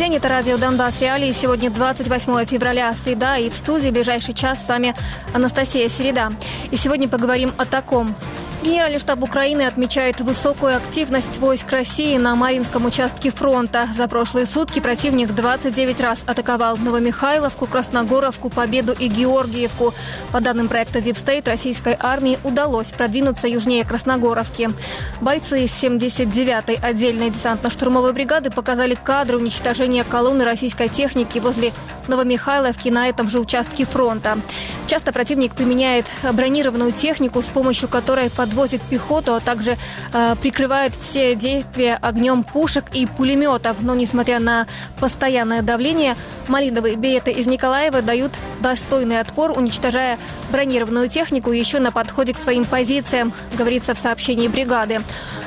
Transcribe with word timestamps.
день, 0.00 0.16
это 0.16 0.28
радио 0.28 0.56
Донбасс 0.56 1.02
Реалии. 1.02 1.30
Сегодня 1.30 1.68
28 1.68 2.46
февраля, 2.46 2.94
среда, 2.94 3.36
и 3.36 3.50
в 3.50 3.54
студии 3.54 3.90
в 3.90 3.92
ближайший 3.92 4.32
час 4.32 4.64
с 4.64 4.68
вами 4.68 4.94
Анастасия 5.34 5.90
Середа. 5.90 6.32
И 6.70 6.76
сегодня 6.76 7.06
поговорим 7.06 7.52
о 7.58 7.66
таком. 7.66 8.16
Генеральный 8.62 8.98
штаб 8.98 9.22
Украины 9.22 9.62
отмечает 9.62 10.20
высокую 10.20 10.76
активность 10.76 11.38
войск 11.38 11.72
России 11.72 12.18
на 12.18 12.34
Маринском 12.34 12.84
участке 12.84 13.30
фронта. 13.30 13.88
За 13.96 14.06
прошлые 14.06 14.44
сутки 14.44 14.80
противник 14.80 15.34
29 15.34 15.98
раз 16.00 16.24
атаковал 16.26 16.76
Новомихайловку, 16.76 17.66
Красногоровку, 17.66 18.50
Победу 18.50 18.92
и 18.92 19.08
Георгиевку. 19.08 19.94
По 20.30 20.40
данным 20.40 20.68
проекта 20.68 20.98
State, 20.98 21.48
российской 21.48 21.96
армии 21.98 22.38
удалось 22.44 22.92
продвинуться 22.92 23.48
южнее 23.48 23.82
Красногоровки. 23.82 24.68
Бойцы 25.22 25.64
из 25.64 25.72
79-й 25.82 26.74
отдельной 26.82 27.30
десантно-штурмовой 27.30 28.12
бригады 28.12 28.50
показали 28.50 28.94
кадры 28.94 29.38
уничтожения 29.38 30.04
колонны 30.04 30.44
российской 30.44 30.88
техники 30.88 31.38
возле 31.38 31.72
Новомихайловки 32.08 32.90
на 32.90 33.08
этом 33.08 33.26
же 33.28 33.40
участке 33.40 33.86
фронта. 33.86 34.38
Часто 34.86 35.12
противник 35.12 35.54
применяет 35.54 36.04
бронированную 36.32 36.92
технику, 36.92 37.40
с 37.40 37.46
помощью 37.46 37.88
которой 37.88 38.28
под 38.28 38.49
подвозит 38.50 38.82
пехоту, 38.82 39.34
а 39.34 39.40
также 39.40 39.78
э, 40.12 40.34
прикрывает 40.42 40.92
все 41.00 41.36
действия 41.36 41.96
огнем 42.02 42.42
пушек 42.42 42.84
и 42.92 43.06
пулеметов. 43.06 43.76
Но, 43.80 43.94
несмотря 43.94 44.40
на 44.40 44.66
постоянное 44.98 45.62
давление, 45.62 46.16
малиновые 46.48 46.96
береты 46.96 47.30
из 47.30 47.46
Николаева 47.46 48.02
дают 48.02 48.32
достойный 48.60 49.20
отпор, 49.20 49.52
уничтожая 49.56 50.18
бронированную 50.50 51.08
технику 51.08 51.52
еще 51.52 51.78
на 51.78 51.92
подходе 51.92 52.34
к 52.34 52.38
своим 52.38 52.64
позициям, 52.64 53.32
говорится 53.56 53.94
в 53.94 53.98
сообщении 53.98 54.48
бригады. 54.48 55.00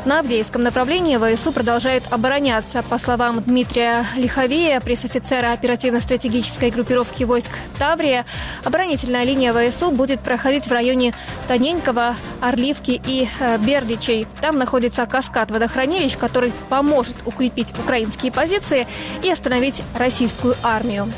На 0.06 0.20
Авдеевском 0.20 0.64
направлении 0.64 1.18
ВСУ 1.18 1.52
продолжает 1.54 2.04
обороняться. 2.10 2.84
По 2.84 2.98
словам 2.98 3.42
Дмитрия 3.42 4.06
Лиховея, 4.16 4.82
пресс-офицера 4.82 5.54
оперативно-стратегической 5.54 6.72
группировки 6.72 7.24
войск 7.24 7.52
Таврия, 7.80 8.26
оборонительная 8.64 9.24
линия 9.24 9.54
ВСУ 9.54 9.92
будет 9.92 10.20
проходить 10.20 10.68
в 10.68 10.72
районе 10.72 11.14
Тоненького, 11.48 12.16
Орливки 12.42 12.93
и 12.96 13.28
э, 13.40 13.58
Бердичей. 13.58 14.28
Там 14.42 14.58
находится 14.58 15.06
каскад 15.06 15.52
водохранилищ, 15.52 16.18
который 16.18 16.52
поможет 16.70 17.16
укрепить 17.26 17.78
украинские 17.78 18.32
позиции 18.32 18.88
и 19.24 19.30
остановить 19.30 19.82
российскую 19.98 20.56
армию. 20.64 21.12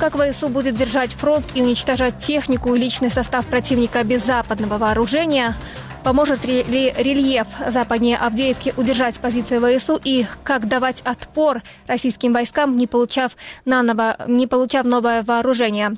Как 0.00 0.16
ВСУ 0.16 0.48
будет 0.48 0.74
держать 0.74 1.12
фронт 1.12 1.46
и 1.54 1.62
уничтожать 1.62 2.18
технику 2.18 2.74
и 2.74 2.78
личный 2.78 3.10
состав 3.10 3.46
противника 3.46 4.02
без 4.02 4.24
западного 4.24 4.78
вооружения? 4.78 5.54
Поможет 6.02 6.44
ли 6.44 6.62
рельеф 6.62 7.46
западнее 7.66 8.18
Авдеевки 8.18 8.74
удержать 8.76 9.18
позиции 9.20 9.58
ВСУ 9.78 9.98
и 10.02 10.26
как 10.42 10.68
давать 10.68 11.00
отпор 11.02 11.62
российским 11.86 12.34
войскам, 12.34 12.76
не 12.76 12.86
получав, 12.86 13.36
наново, 13.64 14.16
не 14.26 14.46
получав 14.46 14.84
новое 14.84 15.22
вооружение? 15.22 15.94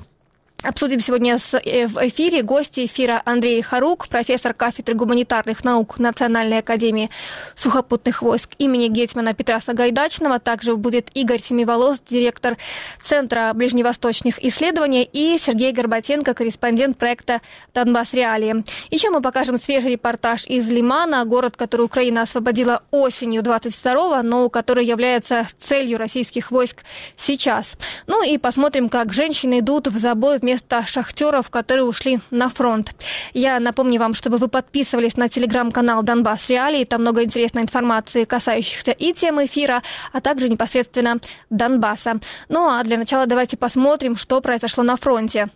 Обсудим 0.63 0.99
сегодня 0.99 1.37
э, 1.65 1.85
в 1.85 1.97
эфире 2.07 2.41
гости 2.41 2.85
эфира 2.85 3.21
Андрей 3.25 3.61
Харук, 3.61 4.07
профессор 4.07 4.55
кафедры 4.55 4.95
гуманитарных 4.95 5.63
наук 5.63 5.99
Национальной 5.99 6.57
академии 6.57 7.11
сухопутных 7.55 8.23
войск 8.23 8.49
имени 8.57 8.87
Гетмана 8.87 9.35
Петра 9.35 9.61
Сагайдачного. 9.61 10.39
Также 10.39 10.75
будет 10.75 11.11
Игорь 11.13 11.39
Семиволос, 11.39 12.01
директор 12.09 12.57
Центра 13.03 13.51
ближневосточных 13.53 14.43
исследований, 14.43 15.03
и 15.03 15.37
Сергей 15.37 15.71
Горбатенко, 15.71 16.33
корреспондент 16.33 16.97
проекта 16.97 17.41
«Донбасс 17.75 18.15
Реалии». 18.15 18.63
Еще 18.89 19.11
мы 19.11 19.21
покажем 19.21 19.59
свежий 19.59 19.91
репортаж 19.91 20.47
из 20.47 20.67
Лимана, 20.71 21.23
город, 21.25 21.55
который 21.55 21.83
Украина 21.83 22.23
освободила 22.23 22.81
осенью 22.89 23.43
22-го, 23.43 24.23
но 24.23 24.49
который 24.49 24.85
является 24.85 25.45
целью 25.59 25.99
российских 25.99 26.49
войск 26.49 26.83
сейчас. 27.15 27.77
Ну 28.07 28.23
и 28.23 28.39
посмотрим, 28.39 28.89
как 28.89 29.13
женщины 29.13 29.59
идут 29.59 29.85
в 29.85 29.99
забой 29.99 30.39
вместо 30.47 30.85
шахтеров, 30.85 31.49
которые 31.49 31.83
ушли 31.83 32.19
на 32.31 32.47
фронт. 32.47 32.95
Я 33.33 33.59
напомню 33.59 33.99
вам, 33.99 34.13
чтобы 34.13 34.37
вы 34.37 34.47
подписывались 34.47 35.17
на 35.17 35.27
телеграм-канал 35.27 36.03
Донбасс 36.03 36.49
Реалии. 36.49 36.85
Там 36.85 37.01
много 37.01 37.21
интересной 37.25 37.63
информации, 37.63 38.23
касающихся 38.23 38.91
и 38.91 39.11
темы 39.11 39.45
эфира, 39.45 39.83
а 40.13 40.21
также 40.21 40.47
непосредственно 40.47 41.17
Донбасса. 41.49 42.21
Ну 42.47 42.69
а 42.69 42.81
для 42.85 42.97
начала 42.97 43.25
давайте 43.25 43.57
посмотрим, 43.57 44.15
что 44.15 44.39
произошло 44.39 44.83
на 44.83 44.95
фронте. 44.95 45.49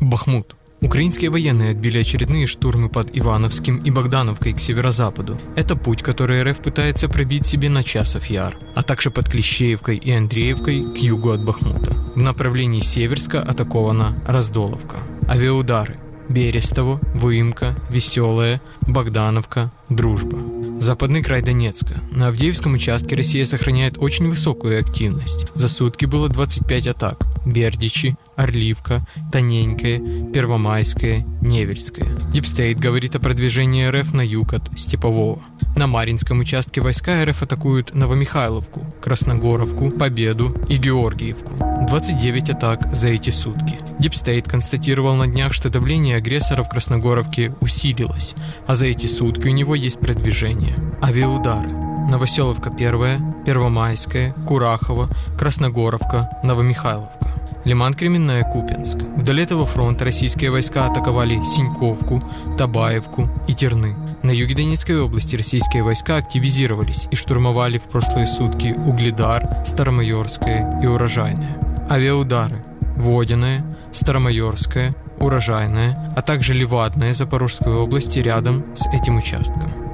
Бахмут. 0.00 0.54
Украинские 0.82 1.30
военные 1.30 1.72
отбили 1.72 1.98
очередные 1.98 2.46
штурмы 2.46 2.88
под 2.88 3.10
Ивановским 3.16 3.78
и 3.78 3.90
Богдановкой 3.90 4.54
к 4.54 4.58
северо-западу. 4.58 5.38
Это 5.54 5.76
путь, 5.76 6.02
который 6.02 6.42
РФ 6.42 6.58
пытается 6.58 7.08
пробить 7.08 7.46
себе 7.46 7.68
на 7.68 7.82
часов 7.82 8.26
яр, 8.26 8.56
а 8.74 8.82
также 8.82 9.10
под 9.10 9.28
Клещеевкой 9.28 9.96
и 9.98 10.10
Андреевкой 10.10 10.86
к 10.94 10.96
югу 10.96 11.32
от 11.32 11.44
Бахмута. 11.44 11.92
В 12.14 12.22
направлении 12.22 12.80
Северска 12.80 13.42
атакована 13.42 14.16
Раздоловка. 14.26 14.96
Авиаудары. 15.28 15.98
Берестово, 16.30 17.00
Выемка, 17.12 17.74
Веселая, 17.90 18.62
Богдановка, 18.82 19.72
Дружба. 19.88 20.38
Западный 20.80 21.24
край 21.24 21.42
Донецка. 21.42 22.00
На 22.12 22.28
Авдеевском 22.28 22.74
участке 22.74 23.16
Россия 23.16 23.44
сохраняет 23.44 23.98
очень 23.98 24.28
высокую 24.28 24.78
активность. 24.78 25.46
За 25.54 25.68
сутки 25.68 26.06
было 26.06 26.28
25 26.28 26.86
атак. 26.86 27.26
Бердичи, 27.44 28.14
Орливка, 28.40 29.02
Тоненькая, 29.30 30.00
Первомайская, 30.32 31.26
Невельская. 31.42 32.08
Дипстейт 32.32 32.80
говорит 32.80 33.14
о 33.14 33.20
продвижении 33.20 33.86
РФ 33.86 34.14
на 34.14 34.22
юг 34.22 34.54
от 34.54 34.70
Степового. 34.78 35.42
На 35.76 35.86
Маринском 35.86 36.40
участке 36.40 36.80
войска 36.80 37.22
РФ 37.24 37.42
атакуют 37.42 37.94
Новомихайловку, 37.94 38.86
Красногоровку, 39.02 39.90
Победу 39.90 40.56
и 40.68 40.76
Георгиевку. 40.76 41.52
29 41.86 42.50
атак 42.50 42.94
за 42.94 43.10
эти 43.10 43.28
сутки. 43.28 43.78
Дипстейт 43.98 44.48
констатировал 44.48 45.14
на 45.14 45.26
днях, 45.26 45.52
что 45.52 45.68
давление 45.68 46.16
агрессора 46.16 46.62
в 46.62 46.70
Красногоровке 46.70 47.54
усилилось, 47.60 48.34
а 48.66 48.74
за 48.74 48.86
эти 48.86 49.04
сутки 49.04 49.48
у 49.48 49.52
него 49.52 49.74
есть 49.74 50.00
продвижение. 50.00 50.76
Авиаудары. 51.02 51.68
Новоселовка 52.08 52.70
1, 52.70 53.44
Первомайская, 53.44 54.32
Курахова, 54.48 55.10
Красногоровка, 55.38 56.30
Новомихайловка. 56.42 57.39
Лиман 57.64 57.94
Кременная, 57.94 58.42
Купинск. 58.44 58.96
Вдали 59.16 59.42
этого 59.42 59.66
фронта 59.66 60.04
российские 60.06 60.50
войска 60.50 60.86
атаковали 60.86 61.42
Синьковку, 61.42 62.22
Табаевку 62.56 63.28
и 63.46 63.54
Терны. 63.54 63.94
На 64.22 64.30
юге 64.30 64.54
Донецкой 64.54 65.00
области 65.00 65.36
российские 65.36 65.82
войска 65.82 66.16
активизировались 66.16 67.06
и 67.10 67.16
штурмовали 67.16 67.78
в 67.78 67.84
прошлые 67.84 68.26
сутки 68.26 68.74
Угледар, 68.86 69.64
Старомайорское 69.66 70.80
и 70.82 70.86
Урожайное. 70.86 71.58
Авиаудары. 71.90 72.64
Водяное, 72.96 73.64
Старомайорское, 73.92 74.94
Урожайное, 75.18 76.12
а 76.16 76.22
также 76.22 76.54
Левадное 76.54 77.14
Запорожской 77.14 77.72
области 77.72 78.18
рядом 78.18 78.64
с 78.74 78.86
этим 78.88 79.18
участком. 79.18 79.89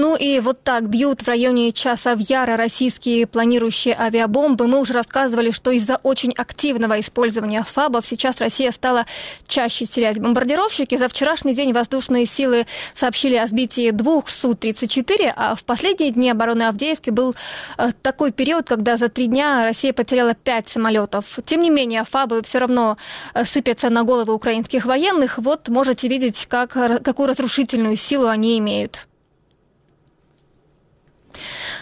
Ну 0.00 0.16
и 0.16 0.40
вот 0.40 0.64
так 0.64 0.88
бьют 0.88 1.20
в 1.20 1.28
районе 1.28 1.72
часа 1.72 2.14
в 2.16 2.20
Яра 2.20 2.56
российские 2.56 3.26
планирующие 3.26 3.94
авиабомбы. 3.94 4.66
Мы 4.66 4.80
уже 4.80 4.94
рассказывали, 4.94 5.50
что 5.50 5.72
из-за 5.72 5.96
очень 5.96 6.32
активного 6.32 6.98
использования 7.00 7.62
ФАБов 7.62 8.06
сейчас 8.06 8.40
Россия 8.40 8.72
стала 8.72 9.04
чаще 9.46 9.84
терять 9.84 10.18
бомбардировщики. 10.18 10.96
За 10.96 11.06
вчерашний 11.06 11.52
день 11.52 11.74
воздушные 11.74 12.24
силы 12.24 12.66
сообщили 12.94 13.36
о 13.36 13.46
сбитии 13.46 13.90
двух 13.90 14.30
Су-34, 14.30 15.34
а 15.36 15.54
в 15.54 15.64
последние 15.64 16.12
дни 16.12 16.30
обороны 16.30 16.62
Авдеевки 16.62 17.10
был 17.10 17.34
э, 17.76 17.90
такой 18.00 18.32
период, 18.32 18.68
когда 18.68 18.96
за 18.96 19.10
три 19.10 19.26
дня 19.26 19.64
Россия 19.64 19.92
потеряла 19.92 20.32
пять 20.32 20.66
самолетов. 20.66 21.38
Тем 21.44 21.60
не 21.60 21.68
менее, 21.68 22.04
ФАБы 22.04 22.40
все 22.42 22.60
равно 22.60 22.96
э, 23.34 23.44
сыпятся 23.44 23.90
на 23.90 24.04
головы 24.04 24.32
украинских 24.32 24.86
военных. 24.86 25.36
Вот 25.36 25.68
можете 25.68 26.08
видеть, 26.08 26.46
как, 26.46 26.70
какую 26.72 27.28
разрушительную 27.28 27.96
силу 27.96 28.28
они 28.28 28.58
имеют. 28.58 29.09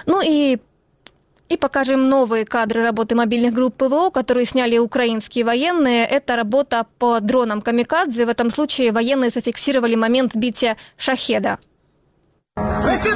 Ну 0.06 0.20
и 0.24 0.58
и 1.48 1.56
покажем 1.56 2.10
новые 2.10 2.44
кадры 2.44 2.82
работы 2.82 3.14
мобильных 3.14 3.54
групп 3.54 3.74
ПВО, 3.76 4.10
которые 4.10 4.44
сняли 4.44 4.76
украинские 4.76 5.46
военные. 5.46 6.04
Это 6.06 6.36
работа 6.36 6.86
по 6.98 7.20
дронам 7.20 7.62
«Камикадзе». 7.62 8.26
В 8.26 8.28
этом 8.28 8.50
случае 8.50 8.92
военные 8.92 9.30
зафиксировали 9.30 9.94
момент 9.94 10.34
сбития 10.34 10.76
«Шахеда». 10.98 11.58
Лети! 12.56 13.14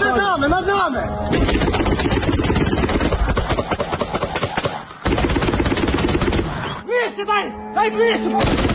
Ближче 6.86 7.24
дай! 7.24 7.90
Ближче! 7.90 8.71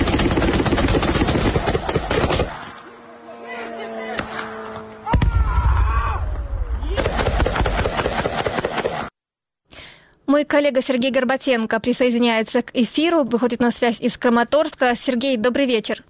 Мой 10.27 10.43
коллега 10.43 10.81
Сергей 10.81 11.09
Горбатенко 11.09 11.79
присоединяется 11.79 12.61
к 12.61 12.71
эфиру, 12.73 13.23
выходит 13.23 13.61
на 13.61 13.71
связь 13.71 14.01
из 14.01 14.17
Краматорска. 14.17 14.93
Сергей, 14.93 15.37
добрый 15.37 15.65
вечер. 15.65 16.03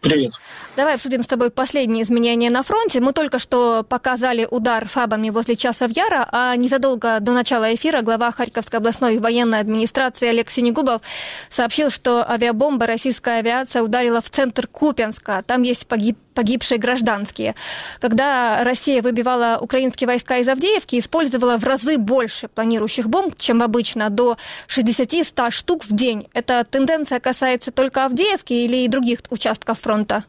Привет. 0.00 0.32
Давай 0.76 0.94
обсудим 0.94 1.22
с 1.22 1.28
тобой 1.28 1.50
последние 1.50 2.02
изменения 2.02 2.50
на 2.50 2.62
фронте. 2.64 3.00
Мы 3.00 3.12
только 3.12 3.38
что 3.38 3.84
показали 3.88 4.46
удар 4.50 4.88
фабами 4.88 5.30
возле 5.30 5.54
Часов 5.54 5.92
Яра, 5.92 6.28
а 6.32 6.56
незадолго 6.56 7.20
до 7.20 7.32
начала 7.32 7.72
эфира 7.72 8.02
глава 8.02 8.32
Харьковской 8.32 8.78
областной 8.80 9.18
военной 9.18 9.60
администрации 9.60 10.28
Олег 10.28 10.50
Синегубов 10.50 11.02
сообщил, 11.48 11.90
что 11.90 12.28
авиабомба 12.28 12.86
российская 12.86 13.38
авиация 13.38 13.82
ударила 13.82 14.20
в 14.20 14.30
центр 14.30 14.66
Купенска. 14.66 15.44
Там 15.46 15.62
есть 15.62 15.86
погиб 15.86 16.18
погибшие 16.34 16.78
гражданские. 16.78 17.54
Когда 18.00 18.64
Россия 18.64 19.02
выбивала 19.02 19.58
украинские 19.60 20.06
войска 20.06 20.38
из 20.38 20.48
Авдеевки, 20.48 20.98
использовала 20.98 21.56
в 21.58 21.64
разы 21.64 21.98
больше 21.98 22.48
планирующих 22.48 23.08
бомб, 23.08 23.36
чем 23.36 23.62
обычно, 23.62 24.10
до 24.10 24.36
60-100 24.68 25.50
штук 25.50 25.84
в 25.84 25.94
день. 25.94 26.26
Эта 26.32 26.64
тенденция 26.64 27.20
касается 27.20 27.70
только 27.70 28.04
Авдеевки 28.04 28.52
или 28.52 28.78
и 28.84 28.88
других 28.88 29.20
участков 29.30 29.80
фронта? 29.80 30.24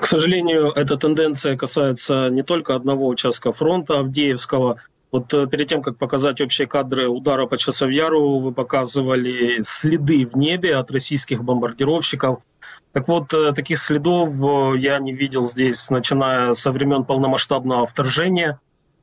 К 0.00 0.06
сожалению, 0.06 0.70
эта 0.74 0.96
тенденция 0.96 1.56
касается 1.56 2.28
не 2.30 2.42
только 2.42 2.74
одного 2.74 3.08
участка 3.08 3.52
фронта 3.52 4.00
Авдеевского. 4.00 4.76
Вот 5.10 5.32
э, 5.32 5.46
перед 5.46 5.68
тем, 5.68 5.80
как 5.80 5.96
показать 5.96 6.40
общие 6.40 6.66
кадры 6.66 7.08
удара 7.08 7.46
по 7.46 7.56
Часовьяру, 7.56 8.40
вы 8.40 8.52
показывали 8.52 9.62
следы 9.62 10.26
в 10.26 10.36
небе 10.36 10.76
от 10.76 10.90
российских 10.90 11.44
бомбардировщиков– 11.44 12.40
так 12.94 13.08
вот, 13.08 13.34
э, 13.34 13.52
таких 13.52 13.80
следов 13.80 14.28
э, 14.40 14.78
я 14.78 15.00
не 15.00 15.12
видел 15.12 15.44
здесь, 15.44 15.90
начиная 15.90 16.52
со 16.52 16.70
времен 16.70 17.04
полномасштабного 17.04 17.86
вторжения. 17.86 18.60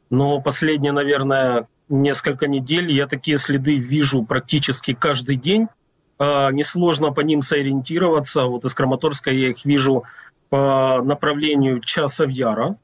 Но 0.10 0.40
последние, 0.40 0.94
наверное, 0.94 1.68
несколько 1.90 2.48
недель 2.48 2.90
я 2.90 3.06
такие 3.06 3.38
следы 3.38 3.76
вижу 3.76 4.24
практически 4.24 4.94
каждый 4.94 5.36
день. 5.36 5.68
А, 6.18 6.52
несложно 6.52 7.12
по 7.12 7.20
ним 7.20 7.42
сориентироваться. 7.42 8.46
Вот 8.46 8.64
из 8.64 8.74
Краматорска 8.74 9.30
я 9.30 9.50
их 9.50 9.66
вижу 9.66 10.06
по 10.50 11.02
направлению 11.04 11.82
Часов 11.82 12.30
Яра 12.30 12.78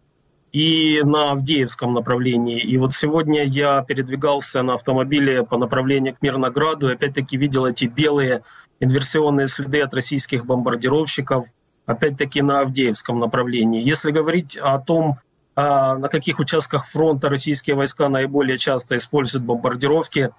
и 0.58 1.04
на 1.04 1.34
Авдеевском 1.34 1.94
направлении. 1.94 2.60
И 2.60 2.80
вот 2.80 2.92
сегодня 2.92 3.44
я 3.44 3.84
передвигался 3.84 4.64
на 4.64 4.74
автомобиле 4.74 5.44
по 5.44 5.56
направлению 5.56 6.16
к 6.16 6.22
Мирнограду 6.24 6.90
и 6.90 6.94
опять-таки 6.94 7.38
видел 7.38 7.68
эти 7.68 7.86
белые 7.86 8.42
инверсионные 8.80 9.46
следы 9.46 9.82
от 9.82 9.94
российских 9.94 10.48
бомбардировщиков, 10.48 11.46
опять-таки 11.86 12.42
на 12.42 12.62
Авдеевском 12.62 13.20
направлении. 13.20 13.84
Если 13.84 14.10
говорить 14.10 14.58
о 14.58 14.80
том, 14.80 15.20
а, 15.56 15.96
на 15.96 16.08
каких 16.08 16.40
участках 16.40 16.88
фронта 16.88 17.30
российские 17.30 17.76
войска 17.76 18.10
наиболее 18.10 18.58
часто 18.58 18.98
используют 18.98 19.46
бомбардировки, 19.46 20.32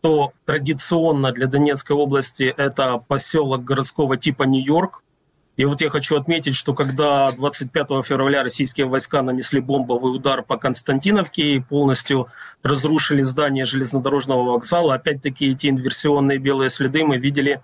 то 0.00 0.32
традиционно 0.46 1.30
для 1.30 1.46
Донецкой 1.46 1.94
области 1.94 2.52
это 2.56 3.00
поселок 3.06 3.62
городского 3.62 4.16
типа 4.16 4.42
Нью-Йорк, 4.42 5.04
и 5.56 5.64
вот 5.64 5.80
я 5.80 5.90
хочу 5.90 6.16
отметить, 6.16 6.54
что 6.54 6.72
когда 6.72 7.28
25 7.30 7.88
февраля 8.04 8.42
российские 8.42 8.86
войска 8.86 9.22
нанесли 9.22 9.60
бомбовый 9.60 10.16
удар 10.16 10.42
по 10.42 10.56
Константиновке 10.56 11.56
и 11.56 11.60
полностью 11.60 12.28
разрушили 12.62 13.22
здание 13.22 13.64
железнодорожного 13.64 14.52
вокзала, 14.52 14.94
опять-таки 14.94 15.50
эти 15.50 15.66
инверсионные 15.66 16.38
белые 16.38 16.70
следы 16.70 17.04
мы 17.04 17.18
видели 17.18 17.60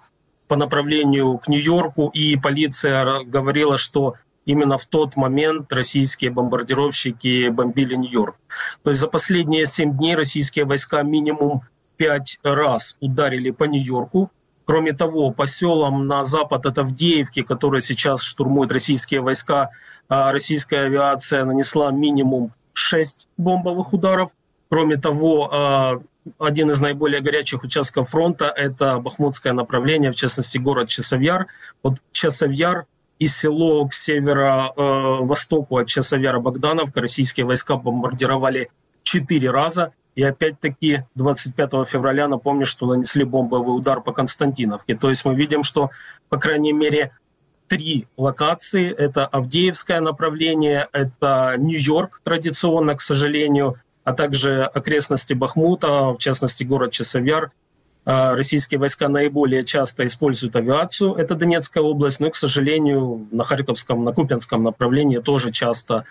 по 0.47 0.57
направлению 0.57 1.39
к 1.39 1.49
Нью-Йорку, 1.49 2.11
и 2.13 2.37
полиция 2.37 3.25
говорила, 3.25 3.79
что 3.79 4.15
именно 4.45 4.79
в 4.79 4.87
тот 4.87 5.17
момент 5.17 5.73
российские 5.73 6.31
бомбардировщики 6.31 7.49
бомбили 7.49 7.95
Нью-Йорк. 7.95 8.37
То 8.83 8.91
есть 8.91 9.01
за 9.01 9.09
последние 9.09 9.67
семь 9.67 9.97
дней 9.97 10.15
российские 10.15 10.65
войска 10.65 11.03
минимум 11.03 11.63
пять 11.97 12.39
раз 12.43 12.97
ударили 13.01 13.51
по 13.51 13.65
Нью-Йорку, 13.65 14.31
Кроме 14.67 14.93
того, 14.93 15.31
по 15.31 15.47
селам 15.47 16.09
на 16.09 16.25
запад 16.25 16.67
от 16.67 16.79
Авдеевки, 16.79 17.43
которые 17.43 17.81
сейчас 17.81 18.23
штурмуют 18.23 18.73
российские 18.73 19.21
войска, 19.21 19.71
а, 20.09 20.33
российская 20.33 20.87
авиация 20.87 21.45
нанесла 21.45 21.93
минимум 21.93 22.53
6 22.73 23.29
бомбовых 23.37 23.93
ударов. 23.93 24.31
Кроме 24.69 24.97
того, 24.97 25.49
а, 25.53 26.03
один 26.41 26.71
из 26.71 26.81
наиболее 26.81 27.21
горячих 27.21 27.63
участков 27.63 28.11
фронта– 28.11 28.47
это 28.57 28.99
Бахмутское 28.99 29.53
направление, 29.53 30.11
в 30.11 30.17
частности, 30.17 30.59
город 30.59 30.89
Часовьяр. 30.89 31.47
Вот 31.85 31.99
Часовьяр 32.11 32.87
и 33.21 33.29
село 33.29 33.87
к 33.87 33.95
северо-востоку 33.95 35.79
от 35.79 35.87
Часовьяра 35.87 36.41
Богдановка 36.41 37.01
российские 37.01 37.47
войска 37.47 37.77
бомбардировали 37.77 38.71
четыре 39.05 39.51
раза. 39.53 39.93
И 40.17 40.23
опять-таки 40.23 41.05
25 41.15 41.87
февраля, 41.87 42.27
напомню, 42.27 42.67
что 42.67 42.87
нанесли 42.87 43.23
бомбовый 43.23 43.77
удар 43.77 44.01
по 44.01 44.13
Константиновке. 44.13 44.97
То 44.97 45.11
есть 45.11 45.25
мы 45.27 45.35
видим, 45.35 45.63
что, 45.63 45.91
по 46.31 46.39
крайней 46.39 46.73
мере, 46.73 47.13
три 47.69 48.07
локации. 48.17 48.91
Это 48.91 49.27
Авдеевское 49.27 50.01
направление, 50.01 50.89
это 50.93 51.55
Нью-Йорк 51.59 52.23
традиционно, 52.25 52.97
к 52.97 53.03
сожалению, 53.03 53.77
а 54.05 54.15
также 54.15 54.63
окрестности 54.65 55.35
Бахмута, 55.35 56.13
в 56.13 56.19
частности 56.19 56.65
город 56.65 56.93
Часовьяр. 56.93 57.51
А, 58.09 58.37
российские 58.37 58.79
войска 58.79 59.09
наиболее 59.09 59.65
часто 59.65 60.07
используют 60.07 60.55
авиацию, 60.55 61.15
это 61.15 61.35
Донецкая 61.35 61.83
область, 61.83 62.21
но, 62.21 62.31
к 62.31 62.37
сожалению, 62.37 63.27
на 63.33 63.43
Харьковском, 63.43 64.05
на 64.05 64.13
Купинском 64.13 64.63
направлении 64.63 65.19
тоже 65.19 65.51
часто 65.51 66.05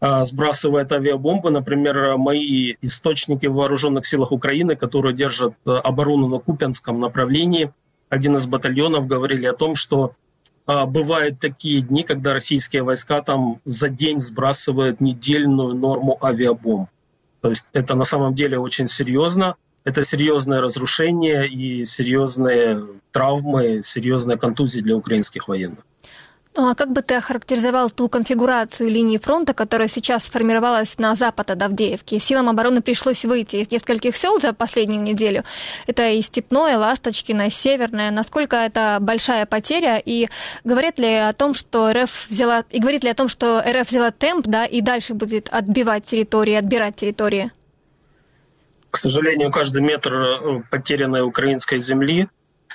а, 0.00 0.24
сбрасывает 0.24 0.90
авиабомбы. 0.90 1.50
Например, 1.50 2.16
мои 2.16 2.74
источники 2.82 3.46
в 3.46 3.54
вооруженных 3.54 4.06
силах 4.06 4.32
Украины, 4.32 4.74
которые 4.74 5.14
держат 5.14 5.54
э, 5.64 5.70
оборону 5.70 6.26
на 6.26 6.38
Купянском 6.38 6.98
направлении, 6.98 7.72
один 8.08 8.34
из 8.36 8.46
батальонов 8.46 9.06
говорили 9.06 9.46
о 9.46 9.52
том, 9.52 9.76
что 9.76 10.14
а, 10.66 10.84
бывают 10.84 11.38
такие 11.38 11.80
дни, 11.80 12.02
когда 12.02 12.32
российские 12.32 12.82
войска 12.82 13.22
там 13.22 13.60
за 13.64 13.88
день 13.88 14.18
сбрасывают 14.18 15.00
недельную 15.00 15.74
норму 15.74 16.18
авиабомб. 16.20 16.90
То 17.40 17.50
есть 17.50 17.70
это 17.72 17.94
на 17.94 18.04
самом 18.04 18.34
деле 18.34 18.58
очень 18.58 18.88
серьезно. 18.88 19.54
Это 19.86 20.02
серьезное 20.02 20.60
разрушение 20.60 21.46
и 21.46 21.84
серьезные 21.84 22.84
травмы, 23.12 23.82
серьезные 23.84 24.36
контузии 24.36 24.80
для 24.80 24.96
украинских 24.96 25.46
военных. 25.46 25.78
Ну, 26.56 26.68
а 26.70 26.74
как 26.74 26.90
бы 26.90 27.02
ты 27.02 27.14
охарактеризовал 27.14 27.88
ту 27.90 28.08
конфигурацию 28.08 28.90
линии 28.90 29.18
фронта, 29.18 29.54
которая 29.54 29.86
сейчас 29.86 30.24
сформировалась 30.24 30.98
на 30.98 31.14
запад 31.14 31.52
от 31.52 31.62
Авдеевки? 31.62 32.18
Силам 32.18 32.48
обороны 32.48 32.80
пришлось 32.80 33.24
выйти 33.24 33.56
из 33.56 33.70
нескольких 33.70 34.16
сел 34.16 34.40
за 34.40 34.52
последнюю 34.52 35.02
неделю. 35.02 35.44
Это 35.86 36.10
и 36.10 36.20
Степное, 36.20 36.76
Ласточкино, 36.78 37.48
Северное. 37.48 38.10
Насколько 38.10 38.56
это 38.56 38.98
большая 39.00 39.46
потеря? 39.46 40.02
И 40.04 40.28
говорит 40.64 40.98
ли 40.98 41.14
о 41.14 41.32
том, 41.32 41.54
что 41.54 41.92
РФ 41.92 42.26
взяла, 42.28 42.64
и 42.70 42.80
говорит 42.80 43.04
ли 43.04 43.10
о 43.10 43.14
том, 43.14 43.28
что 43.28 43.62
РФ 43.64 43.88
взяла 43.88 44.10
темп, 44.10 44.48
да, 44.48 44.64
и 44.64 44.80
дальше 44.80 45.14
будет 45.14 45.48
отбивать 45.52 46.06
территории, 46.06 46.54
отбирать 46.54 46.96
территории? 46.96 47.52
К 48.96 48.98
сожалению, 48.98 49.50
каждый 49.50 49.82
метр 49.82 50.14
э, 50.14 50.62
потерянной 50.70 51.20
украинской 51.20 51.80
земли 51.80 52.30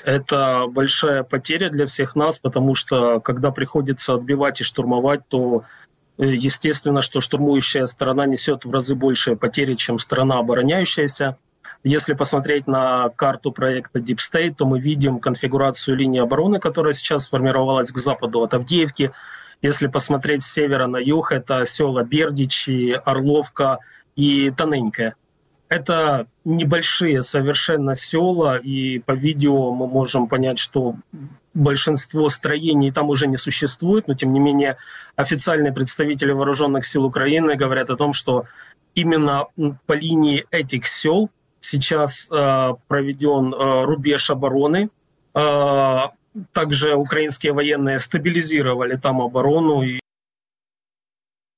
это 0.06 0.68
большая 0.70 1.24
потеря 1.24 1.70
для 1.70 1.88
всех 1.88 2.16
нас, 2.16 2.38
потому 2.38 2.76
что 2.76 3.20
когда 3.20 3.50
приходится 3.50 4.14
отбивать 4.14 4.62
и 4.62 4.64
штурмовать, 4.64 5.22
то 5.30 5.64
э, 6.20 6.26
естественно, 6.26 7.02
что 7.02 7.22
штурмующая 7.22 7.88
сторона 7.88 8.28
несет 8.28 8.66
в 8.66 8.72
разы 8.72 8.94
большие 8.94 9.36
потери, 9.36 9.74
чем 9.74 9.98
сторона 9.98 10.38
обороняющаяся. 10.38 11.38
Если 11.84 12.14
посмотреть 12.14 12.68
на 12.68 13.10
карту 13.10 13.52
проекта 13.52 13.98
Deep 13.98 14.18
State, 14.18 14.54
то 14.60 14.68
мы 14.68 14.80
видим 14.80 15.18
конфигурацию 15.18 15.98
линии 15.98 16.22
обороны, 16.22 16.60
которая 16.60 16.94
сейчас 16.94 17.26
сформировалась 17.26 17.92
к 17.92 17.98
западу 17.98 18.42
от 18.42 18.54
Авдеевки. 18.54 19.10
Если 19.64 19.88
посмотреть 19.88 20.44
с 20.44 20.54
севера 20.54 20.86
на 20.86 20.98
юг, 20.98 21.32
это 21.32 21.66
села 21.66 22.04
Бердичи, 22.04 22.92
Орловка 23.06 23.80
и 24.16 24.52
Тоненькая. 24.52 25.16
Это 25.72 26.28
небольшие 26.44 27.22
совершенно 27.22 27.96
села, 27.96 28.58
и 28.58 29.00
по 29.00 29.14
видео 29.14 29.72
мы 29.72 29.88
можем 29.88 30.28
понять, 30.28 30.60
что 30.60 30.98
большинство 31.54 32.28
строений 32.28 32.92
там 32.92 33.10
уже 33.10 33.26
не 33.28 33.38
существует, 33.38 34.10
но 34.10 34.14
тем 34.14 34.34
не 34.34 34.42
менее 34.42 34.76
официальные 35.16 35.72
представители 35.72 36.34
вооруженных 36.34 36.84
сил 36.84 37.06
Украины 37.06 37.56
говорят 37.56 37.90
о 37.90 37.96
том, 37.96 38.12
что 38.12 38.44
именно 38.96 39.46
по 39.86 39.94
линии 39.94 40.46
этих 40.52 40.88
сел 40.88 41.30
сейчас 41.62 42.30
э, 42.30 42.74
проведен 42.90 43.54
э, 43.54 43.86
рубеж 43.86 44.30
обороны. 44.30 44.90
Э, 45.34 46.00
также 46.52 46.96
украинские 46.96 47.54
военные 47.54 48.00
стабилизировали 48.00 48.98
там 48.98 49.22
оборону 49.22 49.84
и, 49.84 50.02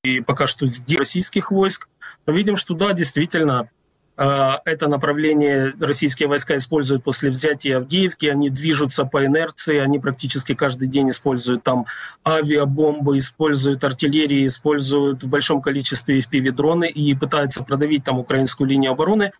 и 0.03 0.21
пока 0.21 0.45
что 0.45 0.67
с 0.67 0.85
российских 0.95 1.49
войск. 1.49 1.89
Мы 2.27 2.35
видим, 2.35 2.57
что 2.57 2.75
да, 2.75 2.93
действительно, 2.93 3.71
это 4.15 4.87
направление 4.87 5.73
российские 5.79 6.29
войска 6.29 6.55
используют 6.57 7.03
после 7.03 7.31
взятия 7.31 7.77
Авдеевки. 7.77 8.27
Они 8.27 8.49
движутся 8.49 9.05
по 9.05 9.25
инерции, 9.25 9.79
они 9.79 9.97
практически 9.99 10.53
каждый 10.53 10.87
день 10.87 11.09
используют 11.09 11.63
там 11.63 11.85
авиабомбы, 12.25 13.17
используют 13.17 13.83
артиллерию, 13.83 14.45
используют 14.45 15.23
в 15.23 15.27
большом 15.27 15.61
количестве 15.61 16.19
FPV-дроны 16.19 16.87
и 16.89 17.15
пытаются 17.15 17.63
продавить 17.63 18.03
там 18.03 18.19
украинскую 18.19 18.69
линию 18.69 18.91
обороны. 18.91 19.31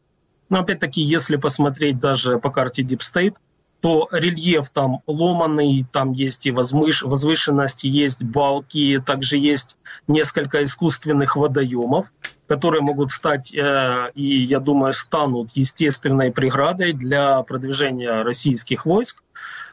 Но 0.50 0.62
опять-таки, 0.62 1.02
если 1.02 1.36
посмотреть 1.36 2.00
даже 2.00 2.40
по 2.40 2.50
карте 2.50 2.82
Deep 2.82 3.00
State, 3.00 3.36
то 3.82 4.08
рельеф 4.14 4.70
там 4.70 5.02
ломанный, 5.08 5.86
там 5.92 6.14
есть 6.14 6.46
и 6.46 6.52
возвыш, 6.52 7.04
возвышенности, 7.04 7.86
есть 7.88 8.24
балки, 8.24 9.04
также 9.06 9.38
есть 9.38 9.78
несколько 10.08 10.64
искусственных 10.64 11.36
водоемов, 11.36 12.08
которые 12.54 12.84
могут 12.84 13.10
стать, 13.10 13.52
э, 13.56 14.12
и 14.14 14.38
я 14.44 14.60
думаю, 14.60 14.94
станут 14.94 15.50
естественной 15.56 16.32
преградой 16.32 16.94
для 16.94 17.42
продвижения 17.42 18.22
российских 18.22 18.86
войск. 18.86 19.24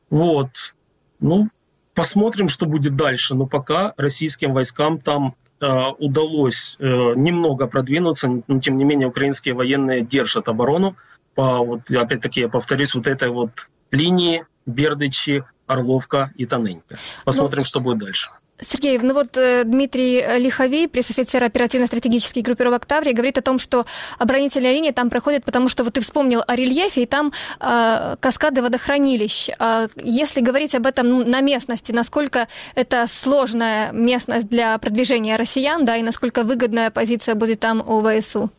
Вот. 0.08 0.74
Ну, 1.20 1.50
посмотрим, 1.94 2.48
что 2.48 2.64
будет 2.64 2.96
дальше. 2.96 3.34
Но 3.34 3.44
пока 3.44 3.92
российским 3.98 4.54
войскам 4.54 4.98
там 4.98 5.34
э, 5.60 5.88
удалось 5.98 6.78
э, 6.80 6.84
немного 7.16 7.66
продвинуться, 7.66 8.42
но 8.48 8.60
тем 8.60 8.78
не 8.78 8.84
менее 8.84 9.08
украинские 9.08 9.52
военные 9.52 10.00
держат 10.00 10.48
оборону 10.48 10.96
по, 11.34 11.58
вот, 11.58 11.90
опять-таки, 11.90 12.40
я 12.40 12.48
повторюсь, 12.48 12.94
вот 12.94 13.06
этой 13.06 13.28
вот 13.28 13.68
линии 13.90 14.46
Бердычи, 14.64 15.44
Орловка 15.66 16.32
и 16.34 16.46
Тоненька. 16.46 16.96
Посмотрим, 17.26 17.58
ну, 17.58 17.64
что 17.64 17.80
будет 17.80 17.98
дальше. 17.98 18.30
Сергей, 18.60 18.98
ну 18.98 19.14
вот 19.14 19.36
э, 19.36 19.64
Дмитрий 19.64 20.38
Лиховей, 20.38 20.88
пресс-офицер 20.88 21.42
оперативно-стратегических 21.44 22.42
группировок 22.42 22.86
Таврии, 22.86 23.12
говорит 23.12 23.38
о 23.38 23.42
том, 23.42 23.58
что 23.58 23.86
оборонительная 24.18 24.72
линия 24.72 24.92
там 24.92 25.10
проходит, 25.10 25.44
потому 25.44 25.68
что 25.68 25.84
вот 25.84 25.94
ты 25.94 26.00
вспомнил 26.00 26.42
о 26.46 26.54
рельефе, 26.54 27.02
и 27.02 27.06
там 27.06 27.32
э, 27.60 28.16
каскады 28.20 28.62
водохранилищ. 28.62 29.50
Э, 29.58 29.88
если 29.96 30.40
говорить 30.40 30.74
об 30.74 30.86
этом 30.86 31.08
ну, 31.08 31.24
на 31.24 31.40
местности, 31.40 31.92
насколько 31.92 32.48
это 32.74 33.06
сложная 33.06 33.92
местность 33.92 34.48
для 34.48 34.76
продвижения 34.78 35.36
россиян, 35.36 35.84
да, 35.84 35.96
и 35.96 36.02
насколько 36.02 36.42
выгодная 36.42 36.90
позиция 36.90 37.34
будет 37.34 37.60
там 37.60 37.80
у 37.80 38.02
ВСУ? 38.02 38.50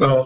Э, 0.00 0.22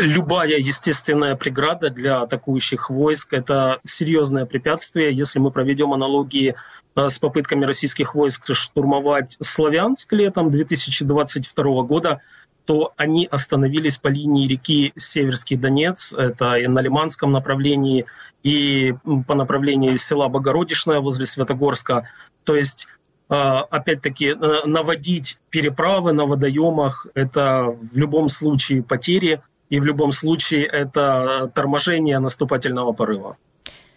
любая 0.00 0.58
естественная 0.58 1.34
преграда 1.34 1.90
для 1.90 2.20
атакующих 2.20 2.88
войск– 2.88 3.32
это 3.34 3.80
серьезное 3.84 4.46
препятствие. 4.46 5.12
Если 5.12 5.40
мы 5.40 5.50
проведем 5.50 5.92
аналогии 5.92 6.50
э, 6.50 6.54
с 7.06 7.18
попытками 7.18 7.64
российских 7.64 8.14
войск 8.14 8.54
штурмовать 8.54 9.36
Славянск 9.40 10.12
летом 10.12 10.50
2022 10.50 11.82
года, 11.82 12.20
то 12.64 12.92
они 12.96 13.26
остановились 13.30 13.96
по 13.96 14.08
линии 14.08 14.46
реки 14.46 14.92
Северский 14.96 15.56
Донец, 15.56 16.12
это 16.12 16.56
и 16.56 16.66
на 16.66 16.80
Лиманском 16.80 17.32
направлении, 17.32 18.04
и 18.42 18.94
по 19.26 19.34
направлению 19.34 19.96
села 19.96 20.28
Богородишное 20.28 21.00
возле 21.00 21.24
Светогорска. 21.24 22.06
То 22.44 22.56
есть 22.56 22.88
а, 23.28 23.60
опять-таки, 23.70 24.28
э, 24.28 24.66
наводить 24.66 25.40
переправы 25.50 26.12
на 26.12 26.24
водоемах– 26.24 27.06
это 27.14 27.76
в 27.80 27.96
любом 27.98 28.28
случае 28.28 28.82
потери, 28.82 29.42
и 29.68 29.80
в 29.80 29.84
любом 29.84 30.12
случае 30.12 30.64
это 30.64 31.50
торможение 31.54 32.18
наступательного 32.20 32.92
порыва. 32.92 33.36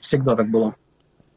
Всегда 0.01 0.35
так 0.35 0.49
было. 0.49 0.75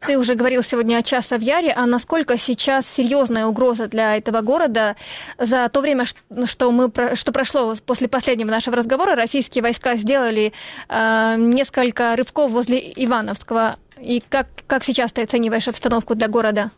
Ты 0.07 0.19
уже 0.19 0.35
говорил 0.35 0.63
сегодня 0.63 0.99
о 0.99 1.03
Часовьяре, 1.03 1.73
а 1.73 1.87
насколько 1.87 2.37
сейчас 2.37 2.87
серьезная 2.87 3.47
угроза 3.47 3.87
для 3.87 4.17
этого 4.17 4.43
города? 4.43 4.97
За 5.39 5.69
то 5.71 5.81
время, 5.81 6.05
что, 6.05 6.71
мы, 6.71 6.91
что 7.15 7.33
прошло 7.33 7.75
после 7.87 8.09
последнего 8.09 8.51
нашего 8.51 8.77
разговора, 8.77 9.15
российские 9.15 9.63
войска 9.63 9.97
сделали 9.97 10.53
э, 10.89 11.35
несколько 11.39 12.17
рывков 12.17 12.51
возле 12.51 12.93
Ивановского. 12.97 13.79
И 13.99 14.23
как, 14.29 14.49
как 14.67 14.85
сейчас 14.85 15.13
ты 15.13 15.23
оцениваешь 15.23 15.69
обстановку 15.69 16.15
для 16.15 16.29
города? 16.29 16.71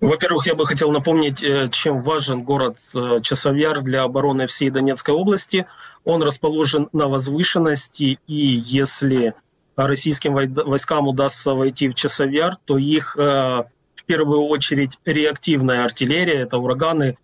Во-первых, 0.00 0.46
я 0.46 0.54
бы 0.54 0.66
хотел 0.66 0.90
напомнить, 0.90 1.42
э, 1.42 1.68
чем 1.70 2.00
важен 2.00 2.42
город 2.42 2.78
э, 2.94 3.20
Часовьяр 3.22 3.82
для 3.82 4.02
обороны 4.02 4.46
всей 4.46 4.70
Донецкой 4.70 5.14
области. 5.14 5.66
Он 6.04 6.22
расположен 6.22 6.88
на 6.92 7.06
возвышенности, 7.08 8.18
и 8.26 8.62
если 8.64 9.34
российским 9.76 10.34
войскам 10.34 11.08
удастся 11.08 11.54
войти 11.54 11.88
в 11.88 11.94
Часовьяр, 11.94 12.56
то 12.64 12.78
их 12.78 13.16
э, 13.18 13.64
в 13.94 14.04
первую 14.04 14.42
очередь 14.44 14.98
реактивная 15.04 15.84
артиллерия, 15.84 16.40
это 16.40 16.58
ураганы, 16.58 17.16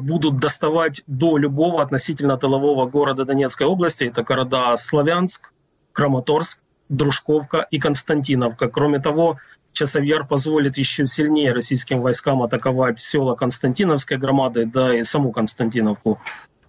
будут 0.00 0.38
доставать 0.38 1.04
до 1.06 1.36
любого 1.36 1.80
относительно 1.80 2.36
тылового 2.36 2.86
города 2.86 3.24
Донецкой 3.24 3.68
области. 3.68 4.04
Это 4.04 4.24
города 4.24 4.76
Славянск, 4.76 5.52
Краматорск, 5.92 6.64
Дружковка 6.88 7.68
и 7.70 7.78
Константиновка. 7.78 8.68
Кроме 8.68 8.98
того, 8.98 9.38
Часовьяр 9.72 10.26
позволит 10.26 10.76
еще 10.76 11.06
сильнее 11.06 11.52
российским 11.52 12.00
войскам 12.00 12.42
атаковать 12.42 12.98
села 12.98 13.36
Константиновской 13.36 14.16
громады, 14.16 14.66
да 14.66 14.96
и 14.96 15.04
саму 15.04 15.30
Константиновку. 15.30 16.18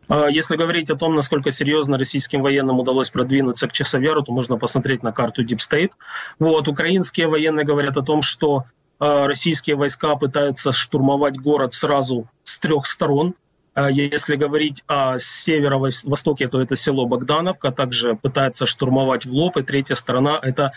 А 0.08 0.28
если 0.28 0.58
говорить 0.58 0.90
о 0.90 0.96
том, 0.96 1.16
насколько 1.16 1.52
серьезно 1.52 1.98
российским 1.98 2.42
военным 2.42 2.80
удалось 2.80 3.10
продвинуться 3.10 3.68
к 3.68 3.72
Часовьяру, 3.72 4.24
то 4.24 4.32
можно 4.34 4.58
посмотреть 4.58 5.04
на 5.04 5.12
карту 5.12 5.44
Deep 5.44 5.60
State. 5.60 5.92
Вот, 6.40 6.68
украинские 6.68 7.28
военные 7.28 7.66
говорят 7.66 7.98
о 7.98 8.02
том, 8.02 8.22
что 8.22 8.66
а, 9.00 9.28
российские 9.28 9.76
войска 9.78 10.16
пытаются 10.16 10.72
штурмовать 10.74 11.38
город 11.38 11.74
сразу 11.74 12.28
с 12.44 12.60
трех 12.60 12.86
сторон. 12.86 13.36
А 13.74 13.90
если 13.90 14.36
говорить 14.36 14.84
о 14.88 15.18
северо-востоке, 15.18 16.50
то 16.50 16.62
это 16.62 16.76
село 16.76 17.06
Богдановка, 17.06 17.72
также 17.72 18.16
пытается 18.16 18.66
штурмовать 18.66 19.26
в 19.26 19.34
лоб, 19.34 19.56
и 19.56 19.64
третья 19.64 19.96
сторона– 19.96 20.38
это 20.42 20.74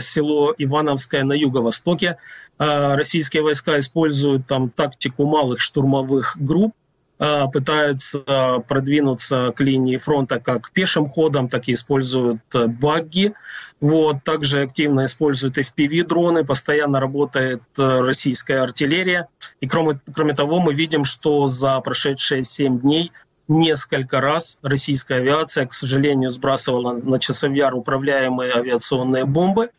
село 0.00 0.52
Ивановское 0.58 1.22
на 1.22 1.34
юго-востоке. 1.34 2.16
Российские 2.58 3.44
войска 3.44 3.78
используют 3.78 4.48
там 4.48 4.70
тактику 4.70 5.24
малых 5.24 5.60
штурмовых 5.60 6.36
групп, 6.36 6.74
пытаются 7.18 8.62
продвинуться 8.68 9.52
к 9.56 9.60
линии 9.60 9.96
фронта 9.96 10.38
как 10.38 10.70
пешим 10.72 11.06
ходом, 11.06 11.48
так 11.48 11.68
и 11.68 11.72
используют 11.72 12.40
э, 12.54 12.66
багги. 12.66 13.32
Вот, 13.80 14.24
также 14.24 14.62
активно 14.62 15.04
используют 15.04 15.58
FPV-дроны, 15.58 16.44
постоянно 16.44 16.98
работает 16.98 17.62
э, 17.78 18.00
российская 18.00 18.60
артиллерия. 18.60 19.28
И 19.60 19.68
кроме, 19.68 20.00
кроме 20.14 20.34
того, 20.34 20.60
мы 20.60 20.72
видим, 20.72 21.04
что 21.04 21.46
за 21.46 21.80
прошедшие 21.80 22.42
7 22.42 22.80
дней 22.80 23.12
несколько 23.48 24.20
раз 24.20 24.60
российская 24.62 25.16
авиация, 25.16 25.66
к 25.66 25.72
сожалению, 25.72 26.30
сбрасывала 26.30 26.92
на 26.92 27.18
часовьяр 27.18 27.74
управляемые 27.74 28.52
авиационные 28.52 29.24
бомбы. 29.24 29.70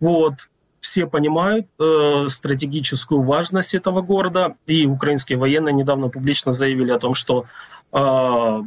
Вот. 0.00 0.34
Все 0.80 1.06
понимают 1.06 1.66
э, 1.78 2.26
стратегическую 2.28 3.22
важность 3.22 3.74
этого 3.74 4.00
города, 4.00 4.56
и 4.66 4.86
украинские 4.86 5.38
военные 5.38 5.74
недавно 5.74 6.08
публично 6.08 6.52
заявили 6.52 6.90
о 6.90 6.98
том, 6.98 7.12
что 7.14 7.44
э, 7.92 8.62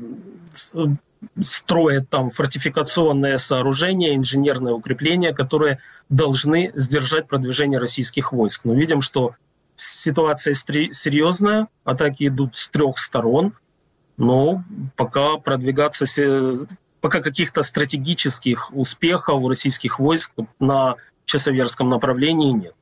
строят 1.40 2.10
там 2.10 2.30
фортификационные 2.30 3.40
сооружения, 3.40 4.16
инженерные 4.16 4.76
укрепления, 4.76 5.34
которые 5.34 5.80
должны 6.10 6.72
сдержать 6.76 7.28
продвижение 7.28 7.80
российских 7.80 8.32
войск. 8.32 8.66
Но 8.66 8.74
видим, 8.74 9.02
что 9.02 9.36
ситуация 9.76 10.54
серьезная, 10.54 11.68
атаки 11.84 12.28
идут 12.28 12.58
с 12.58 12.70
трех 12.70 13.00
сторон, 13.00 13.54
но 14.18 14.64
пока 14.96 15.38
продвигаться, 15.38 16.06
пока 17.02 17.22
каких-то 17.22 17.64
стратегических 17.64 18.72
успехов 18.74 19.42
у 19.42 19.50
российских 19.50 20.00
войск 20.00 20.36
на 20.60 20.96
Часоверском 21.26 21.90
направлении 21.90 22.52
нет. 22.52 22.74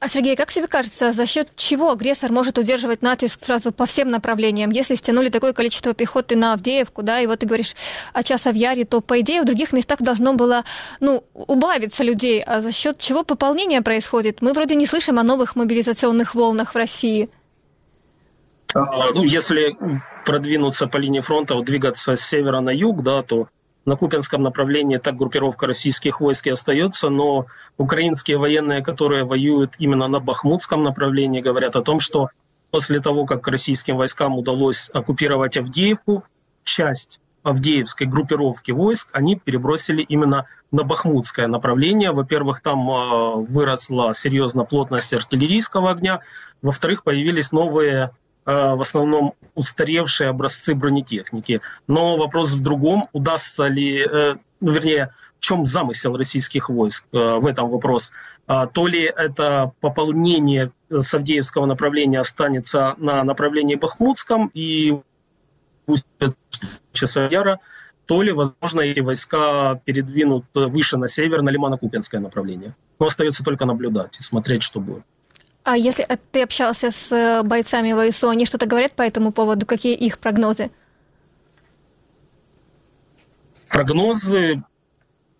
А, 0.00 0.08
Сергей, 0.08 0.36
как 0.36 0.52
тебе 0.52 0.68
кажется, 0.68 1.10
за 1.10 1.26
счет 1.26 1.48
чего 1.56 1.90
агрессор 1.90 2.30
может 2.30 2.56
удерживать 2.56 3.02
натиск 3.02 3.44
сразу 3.44 3.72
по 3.72 3.84
всем 3.84 4.10
направлениям? 4.10 4.70
Если 4.70 4.94
стянули 4.94 5.28
такое 5.28 5.52
количество 5.52 5.92
пехоты 5.92 6.36
на 6.36 6.52
Авдеевку, 6.52 7.02
да, 7.02 7.20
и 7.20 7.26
вот 7.26 7.40
ты 7.40 7.46
говоришь 7.46 7.74
о 8.12 8.22
час 8.22 8.44
в 8.44 8.54
Яре, 8.54 8.84
то, 8.84 9.00
по 9.00 9.20
идее, 9.20 9.42
в 9.42 9.44
других 9.44 9.72
местах 9.72 10.00
должно 10.00 10.34
было, 10.34 10.64
ну, 11.00 11.24
убавиться 11.34 12.04
людей. 12.04 12.40
А 12.40 12.60
за 12.60 12.70
счет 12.70 12.98
чего 12.98 13.24
пополнение 13.24 13.82
происходит? 13.82 14.40
Мы 14.40 14.52
вроде 14.52 14.76
не 14.76 14.86
слышим 14.86 15.18
о 15.18 15.24
новых 15.24 15.56
мобилизационных 15.56 16.36
волнах 16.36 16.74
в 16.74 16.76
России. 16.76 17.28
А, 18.74 18.84
ну, 19.14 19.24
если 19.24 19.76
продвинуться 20.24 20.86
по 20.86 20.98
линии 20.98 21.20
фронта, 21.20 21.56
вот 21.56 21.64
двигаться 21.64 22.14
с 22.14 22.20
севера 22.20 22.60
на 22.60 22.70
юг, 22.70 23.02
да, 23.02 23.24
то 23.24 23.48
на 23.88 23.96
Купинском 23.96 24.42
направлении 24.42 24.98
так 24.98 25.16
группировка 25.16 25.66
российских 25.66 26.20
войск 26.20 26.46
и 26.46 26.50
остается, 26.50 27.08
но 27.08 27.46
украинские 27.78 28.36
военные, 28.36 28.82
которые 28.82 29.24
воюют 29.24 29.74
именно 29.78 30.06
на 30.08 30.20
Бахмутском 30.20 30.82
направлении, 30.82 31.40
говорят 31.40 31.74
о 31.74 31.82
том, 31.82 31.98
что 31.98 32.28
после 32.70 33.00
того, 33.00 33.24
как 33.24 33.48
российским 33.48 33.96
войскам 33.96 34.38
удалось 34.38 34.90
оккупировать 34.92 35.56
Авдеевку, 35.56 36.22
часть 36.64 37.20
Авдеевской 37.42 38.06
группировки 38.06 38.72
войск 38.72 39.10
они 39.14 39.36
перебросили 39.36 40.02
именно 40.02 40.46
на 40.70 40.82
Бахмутское 40.82 41.46
направление. 41.46 42.12
Во-первых, 42.12 42.60
там 42.60 42.90
э, 42.90 43.34
выросла 43.48 44.14
серьезно 44.14 44.64
плотность 44.64 45.14
артиллерийского 45.14 45.90
огня. 45.90 46.20
Во-вторых, 46.60 47.04
появились 47.04 47.52
новые 47.52 48.10
в 48.48 48.80
основном 48.80 49.34
устаревшие 49.54 50.30
образцы 50.30 50.74
бронетехники. 50.74 51.60
Но 51.86 52.16
вопрос 52.16 52.52
в 52.54 52.62
другом, 52.62 53.08
удастся 53.12 53.66
ли, 53.66 54.00
э, 54.00 54.36
ну, 54.60 54.70
вернее, 54.72 55.10
в 55.38 55.40
чем 55.40 55.66
замысел 55.66 56.16
российских 56.16 56.70
войск 56.70 57.08
э, 57.12 57.38
в 57.38 57.46
этом 57.46 57.68
вопрос. 57.68 58.12
А, 58.46 58.66
то 58.66 58.86
ли 58.86 59.02
это 59.02 59.72
пополнение 59.80 60.72
Савдеевского 60.90 61.66
направления 61.66 62.20
останется 62.20 62.94
на 62.96 63.22
направлении 63.22 63.74
Бахмутском 63.74 64.50
и 64.54 64.98
Часовяра, 66.92 67.60
то 68.06 68.22
ли, 68.22 68.32
возможно, 68.32 68.80
эти 68.80 69.00
войска 69.00 69.80
передвинут 69.84 70.46
выше 70.54 70.96
на 70.96 71.08
север, 71.08 71.42
на 71.42 71.50
Лимано-Купинское 71.50 72.20
направление. 72.20 72.74
Но 72.98 73.06
остается 73.06 73.44
только 73.44 73.66
наблюдать 73.66 74.18
и 74.18 74.22
смотреть, 74.22 74.62
что 74.62 74.80
будет. 74.80 75.02
А 75.68 75.76
если 75.76 76.06
э, 76.08 76.16
ты 76.32 76.42
общался 76.44 76.90
с 76.90 77.12
э, 77.12 77.42
бойцами 77.42 77.92
ВСУ, 78.10 78.30
они 78.30 78.46
что-то 78.46 78.64
говорят 78.64 78.92
по 78.94 79.02
этому 79.02 79.32
поводу? 79.32 79.66
Какие 79.66 79.94
их 79.94 80.18
прогнозы? 80.18 80.70
Прогнозы 83.68 84.62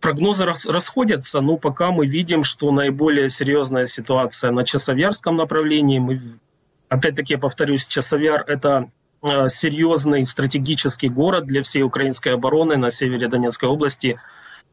Прогнозы 0.00 0.44
расходятся, 0.44 1.40
но 1.40 1.56
пока 1.56 1.90
мы 1.90 2.06
видим, 2.06 2.44
что 2.44 2.70
наиболее 2.70 3.28
серьезная 3.30 3.87
ситуация 3.87 4.52
на 4.52 4.64
Часовярском 4.64 5.37
направлении. 5.37 5.99
Мы, 5.99 6.20
опять-таки, 6.90 7.32
я 7.32 7.38
повторюсь, 7.38 7.88
Часовяр– 7.88 8.44
это 8.47 8.90
э, 9.23 9.49
серьезный 9.49 10.26
стратегический 10.26 11.08
город 11.08 11.47
для 11.47 11.62
всей 11.62 11.82
украинской 11.82 12.35
обороны 12.35 12.76
на 12.76 12.90
севере 12.90 13.28
Донецкой 13.28 13.70
области. 13.70 14.20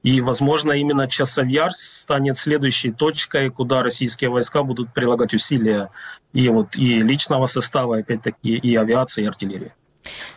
И, 0.03 0.21
возможно, 0.21 0.71
именно 0.71 1.07
Часовяр 1.07 1.71
станет 1.73 2.37
следующей 2.37 2.91
точкой, 2.91 3.49
куда 3.49 3.81
российские 3.81 4.29
войска 4.29 4.61
будут 4.63 4.93
прилагать 4.93 5.33
усилия 5.33 5.89
и, 6.31 6.47
вот, 6.49 6.75
и 6.75 7.01
личного 7.01 7.47
состава, 7.47 7.97
опять-таки, 7.97 8.55
и 8.55 8.75
авиации, 8.75 9.23
и 9.23 9.27
артиллерии. 9.27 9.73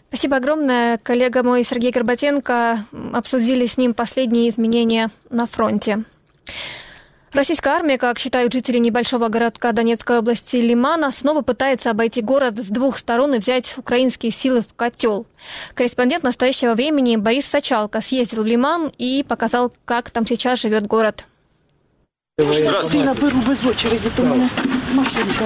Спасибо 0.09 0.37
огромное. 0.37 0.97
Коллега 0.99 1.43
мой 1.43 1.65
Сергей 1.65 1.91
Горбатенко 1.91 2.85
обсудили 3.12 3.67
с 3.67 3.77
ним 3.77 3.93
последние 3.93 4.49
изменения 4.49 5.11
на 5.29 5.45
фронте. 5.47 6.05
Российская 7.33 7.71
армия, 7.71 7.99
как 7.99 8.19
считают 8.19 8.53
жители 8.53 8.79
небольшого 8.79 9.29
городка 9.29 9.73
Донецкой 9.73 10.19
области 10.19 10.57
Лимана, 10.57 11.11
снова 11.11 11.43
пытается 11.43 11.91
обойти 11.91 12.23
город 12.23 12.59
с 12.59 12.69
двух 12.69 12.99
сторон 12.99 13.35
и 13.35 13.39
взять 13.39 13.77
украинские 13.77 14.33
силы 14.33 14.63
в 14.63 14.75
котел. 14.75 15.27
Корреспондент 15.75 16.25
настоящего 16.25 16.75
времени 16.75 17.17
Борис 17.17 17.47
Сачалко 17.47 18.01
съездил 18.01 18.43
в 18.43 18.47
Лиман 18.47 18.91
и 18.97 19.25
показал, 19.29 19.73
как 19.85 20.11
там 20.11 20.27
сейчас 20.27 20.61
живет 20.61 20.87
город. 20.87 21.27
Здравствуйте. 22.39 23.05
наберу 23.05 23.39
без 23.49 23.65
очереди, 23.65 24.11
то 24.17 24.23
мене 24.23 24.49
машинка. 24.93 25.45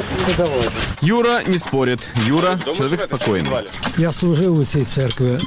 Юра 1.00 1.42
не 1.46 1.58
спорит. 1.58 2.00
Юра 2.26 2.60
человек 2.76 3.00
спокойный. 3.00 3.68
Я 3.98 4.12
служив 4.12 4.60
у 4.60 4.64
цій 4.64 4.84
церкві 4.84 5.38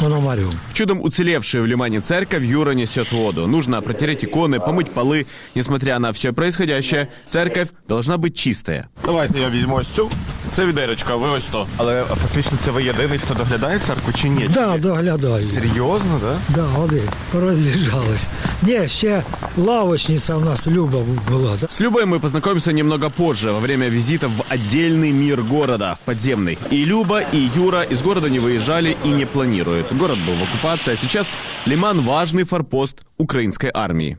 Пономарю. 0.00 0.48
Чудом 0.72 1.00
уцелевшая 1.02 1.62
в 1.62 1.66
Лимане 1.66 2.00
церковь 2.00 2.42
Юра 2.44 2.70
несет 2.72 3.12
воду. 3.12 3.46
Нужно 3.46 3.82
протереть 3.82 4.24
иконы, 4.24 4.58
помыть 4.58 4.90
полы. 4.90 5.26
Несмотря 5.54 5.98
на 5.98 6.10
все 6.12 6.32
происходящее, 6.32 7.08
церковь 7.28 7.68
должна 7.88 8.16
быть 8.16 8.32
чистая. 8.34 8.88
Давайте 9.04 9.40
я 9.40 9.50
візьму 9.50 9.74
ось 9.76 9.88
цю. 9.88 10.10
Це 10.52 10.66
відеречка, 10.66 11.16
ви 11.16 11.28
ось 11.28 11.44
то. 11.44 11.66
Але 11.76 12.04
фактично 12.22 12.58
це 12.64 12.70
ви 12.70 12.82
єдиний, 12.82 13.18
хто 13.18 13.34
доглядає 13.34 13.78
церкву 13.78 14.12
чи 14.14 14.28
ні? 14.28 14.50
Да, 14.54 14.78
доглядаю. 14.78 15.42
Серйозно, 15.42 16.20
да? 16.22 16.38
Да, 16.54 16.66
вони 16.76 17.00
пороз'їжджались. 17.32 18.28
Ні, 18.62 18.88
ще 18.88 19.22
лавочниця 19.56 20.36
в 20.36 20.44
нас 20.44 20.66
Люба 20.66 20.98
була. 21.30 21.56
да. 21.60 21.66
С 21.68 21.80
Любой 21.80 22.04
мы 22.04 22.18
познакомимся 22.20 22.72
немного 22.72 23.10
позже, 23.10 23.50
во 23.52 23.60
время 23.60 23.88
визита 23.88 24.28
в 24.28 24.44
отдельный 24.54 25.12
мир 25.12 25.42
города, 25.42 25.96
в 26.04 26.10
подземный. 26.10 26.58
И 26.72 26.84
Люба, 26.84 27.20
и 27.34 27.50
Юра 27.56 27.82
из 27.82 28.02
города 28.02 28.28
не 28.30 28.38
выезжали 28.38 28.96
и 29.04 29.08
не 29.08 29.26
планируют. 29.26 29.83
Город 29.84 30.18
был 30.26 30.34
в 30.34 30.42
оккупации, 30.42 30.94
а 30.94 30.96
сейчас 30.96 31.26
Лиман – 31.66 32.02
важный 32.02 32.44
форпост 32.44 32.96
украинской 33.18 33.70
армии. 33.74 34.16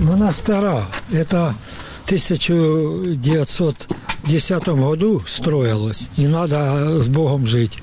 Вона 0.00 0.32
стара. 0.32 0.86
Это 1.12 1.54
в 2.04 2.06
1910 2.06 4.68
году 4.68 5.22
строилась. 5.26 6.08
І 6.18 6.22
треба 6.28 7.02
з 7.02 7.08
Богом 7.08 7.46
жити. 7.46 7.78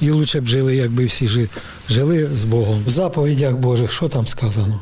І 0.00 0.10
лучше 0.10 0.40
б 0.40 0.46
жили, 0.46 0.76
якби 0.76 1.04
всі 1.04 1.28
жи- 1.28 1.48
жили 1.88 2.28
з 2.34 2.44
Богом. 2.44 2.84
В 2.86 2.90
заповідях 2.90 3.54
Божих, 3.54 3.92
що 3.92 4.08
там 4.08 4.26
сказано? 4.26 4.80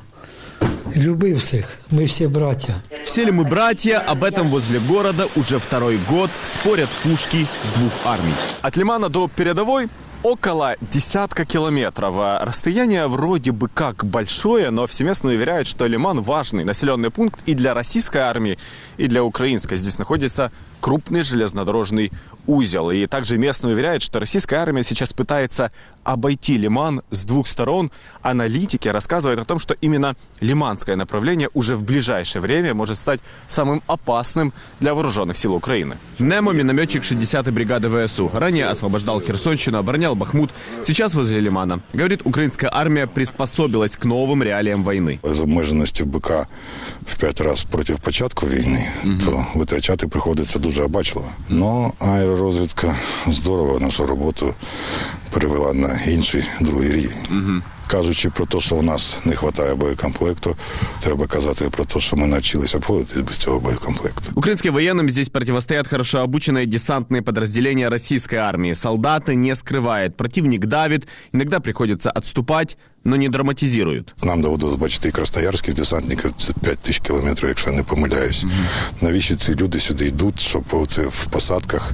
Люби 0.97 1.35
всіх, 1.35 1.65
ми 1.91 2.05
всі 2.05 2.27
браття. 2.29 2.75
Все 3.05 3.25
ли 3.25 3.31
мы 3.33 3.49
братья, 3.49 4.05
об 4.09 4.25
этом 4.25 4.49
возле 4.51 4.79
города 4.79 5.27
уже 5.37 5.57
второй 5.59 5.99
год 6.11 6.31
спорят 6.43 6.89
пушки 7.03 7.47
двух 7.77 7.93
армий. 8.05 8.35
От 8.63 8.77
Лимана 8.77 9.09
до 9.09 9.29
передовой 9.29 9.87
около 10.24 10.76
десятка 10.82 11.46
километров. 11.46 12.16
А 12.18 12.44
Расстояние 12.44 13.08
вроде 13.08 13.52
бы 13.52 13.70
как 13.70 14.06
большое, 14.06 14.70
но 14.70 14.88
все 14.88 15.04
местные 15.04 15.38
уверяют, 15.38 15.68
что 15.68 15.86
Лиман 15.86 16.22
важный 16.22 16.64
населенный 16.64 17.10
пункт 17.10 17.40
и 17.46 17.54
для 17.54 17.74
российской 17.74 18.20
армии, 18.20 18.58
и 18.98 19.08
для 19.08 19.24
украинской. 19.24 19.78
Здесь 19.78 20.00
находится 20.00 20.52
крупный 20.82 21.24
железнодорожный 21.24 22.12
узел. 22.46 22.92
И 22.92 23.06
также 23.08 23.38
местные 23.38 23.74
уверяют, 23.74 24.04
что 24.04 24.20
российская 24.20 24.58
армия 24.58 24.84
сейчас 24.84 25.14
пытается 25.14 25.72
обойти 26.07 26.59
Лиман 26.59 27.03
с 27.11 27.25
двух 27.25 27.47
сторон. 27.47 27.91
Аналитики 28.23 28.89
рассказывают 28.89 29.41
о 29.41 29.45
том, 29.45 29.59
что 29.59 29.75
именно 29.81 30.17
лиманское 30.41 30.97
направление 30.97 31.49
уже 31.55 31.75
в 31.75 31.85
ближайшее 31.85 32.43
время 32.43 32.75
может 32.75 32.99
стать 32.99 33.21
самым 33.49 33.83
опасным 33.87 34.53
для 34.81 34.95
вооруженных 34.95 35.37
сил 35.37 35.55
Украины. 35.55 35.97
Немо – 36.19 36.53
минометчик 36.53 37.03
60-й 37.03 37.51
бригады 37.51 37.89
ВСУ. 38.07 38.31
Ранее 38.35 38.67
освобождал 38.67 39.21
Херсонщину, 39.21 39.79
оборонял 39.79 40.15
Бахмут. 40.15 40.51
Сейчас 40.85 41.15
возле 41.15 41.41
Лимана. 41.41 41.81
Говорит, 41.93 42.21
украинская 42.25 42.71
армия 42.73 43.07
приспособилась 43.07 43.97
к 43.97 44.05
новым 44.05 44.43
реалиям 44.43 44.85
войны. 44.85 45.19
з 45.23 45.41
обмеженості 45.41 46.05
БК 46.05 46.47
в 47.07 47.15
п'ять 47.17 47.41
разів 47.41 47.67
проти 47.71 47.95
початку 47.95 48.47
війни, 48.47 48.91
то 49.25 49.47
витрачати 49.55 50.07
приходиться 50.07 50.59
дуже 50.59 50.83
обачливо. 50.83 51.29
Ну, 51.49 51.93
аеророзвідка 51.99 52.97
здорово 53.27 53.81
нашу 53.81 54.07
роботу 54.07 54.55
Перевела 55.34 55.74
на 55.74 56.00
інший 56.08 56.44
другий 56.60 56.92
рівень 56.92 57.62
Кажучи 57.87 58.31
про 58.31 58.47
те, 58.47 58.61
що 58.61 58.77
у 58.77 58.83
нас 58.83 59.19
не 59.25 59.33
вистачає 59.35 59.75
боєкомплекту, 59.75 60.57
треба 61.01 61.27
казати 61.27 61.65
про 61.71 61.85
те, 61.85 62.01
що 62.01 62.17
ми 62.17 62.27
навчилися 62.27 62.79
обходитись 62.79 63.21
без 63.21 63.37
цього 63.37 63.61
боєкомплекту. 63.61 64.23
Украинским 64.35 64.75
военным 64.75 65.11
здесь 65.11 65.29
противостоят 65.29 65.89
хорошо 65.89 66.19
обученные 66.19 66.67
десантные 66.67 67.23
подразделения 67.23 67.89
российской 67.91 68.37
армии. 68.37 68.73
Солдаты 68.73 69.35
не 69.35 69.55
скрывают. 69.55 70.17
Противник 70.17 70.67
давит, 70.67 71.07
иногда 71.35 71.61
приходится 71.61 72.11
отступать, 72.11 72.79
но 73.05 73.17
не 73.17 73.29
драматизируют. 73.29 74.15
Нам 74.23 74.43
доводилось 74.43 74.77
бачити 74.77 75.09
і 75.09 75.13
красноярських 75.13 75.75
десантників, 75.75 76.33
це 76.37 76.53
5 76.53 76.79
тисяч 76.79 76.99
кілометрів, 77.07 77.49
якщо 77.49 77.71
я 77.71 77.77
не 77.77 77.83
помиляюсь. 77.83 78.45
Навіщо 79.01 79.37
ці 79.37 79.55
люди 79.55 79.81
сюди 79.81 80.07
йдуть, 80.07 80.41
щоб 80.41 80.65
оце 80.71 81.03
в 81.03 81.27
посадках 81.27 81.93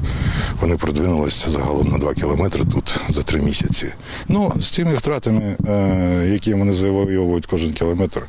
вони 0.61 0.77
продвинулися 0.77 1.51
загалом 1.51 1.89
на 1.89 1.99
2 1.99 2.15
кілометри 2.15 2.65
тут 2.73 3.01
за 3.09 3.23
3 3.23 3.43
місяці. 3.43 3.93
Ну, 4.29 4.53
з 4.61 4.69
цими 4.71 4.95
втратами, 4.95 5.57
е, 5.69 5.82
які 6.26 6.54
вони 6.54 6.74
завоюють 6.74 7.46
кожен 7.46 7.72
кілометр, 7.72 8.22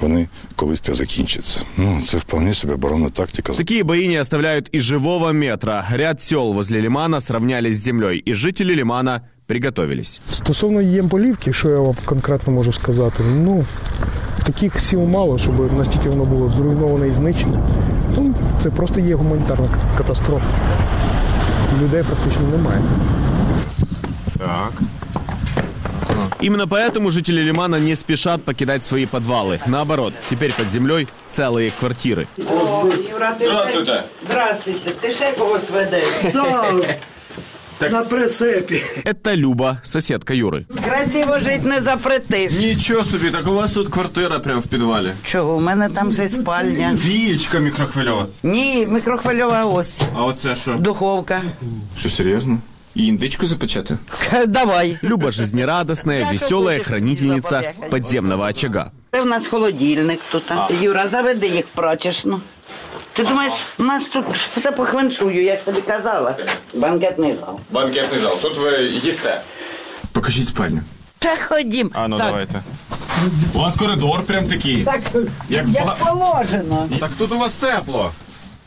вони 0.00 0.28
колись 0.56 0.80
це 0.80 0.94
закінчаться. 0.94 1.60
Ну, 1.76 2.00
це 2.04 2.16
вполне 2.16 2.54
собі 2.54 2.74
оборонна 2.74 3.08
тактика. 3.08 3.52
Такие 3.52 3.82
бои 3.82 4.08
не 4.08 4.20
оставляют 4.20 4.74
и 4.74 4.80
живого 4.80 5.32
метра. 5.32 5.84
Ряд 5.92 6.22
сел 6.22 6.52
возле 6.52 6.80
Лимана 6.80 7.20
сравнялись 7.20 7.76
с 7.76 7.84
землей, 7.84 8.22
и 8.28 8.34
жители 8.34 8.76
Лимана 8.76 9.20
приготовились. 9.46 10.20
Стосовно 10.30 10.82
Ємполівки, 10.82 11.52
що 11.52 11.68
я 11.70 11.78
вам 11.78 11.96
конкретно 12.04 12.52
можу 12.52 12.72
сказати, 12.72 13.24
ну 13.36 13.64
таких 14.46 14.80
сіл 14.80 15.00
мало, 15.00 15.38
щоб 15.38 15.72
настільки 15.72 16.08
воно 16.08 16.24
було 16.24 16.52
зруйноване 16.56 17.08
і 17.08 17.12
знищене. 17.12 17.62
Ну, 18.16 18.34
це 18.62 18.70
просто 18.70 19.00
є 19.00 19.14
гуманітарна 19.14 19.68
катастрофа. 19.98 20.46
Людей 21.82 22.02
практично 22.02 22.48
немає. 22.48 22.82
Именно 26.41 26.67
поэтому 26.67 27.11
жители 27.11 27.41
Лимана 27.41 27.79
не 27.79 27.95
спешат 27.95 28.43
покидать 28.43 28.85
свои 28.85 29.05
подвалы. 29.05 29.59
Наоборот, 29.67 30.13
теперь 30.29 30.53
под 30.53 30.71
землей 30.71 31.07
целые 31.29 31.71
квартиры. 31.71 32.27
Юра, 33.11 33.33
ти 33.39 33.45
Здравствуйте. 33.45 34.03
Здравствуйте. 34.25 34.89
Ти 34.89 35.11
ще 35.11 35.31
когось 35.31 35.69
ведеш. 35.69 36.33
На 37.91 38.01
прицепі. 38.03 38.83
Это 39.05 39.35
Люба, 39.37 39.77
соседка 39.83 40.33
Юры. 40.33 40.65
Красиво 40.85 41.39
жити 41.39 41.61
не 41.63 41.81
запретиш. 41.81 42.53
Нічого 42.59 43.03
собі, 43.03 43.31
так 43.31 43.47
у 43.47 43.53
вас 43.53 43.71
тут 43.71 43.89
квартира 43.89 44.39
прямо 44.39 44.59
в 44.59 44.67
підвалі. 44.67 45.07
Чого? 45.23 45.55
У 45.55 45.59
мене 45.59 45.89
там 45.89 46.13
ще 46.13 46.29
спальня. 46.29 46.97
Вієчка 47.05 47.59
мікрохвильова. 47.59 48.25
Ні, 48.43 48.87
мікрохвильова 48.89 49.65
ось. 49.65 50.01
А 50.15 50.25
оце 50.25 50.55
що? 50.55 50.73
Духовка. 50.73 51.41
Що 51.97 52.09
серйозно? 52.09 52.57
Індичку 52.94 53.46
запечати? 53.46 53.98
Давай. 54.46 54.98
Люба 55.02 55.30
жизнерадостная, 55.30 56.30
веселая 56.32 56.78
хранительница 56.80 57.72
подземного 57.90 58.44
очага. 58.44 58.90
Це 59.12 59.20
в 59.20 59.26
нас 59.26 59.46
холодильник 59.46 60.20
тут. 60.32 60.42
Юра, 60.80 61.08
заведи 61.08 61.48
їх 61.48 61.64
в 61.66 61.68
прачечну. 61.68 62.40
Ти 63.12 63.24
думаєш, 63.24 63.52
у 63.78 63.82
нас 63.82 64.08
тут 64.08 64.24
все 64.56 64.72
по 64.72 64.84
хвеншую, 64.84 65.44
я 65.44 65.56
ж 65.56 65.64
тобі 65.64 65.80
казала. 65.80 66.36
Банкетний 66.74 67.36
зал. 67.36 67.60
Банкетний 67.70 68.20
зал. 68.20 68.38
Тут 68.42 68.58
ви 68.58 68.82
їсте. 69.04 69.40
Покажіть 70.12 70.46
спальню. 70.48 70.80
Та 71.18 71.36
ходім. 71.48 71.90
А 71.94 72.08
ну 72.08 72.18
так, 72.18 72.26
давайте. 72.26 72.62
У 73.54 73.58
вас 73.58 73.76
коридор 73.76 74.22
прям 74.22 74.46
такий. 74.48 74.84
Так, 74.84 75.00
Як 75.48 75.68
як 75.68 75.96
положено. 75.96 76.88
Так 77.00 77.10
тут 77.18 77.32
у 77.32 77.38
вас 77.38 77.52
тепло. 77.52 78.10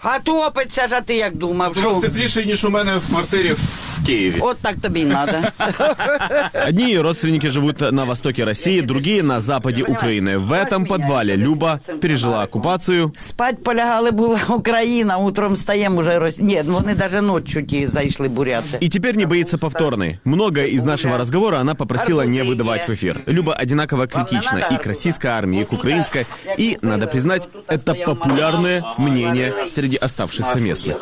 А 0.04 0.18
топиться 0.18 0.88
ж, 0.88 0.94
а 0.94 1.00
ти 1.00 1.14
як 1.16 1.36
думав? 1.36 1.70
У 1.70 1.74
вас 1.74 1.92
Що? 1.92 2.00
тепліше, 2.00 2.44
ніж 2.46 2.64
у 2.64 2.70
мене 2.70 2.96
в 2.96 3.08
квартирі 3.08 3.52
в 3.52 3.58
В 4.02 4.06
Киеве. 4.06 4.38
От 4.40 4.56
так 4.58 4.76
тобі 4.82 5.00
й 5.00 5.04
треба. 5.04 5.52
Одни 6.68 7.00
родственники 7.00 7.50
живут 7.50 7.80
на 7.92 8.04
востоке 8.04 8.44
России, 8.44 8.80
другие 8.80 9.22
на 9.22 9.40
западе 9.40 9.82
Украины. 9.82 10.38
В 10.38 10.52
этом 10.52 10.86
подвале 10.86 11.36
Люба 11.36 11.80
пережила 12.00 12.42
оккупацию, 12.44 13.12
Спать 13.16 13.62
полягали 13.64 14.10
була 14.10 14.38
Україна, 14.48 15.18
утром 15.18 15.56
стаємо 15.56 16.00
уже 16.00 16.18
Рос... 16.18 16.38
Ні, 16.38 16.62
ну 16.66 16.72
вони 16.72 16.94
навіть 16.94 17.22
ночі 17.22 17.62
ті 17.62 17.86
зайшли 17.86 18.28
буряти. 18.28 18.78
и 18.80 18.88
теперь 18.88 19.16
не 19.16 19.26
боится 19.26 19.58
повторной. 19.58 20.18
Многое 20.24 20.66
из 20.66 20.84
нашего 20.84 21.16
разговора 21.18 21.58
она 21.60 21.74
попросила 21.74 22.22
не 22.22 22.42
выдавать 22.42 22.88
в 22.88 22.90
эфир. 22.90 23.20
Люба 23.28 23.54
одинаково 23.62 24.06
критична 24.06 24.58
и 24.72 24.76
к 24.78 24.86
российской 24.86 25.28
армии, 25.28 25.60
и 25.60 25.64
к 25.64 25.72
украинской. 25.72 26.26
И, 26.58 26.78
надо 26.82 27.06
признать, 27.06 27.48
это 27.68 27.94
популярное 27.94 28.82
мнение 28.98 29.52
среди 29.74 29.85
оставшихся 29.95 30.59
местных. 30.59 30.95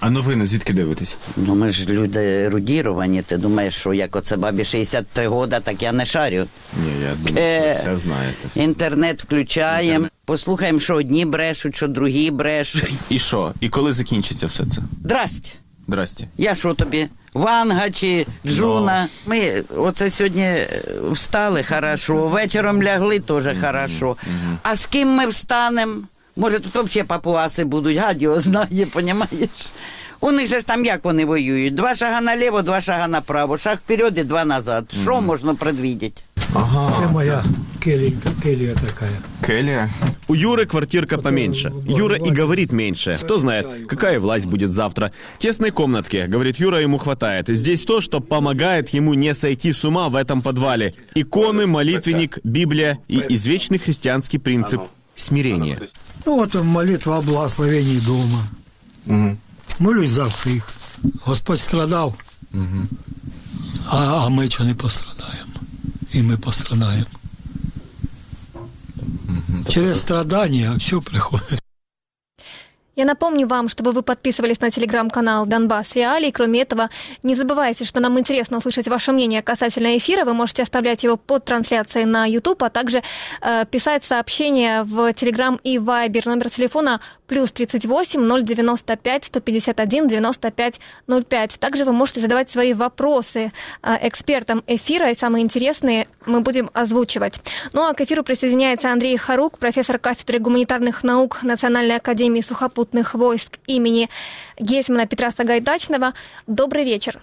А 0.00 0.10
новини 0.10 0.46
звідки 0.46 0.72
дивитесь? 0.72 1.16
Ну 1.36 1.54
ми 1.54 1.70
ж 1.70 1.86
люди 1.88 2.20
ерудіровані, 2.20 3.22
ти 3.22 3.36
думаєш, 3.36 3.74
що 3.74 3.94
як 3.94 4.16
оце 4.16 4.36
бабі 4.36 4.64
63 4.64 5.26
года, 5.28 5.60
так 5.60 5.82
я 5.82 5.92
не 5.92 6.06
шарю. 6.06 6.46
Ні, 6.84 6.92
я 7.02 7.14
думаю, 7.26 7.46
Е, 7.46 7.74
все 7.78 7.96
знаєте. 7.96 8.48
Інтернет 8.54 9.22
включаємо, 9.22 10.06
послухаємо, 10.24 10.80
що 10.80 10.94
одні 10.94 11.24
брешуть, 11.24 11.76
що 11.76 11.88
другі 11.88 12.30
брешуть. 12.30 12.92
І 13.08 13.18
що? 13.18 13.52
І 13.60 13.68
коли 13.68 13.92
закінчиться 13.92 14.46
все 14.46 14.66
це? 14.66 14.80
Здрасте. 15.04 15.48
Здрасте. 15.88 16.28
Я 16.38 16.54
що 16.54 16.74
тобі? 16.74 17.08
Ванга 17.34 17.90
чи 17.90 18.26
Джуна. 18.46 19.08
Ми 19.26 19.62
оце 19.76 20.10
сьогодні 20.10 20.42
е, 20.42 20.82
встали 21.12 21.62
хорошо, 21.62 22.14
вечором 22.28 22.82
лягли 22.82 23.20
теж 23.20 23.44
хорошо. 23.64 24.16
А 24.62 24.76
з 24.76 24.86
ким 24.86 25.08
ми 25.08 25.26
встанемо? 25.26 25.94
Може, 26.35 26.59
тут 26.59 26.75
взагалі 26.75 27.07
папуаси 27.07 27.63
будуть, 27.65 27.97
гад 27.97 28.21
його 28.21 28.39
знає, 28.39 28.85
понімаєш? 28.93 29.49
У 30.19 30.31
них 30.31 30.47
же 30.47 30.59
ж 30.59 30.65
там 30.65 30.85
як 30.85 31.05
вони 31.05 31.25
воюють? 31.25 31.75
Два 31.75 31.95
шага 31.95 32.21
наліво, 32.21 32.61
два 32.61 32.81
шага 32.81 33.07
направо, 33.07 33.57
шаг 33.57 33.77
вперед 33.85 34.17
і 34.17 34.23
два 34.23 34.45
назад. 34.45 34.85
Що 35.03 35.21
можна 35.21 35.55
предвидіти? 35.55 36.21
Ага. 36.53 36.91
Це 36.91 37.07
моя 37.07 37.43
келінька, 37.83 38.29
келія 38.43 38.75
така. 38.75 39.09
Келія. 39.41 39.89
У 40.27 40.35
Юры 40.35 40.65
квартирка 40.65 41.17
поменьше. 41.17 41.71
Юра 41.87 42.17
и 42.17 42.41
говорит 42.41 42.71
меньше. 42.71 43.17
Кто 43.21 43.37
знает, 43.37 43.65
какая 43.87 44.19
власть 44.19 44.45
будет 44.45 44.71
завтра. 44.71 45.11
Тесной 45.37 45.71
комнатки, 45.71 46.27
говорит 46.31 46.59
Юра, 46.59 46.81
ему 46.81 46.97
хватает. 46.97 47.45
Здесь 47.49 47.83
то, 47.83 48.01
что 48.01 48.19
помогает 48.21 48.89
ему 48.89 49.13
не 49.13 49.33
сойти 49.33 49.71
с 49.71 49.85
ума 49.85 50.09
в 50.09 50.15
этом 50.15 50.41
подвале. 50.41 50.93
Иконы, 51.15 51.65
молитвенник, 51.65 52.39
Библия 52.43 52.97
и 53.07 53.23
извечный 53.29 53.79
христианский 53.79 54.39
принцип 54.39 54.81
смирения. 55.21 55.79
Ну, 56.25 56.41
от 56.41 56.55
молитва 56.55 57.19
о 57.19 57.21
благословенні 57.21 57.99
дома. 57.99 58.47
Молюсь 59.79 60.09
за 60.09 60.25
всіх. 60.25 60.69
Господь 61.23 61.59
страдав, 61.59 62.13
а, 63.89 63.97
а 63.97 64.29
ми 64.29 64.49
чого 64.49 64.69
не 64.69 64.75
пострадаємо. 64.75 65.51
І 66.13 66.23
ми 66.23 66.37
пострадаємо. 66.37 67.05
Через 69.69 69.99
страдання 70.01 70.75
все 70.75 70.97
приходить. 70.97 71.61
Я 72.94 73.06
напомню 73.06 73.46
вам, 73.46 73.68
чтобы 73.68 73.92
вы 73.92 74.02
подписывались 74.02 74.60
на 74.60 74.70
телеграм-канал 74.70 75.46
Донбасс 75.46 75.94
Реалии. 75.94 76.30
Кроме 76.30 76.60
этого, 76.60 76.90
не 77.22 77.34
забывайте, 77.34 77.86
что 77.86 78.00
нам 78.00 78.18
интересно 78.18 78.58
услышать 78.58 78.86
ваше 78.86 79.12
мнение 79.12 79.40
касательно 79.40 79.96
эфира. 79.96 80.26
Вы 80.26 80.34
можете 80.34 80.62
оставлять 80.62 81.02
его 81.02 81.16
под 81.16 81.42
трансляцией 81.46 82.04
на 82.04 82.26
YouTube, 82.26 82.62
а 82.62 82.68
также 82.68 83.02
э, 83.40 83.64
писать 83.70 84.04
сообщения 84.04 84.82
в 84.82 85.10
Телеграм 85.14 85.58
и 85.64 85.78
Вайбер. 85.78 86.26
Номер 86.26 86.50
телефона 86.50 87.00
плюс 87.28 87.50
38 87.50 88.44
095 88.44 89.24
151 89.24 90.08
95 90.08 90.80
05. 91.08 91.58
Также 91.58 91.86
вы 91.86 91.92
можете 91.92 92.20
задавать 92.20 92.50
свои 92.50 92.74
вопросы 92.74 93.52
э, 93.82 93.98
экспертам 94.02 94.62
эфира, 94.66 95.10
и 95.10 95.14
самые 95.14 95.44
интересные 95.44 96.08
мы 96.26 96.42
будем 96.42 96.68
озвучивать. 96.74 97.40
Ну 97.72 97.88
а 97.88 97.94
к 97.94 98.02
эфиру 98.02 98.22
присоединяется 98.22 98.92
Андрей 98.92 99.16
Харук, 99.16 99.56
профессор 99.56 99.98
кафедры 99.98 100.40
гуманитарных 100.40 101.02
наук 101.04 101.42
Национальной 101.42 101.96
академии 101.96 102.42
сухопутных 102.82 103.14
войск 103.14 103.58
имени 103.66 104.08
Гетьмана 104.58 105.06
Петра 105.06 105.30
Сагайдачного. 105.30 106.14
Добрый 106.46 106.84
вечер. 106.84 107.20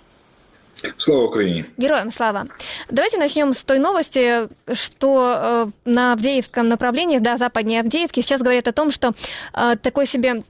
Слава 0.97 1.25
Украине! 1.25 1.65
Героям 1.77 2.09
слава. 2.11 2.47
Давайте 2.89 3.17
начнем 3.17 3.51
с 3.51 3.65
той 3.65 3.79
новости, 3.79 4.47
что 4.71 5.35
э, 5.35 5.67
на 5.83 6.13
Авдеевском 6.13 6.69
направлении, 6.69 7.19
да, 7.19 7.37
западнее 7.37 7.81
Авдеевки, 7.81 8.21
сейчас 8.21 8.41
говорят 8.41 8.69
о 8.69 8.71
том, 8.71 8.89
что 8.89 9.13
э, 9.53 9.75
такой 9.81 10.05
себе 10.05 10.43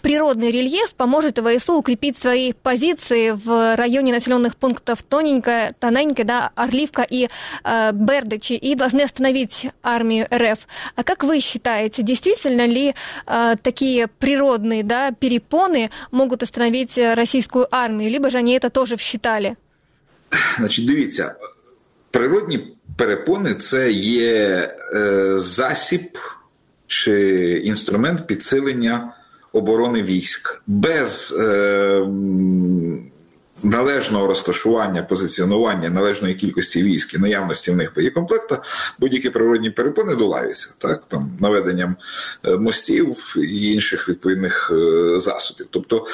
природный 0.00 0.50
рельеф 0.50 0.94
поможет 0.94 1.38
ВСУ 1.38 1.74
укрепить 1.74 2.16
свои 2.16 2.52
позиции 2.52 3.32
в 3.32 3.76
районе 3.76 4.12
населенных 4.12 4.56
пунктов 4.56 5.02
Тоненькая, 5.02 5.74
Тоненькая, 5.78 6.26
да, 6.26 6.50
Орливка 6.54 7.02
и 7.02 7.28
э, 7.64 7.92
Бердычи 7.92 8.54
и 8.54 8.74
должны 8.74 9.02
остановить 9.02 9.68
армию 9.82 10.26
РФ. 10.32 10.58
А 10.96 11.04
как 11.04 11.24
вы 11.24 11.40
считаете, 11.40 12.02
действительно 12.02 12.66
ли 12.66 12.94
э, 13.26 13.54
такие 13.62 14.08
природные 14.08 14.82
да, 14.82 15.12
перепоны 15.12 15.90
могут 16.10 16.42
остановить 16.42 16.96
э, 16.98 17.14
российскую 17.14 17.66
армию, 17.70 18.10
либо 18.10 18.30
же 18.30 18.38
они 18.38 18.56
это 18.56 18.70
тоже 18.70 18.96
всчитали? 18.96 19.56
Значить, 20.58 20.86
дивіться, 20.86 21.34
природні 22.10 22.76
перепони 22.96 23.54
це 23.54 23.92
є 23.92 24.70
е, 24.94 25.40
засіб 25.40 26.18
чи 26.86 27.60
інструмент 27.64 28.26
підсилення 28.26 29.12
Оборони 29.57 30.03
військ. 30.03 30.61
Без 30.67 31.37
е, 31.39 32.07
належного 33.63 34.27
розташування, 34.27 35.03
позиціонування 35.03 35.89
належної 35.89 36.35
кількості 36.35 36.83
військ 36.83 37.13
і 37.13 37.17
наявності 37.17 37.71
в 37.71 37.75
них 37.75 37.91
боєкомплекта, 37.95 38.61
будь-які 38.99 39.29
природні 39.29 39.69
перепони 39.69 40.15
долаються, 40.15 40.69
так 40.77 41.03
там 41.07 41.31
наведенням 41.39 41.95
е, 42.45 42.57
мостів 42.57 43.35
і 43.37 43.71
інших 43.71 44.09
відповідних 44.09 44.71
е, 44.73 45.19
засобів. 45.19 45.67
Тобто, 45.69 46.05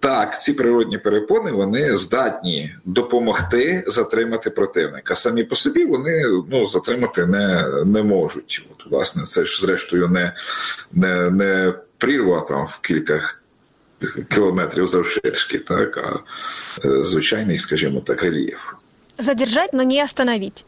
так, 0.00 0.40
ці 0.40 0.52
природні 0.52 0.98
перепони 0.98 1.52
вони 1.52 1.96
здатні 1.96 2.74
допомогти 2.84 3.84
затримати 3.86 4.50
противника. 4.50 5.14
Самі 5.14 5.44
по 5.44 5.56
собі 5.56 5.84
вони 5.84 6.24
ну 6.50 6.66
затримати 6.66 7.26
не, 7.26 7.64
не 7.84 8.02
можуть. 8.02 8.66
От, 8.70 8.90
власне, 8.90 9.22
це 9.22 9.44
ж 9.44 9.60
зрештою 9.60 10.08
не, 10.08 10.32
не, 10.92 11.30
не 11.30 11.74
прірва 11.98 12.40
там 12.40 12.66
в 12.66 12.78
кілька 12.78 13.34
кілометрів 14.30 14.86
завширшки, 14.86 15.58
так 15.58 15.96
а 15.96 16.18
е, 16.88 17.04
звичайний, 17.04 17.58
скажімо 17.58 18.00
так, 18.00 18.22
рельєф. 18.22 18.72
Задержать, 19.18 19.74
но 19.74 19.82
не 19.82 20.04
остановить. 20.04 20.66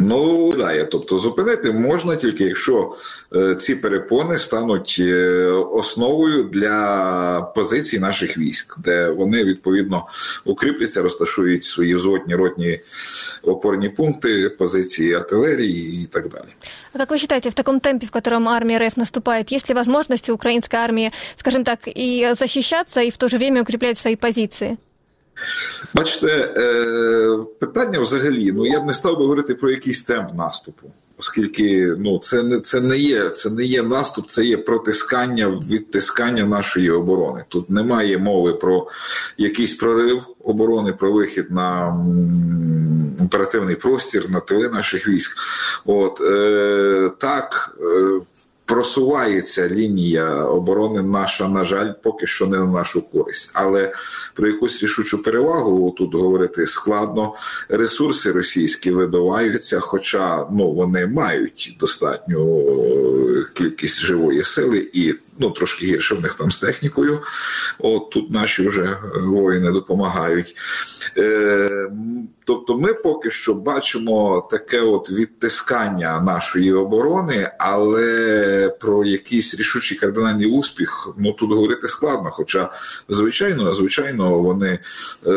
Ну 0.00 0.52
да, 0.52 0.72
я, 0.72 0.84
тобто 0.84 1.18
зупинити 1.18 1.72
можна 1.72 2.16
тільки 2.16 2.44
якщо 2.44 2.96
е, 3.34 3.54
ці 3.54 3.74
перепони 3.74 4.38
стануть 4.38 4.96
е, 5.00 5.46
основою 5.50 6.42
для 6.42 7.52
позицій 7.54 7.98
наших 7.98 8.38
військ, 8.38 8.76
де 8.78 9.10
вони 9.10 9.44
відповідно 9.44 10.06
укріпляться, 10.44 11.02
розташують 11.02 11.64
свої 11.64 11.94
взводні 11.94 12.34
ротні 12.34 12.80
опорні 13.42 13.88
пункти, 13.88 14.50
позиції 14.50 15.14
артилерії 15.14 16.02
і 16.02 16.06
так 16.06 16.28
далі. 16.28 16.48
Как 16.98 17.10
вы 17.10 17.18
считаете, 17.18 17.50
в 17.50 17.54
таком 17.54 17.78
темпе, 17.78 18.06
в 18.06 18.10
котором 18.10 18.48
армия 18.48 18.78
РФ 18.78 18.96
наступает, 18.96 19.52
есть 19.52 19.68
ли 19.68 19.74
возможность 19.74 20.28
у 20.28 20.34
украинской 20.34 20.76
армии, 20.76 21.12
скажем 21.36 21.62
так, 21.62 21.82
и 21.86 22.34
защищаться, 22.36 23.00
и 23.00 23.10
в 23.10 23.18
то 23.18 23.28
же 23.28 23.38
время 23.38 23.62
укреплять 23.62 23.98
свои 23.98 24.16
позиции? 24.16 24.78
Бачите, 25.94 26.26
е, 26.26 27.38
питання 27.58 28.00
взагалі, 28.00 28.52
ну 28.52 28.66
я 28.66 28.80
б 28.80 28.86
не 28.86 28.94
став 28.94 29.18
би 29.18 29.22
говорити 29.22 29.54
про 29.54 29.70
якийсь 29.70 30.04
темп 30.04 30.34
наступу, 30.34 30.90
оскільки 31.18 31.94
ну 31.98 32.18
це 32.18 32.42
не 32.42 32.60
це 32.60 32.80
не 32.80 32.98
є 32.98 33.30
це 33.30 33.50
не 33.50 33.64
є 33.64 33.82
наступ, 33.82 34.26
це 34.26 34.44
є 34.44 34.56
протискання, 34.56 35.48
відтискання 35.48 36.44
нашої 36.44 36.90
оборони. 36.90 37.44
Тут 37.48 37.70
немає 37.70 38.18
мови 38.18 38.52
про 38.52 38.88
якийсь 39.36 39.74
прорив 39.74 40.22
оборони, 40.48 40.92
про 40.92 41.12
вихід 41.12 41.50
на 41.50 41.96
оперативний 43.24 43.76
простір, 43.76 44.30
на 44.30 44.40
тили 44.40 44.68
наших 44.68 45.08
військ. 45.08 45.38
От 45.84 46.20
е, 46.20 47.10
так. 47.18 47.76
Е, 47.80 48.20
Просувається 48.68 49.68
лінія 49.68 50.44
оборони 50.44 51.02
наша, 51.02 51.48
на 51.48 51.64
жаль, 51.64 51.92
поки 52.02 52.26
що 52.26 52.46
не 52.46 52.58
на 52.58 52.66
нашу 52.66 53.10
користь. 53.10 53.50
Але 53.54 53.92
про 54.34 54.48
якусь 54.48 54.82
рішучу 54.82 55.22
перевагу 55.22 55.94
тут 55.98 56.14
говорити 56.14 56.66
складно. 56.66 57.34
Ресурси 57.68 58.32
російські 58.32 58.90
вибиваються, 58.90 59.80
хоча 59.80 60.46
ну 60.52 60.72
вони 60.72 61.06
мають 61.06 61.76
достатню 61.80 62.60
е, 62.60 63.46
кількість 63.54 64.00
живої 64.00 64.42
сили 64.42 64.90
і 64.92 65.14
ну 65.38 65.50
трошки 65.50 65.86
гірше 65.86 66.14
в 66.14 66.22
них 66.22 66.34
там 66.34 66.50
з 66.50 66.60
технікою. 66.60 67.22
От 67.78 68.10
тут 68.10 68.30
наші 68.30 68.68
вже 68.68 68.98
воїни 69.14 69.72
допомагають. 69.72 70.56
Е, 71.16 71.88
Тобто, 72.48 72.78
ми 72.78 72.94
поки 72.94 73.30
що 73.30 73.54
бачимо 73.54 74.48
таке 74.50 74.80
от 74.80 75.10
відтискання 75.10 76.20
нашої 76.20 76.72
оборони, 76.72 77.50
але 77.58 78.76
про 78.80 79.04
якийсь 79.04 79.54
рішучий 79.54 79.98
кардинальний 79.98 80.46
успіх 80.46 81.08
ну 81.16 81.32
тут 81.32 81.52
говорити 81.52 81.88
складно. 81.88 82.30
Хоча, 82.30 82.70
звичайно, 83.08 83.72
звичайно, 83.72 84.38
вони 84.38 84.68
е, 84.68 84.78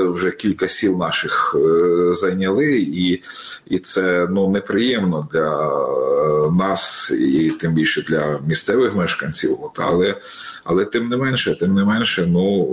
вже 0.03 0.31
кілька 0.31 0.67
сіл 0.67 0.97
наших 0.97 1.55
е, 1.59 2.13
зайняли, 2.13 2.79
і 2.79 3.23
і 3.67 3.79
це 3.79 4.27
ну 4.31 4.49
неприємно 4.49 5.27
для 5.33 5.69
нас, 6.51 7.11
і 7.19 7.49
тим 7.49 7.73
більше 7.73 8.01
для 8.01 8.39
місцевих 8.47 8.95
мешканців. 8.95 9.57
От, 9.61 9.79
Але 9.91 10.21
але 10.63 10.85
тим 10.85 11.09
не 11.09 11.17
менше, 11.17 11.55
тим 11.55 11.73
не 11.73 11.83
менше, 11.83 12.25
ну 12.25 12.67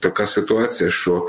така 0.00 0.26
ситуація, 0.26 0.90
що 0.90 1.28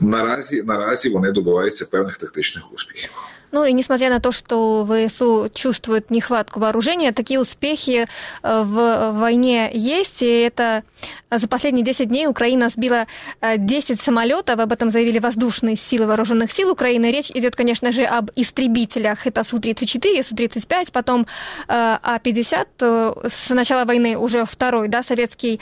наразі 0.00 0.62
наразі 0.62 1.08
вони 1.08 1.32
добиваються 1.32 1.84
певних 1.84 2.16
тактичних 2.16 2.72
успіхів. 2.72 3.10
Ну 3.50 3.64
и 3.64 3.72
несмотря 3.72 4.10
на 4.10 4.20
то, 4.20 4.32
что 4.32 4.86
ВСУ 4.86 5.50
чувствует 5.54 6.10
нехватку 6.10 6.60
вооружения, 6.60 7.12
такие 7.12 7.40
успехи 7.40 8.06
э, 8.42 8.62
в 8.62 9.12
войне 9.12 9.70
есть. 9.72 10.22
И 10.22 10.26
это 10.26 10.82
за 11.30 11.48
последние 11.48 11.84
10 11.84 12.08
дней 12.08 12.26
Украина 12.26 12.68
сбила 12.68 13.06
10 13.42 13.90
э, 13.90 14.02
самолетов. 14.02 14.60
Об 14.60 14.72
этом 14.72 14.90
заявили 14.90 15.18
воздушные 15.18 15.76
силы 15.76 16.06
вооруженных 16.06 16.52
сил 16.52 16.70
Украины. 16.70 17.10
Речь 17.10 17.30
идет, 17.30 17.56
конечно 17.56 17.92
же, 17.92 18.04
об 18.04 18.30
истребителях. 18.36 19.26
Это 19.26 19.44
Су-34, 19.44 20.22
Су-35, 20.22 20.92
потом 20.92 21.22
э, 21.22 21.26
А-50. 21.68 23.28
С 23.28 23.50
начала 23.50 23.84
войны 23.84 24.18
уже 24.18 24.44
второй, 24.44 24.88
да, 24.88 25.02
советский 25.02 25.60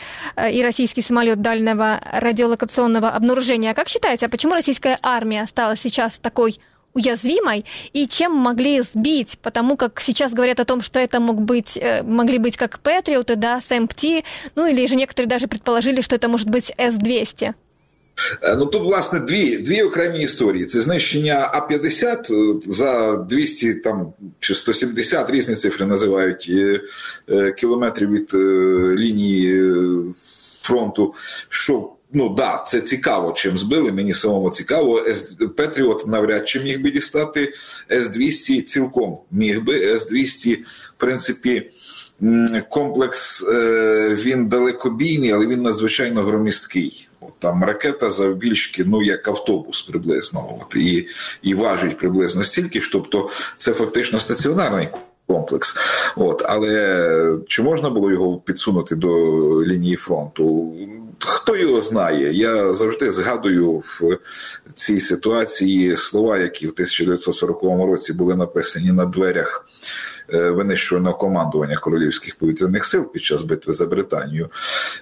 и 0.51 0.62
российский 0.62 1.03
самолет 1.03 1.40
дальнего 1.40 2.01
радиолокационного 2.12 3.11
обнаружения. 3.11 3.75
Как 3.75 3.88
считаете, 3.88 4.27
а 4.27 4.29
почему 4.29 4.55
российская 4.55 4.99
армия 5.03 5.46
стала 5.46 5.77
сейчас 5.77 6.18
такой 6.18 6.59
уязвимой 6.95 7.65
и 7.93 8.08
чем 8.08 8.34
могли 8.34 8.82
сбить, 8.82 9.38
потому 9.41 9.77
как 9.77 10.01
сейчас 10.01 10.34
говорят 10.34 10.60
о 10.60 10.65
том, 10.65 10.82
что 10.82 10.99
это 10.99 11.19
мог 11.19 11.41
быть, 11.41 11.77
э, 11.77 12.04
могли 12.04 12.38
быть 12.38 12.58
как 12.58 12.80
Патриоты, 12.80 13.36
да, 13.36 13.62
СМПТ, 13.62 14.25
ну 14.56 14.65
или 14.67 14.86
же 14.86 14.95
некоторые 14.95 15.30
даже 15.30 15.47
предположили, 15.47 16.01
что 16.01 16.15
это 16.15 16.27
может 16.27 16.49
быть 16.49 16.73
С-200. 16.77 17.54
Е, 18.41 18.56
ну 18.56 18.65
тут 18.65 18.84
власне 18.84 19.19
дві 19.19 19.58
дві 19.58 19.82
окремі 19.82 20.19
історії. 20.19 20.65
Це 20.65 20.82
знищення 20.82 21.49
А-50 21.54 22.34
е, 22.34 22.60
за 22.67 23.15
200 23.15 23.73
там 23.73 24.13
чи 24.39 24.56
170 24.56 25.30
різні 25.30 25.56
цифри 25.56 25.86
називають 25.86 26.51
е, 27.30 27.51
кілометрів 27.51 28.12
від 28.12 28.34
лінії 28.99 29.71
фронту. 30.62 31.13
Що 31.49 31.89
Ну 32.12 32.29
да, 32.29 32.64
це 32.66 32.81
цікаво, 32.81 33.33
чим 33.33 33.59
збили. 33.59 33.92
Мені 33.92 34.14
самому 34.14 34.51
цікаво. 34.51 35.05
Петріот 35.57 36.07
навряд 36.07 36.49
чи 36.49 36.61
міг 36.61 36.83
би 36.83 36.90
дістати 36.90 37.53
С-200 37.90 38.62
цілком 38.62 39.19
міг 39.31 39.64
би 39.64 39.81
С-200, 39.83 40.57
в 40.57 40.95
принципі. 40.97 41.71
Комплекс 42.69 43.49
е, 43.49 44.16
він 44.23 44.49
далекобійний, 44.49 45.33
але 45.33 45.47
він 45.47 45.62
надзвичайно 45.62 46.23
громісткий. 46.23 47.09
От 47.21 47.33
Там 47.38 47.64
ракета 47.64 48.11
завбільшки, 48.11 48.85
ну 48.85 49.03
як 49.03 49.29
автобус 49.29 49.83
приблизно, 49.83 50.59
от 50.61 50.77
і 50.77 51.09
і 51.42 51.55
важить 51.55 51.99
приблизно 51.99 52.45
стільки 52.45 52.81
ж. 52.81 52.92
Тобто 52.92 53.31
це 53.59 53.73
фактично 53.73 54.21
стаціонарний 54.21 54.88
комплекс. 55.26 55.76
От, 56.16 56.42
Але 56.46 57.38
чи 57.46 57.62
можна 57.62 57.90
було 57.90 58.10
його 58.10 58.36
підсунути 58.36 58.96
до 58.96 59.08
лінії 59.64 59.96
фронту? 59.96 60.74
Хто 61.18 61.56
його 61.56 61.80
знає? 61.80 62.32
Я 62.32 62.72
завжди 62.72 63.10
згадую 63.10 63.72
в 63.72 64.18
цій 64.74 65.00
ситуації 65.00 65.96
слова, 65.96 66.38
які 66.38 66.66
в 66.66 66.70
1940 66.70 67.62
році 67.62 68.12
були 68.12 68.36
написані 68.36 68.92
на 68.92 69.04
дверях 69.04 69.66
винищувального 70.28 71.18
командування 71.18 71.76
королівських 71.76 72.34
повітряних 72.34 72.84
сил 72.84 73.12
під 73.12 73.24
час 73.24 73.42
битви 73.42 73.72
за 73.72 73.86
Британію. 73.86 74.48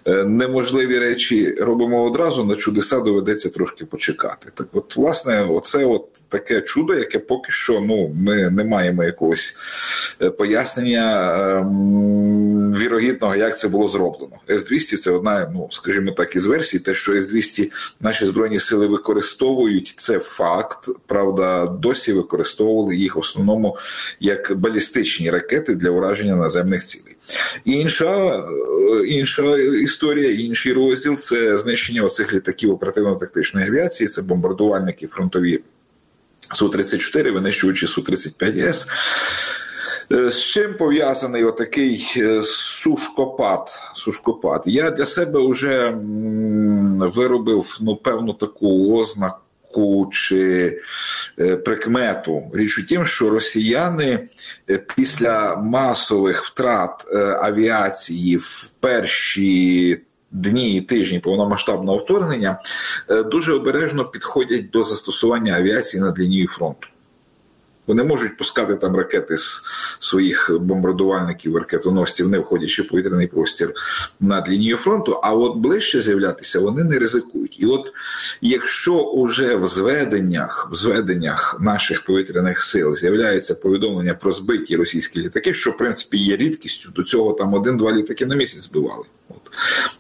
Е, 0.04 0.24
неможливі 0.24 0.98
речі 0.98 1.54
робимо 1.60 2.04
одразу, 2.04 2.44
на 2.44 2.56
чудеса 2.56 3.00
доведеться 3.00 3.50
трошки 3.50 3.84
почекати. 3.84 4.48
Так, 4.54 4.66
от, 4.72 4.96
власне, 4.96 5.44
оце 5.44 5.84
от 5.84 6.06
таке 6.28 6.60
чудо, 6.60 6.94
яке 6.94 7.18
поки 7.18 7.52
що 7.52 7.80
ну, 7.80 8.08
ми 8.08 8.50
не 8.50 8.64
маємо 8.64 9.04
якогось 9.04 9.56
е, 10.22 10.30
пояснення 10.30 11.34
ем, 11.58 12.72
вірогідного, 12.72 13.37
як 13.37 13.58
це 13.58 13.68
було 13.68 13.88
зроблено. 13.88 14.37
С-200 14.50 14.96
це 14.96 15.10
одна, 15.10 15.50
ну 15.54 15.68
скажімо 15.70 16.12
так, 16.12 16.37
із 16.37 16.46
версій, 16.46 16.78
те, 16.78 16.94
що 16.94 17.12
С-200 17.12 17.70
наші 18.00 18.26
збройні 18.26 18.60
сили 18.60 18.87
використовують, 18.87 19.94
це 19.96 20.18
факт. 20.18 20.88
Правда, 21.06 21.66
досі 21.66 22.12
використовували 22.12 22.96
їх 22.96 23.16
в 23.16 23.18
основному 23.18 23.78
як 24.20 24.56
балістичні 24.56 25.13
балістичні 25.14 25.31
ракети 25.31 25.74
для 25.74 25.90
ураження 25.90 26.37
наземних 26.37 26.85
цілей. 26.85 27.16
Інша 27.64 28.37
е, 28.37 29.07
інша 29.07 29.57
історія, 29.57 30.31
інший 30.31 30.72
розділ 30.72 31.16
це 31.16 31.59
знищення 31.59 32.03
оцих 32.03 32.33
літаків 32.33 32.70
оперативно-тактичної 32.70 33.66
авіації, 33.66 34.09
це 34.09 34.22
бомбардувальники 34.22 35.07
фронтові 35.07 35.61
Су-34, 36.55 37.33
винищуючи 37.33 37.87
Су-35С. 37.87 38.87
Е, 40.12 40.31
з 40.31 40.40
чим 40.42 40.74
пов'язаний 40.74 41.44
отакий 41.44 42.07
е, 42.16 42.42
сушкопад? 42.44 43.79
сушкопад? 43.96 44.62
Я 44.66 44.90
для 44.90 45.07
себе 45.07 45.48
вже 45.48 45.94
виробив 46.98 47.79
ну, 47.81 47.96
певну 47.96 48.33
таку 48.33 48.98
ознаку 48.98 49.43
помилку 49.74 50.10
чи 50.12 50.80
е, 51.38 51.56
прикмету. 51.56 52.42
Річ 52.54 52.78
у 52.78 52.82
тім, 52.82 53.06
що 53.06 53.30
росіяни 53.30 54.28
е, 54.70 54.78
після 54.96 55.56
масових 55.56 56.44
втрат 56.44 57.06
е, 57.12 57.38
авіації 57.42 58.37
в 58.37 58.70
перші 58.80 60.00
дні 60.30 60.76
і 60.76 60.80
тижні 60.80 61.18
повномасштабного 61.18 61.98
вторгнення 61.98 62.58
дуже 63.26 63.52
обережно 63.52 64.04
підходять 64.04 64.70
до 64.70 64.84
застосування 64.84 65.56
авіації 65.56 66.02
над 66.02 66.18
лінією 66.18 66.48
фронту. 66.48 66.88
Вони 67.87 68.05
можуть 68.05 68.37
пускати 68.37 68.75
там 68.75 68.97
ракети 68.97 69.38
з 69.38 69.62
своїх 69.99 70.51
бомбардувальників, 70.61 71.57
ракетоносців, 71.57 72.29
не 72.29 72.38
входячи 72.38 72.83
в 72.83 72.88
повітряний 72.88 73.27
простір 73.27 73.73
над 74.20 74.49
лінією 74.49 74.77
фронту. 74.77 75.20
А 75.23 75.35
от 75.35 75.57
ближче 75.57 76.01
з'являтися 76.01 76.61
вони 76.61 76.85
не 76.85 76.99
ризикують. 76.99 77.61
І 77.61 77.66
от 77.66 77.92
якщо 78.40 78.94
уже 78.94 79.57
в 79.57 79.66
зведеннях, 79.66 80.68
в 80.73 80.75
зведеннях 80.75 81.57
наших 81.61 82.05
повітряних 82.05 82.61
сил 82.61 82.94
з'являється 82.94 83.55
повідомлення 83.55 84.14
про 84.14 84.33
збиті 84.33 84.77
російські 84.77 85.20
літаки, 85.20 85.55
що 85.55 85.70
в 85.70 85.77
принципі 85.77 86.16
є 86.18 86.37
рідкістю, 86.37 86.90
до 86.90 87.03
цього 87.03 87.33
там 87.33 87.55
один-два 87.55 87.92
літаки 87.92 88.27
на 88.27 88.35
місяць 88.35 88.62
збивали. 88.62 89.05
От. 89.29 89.51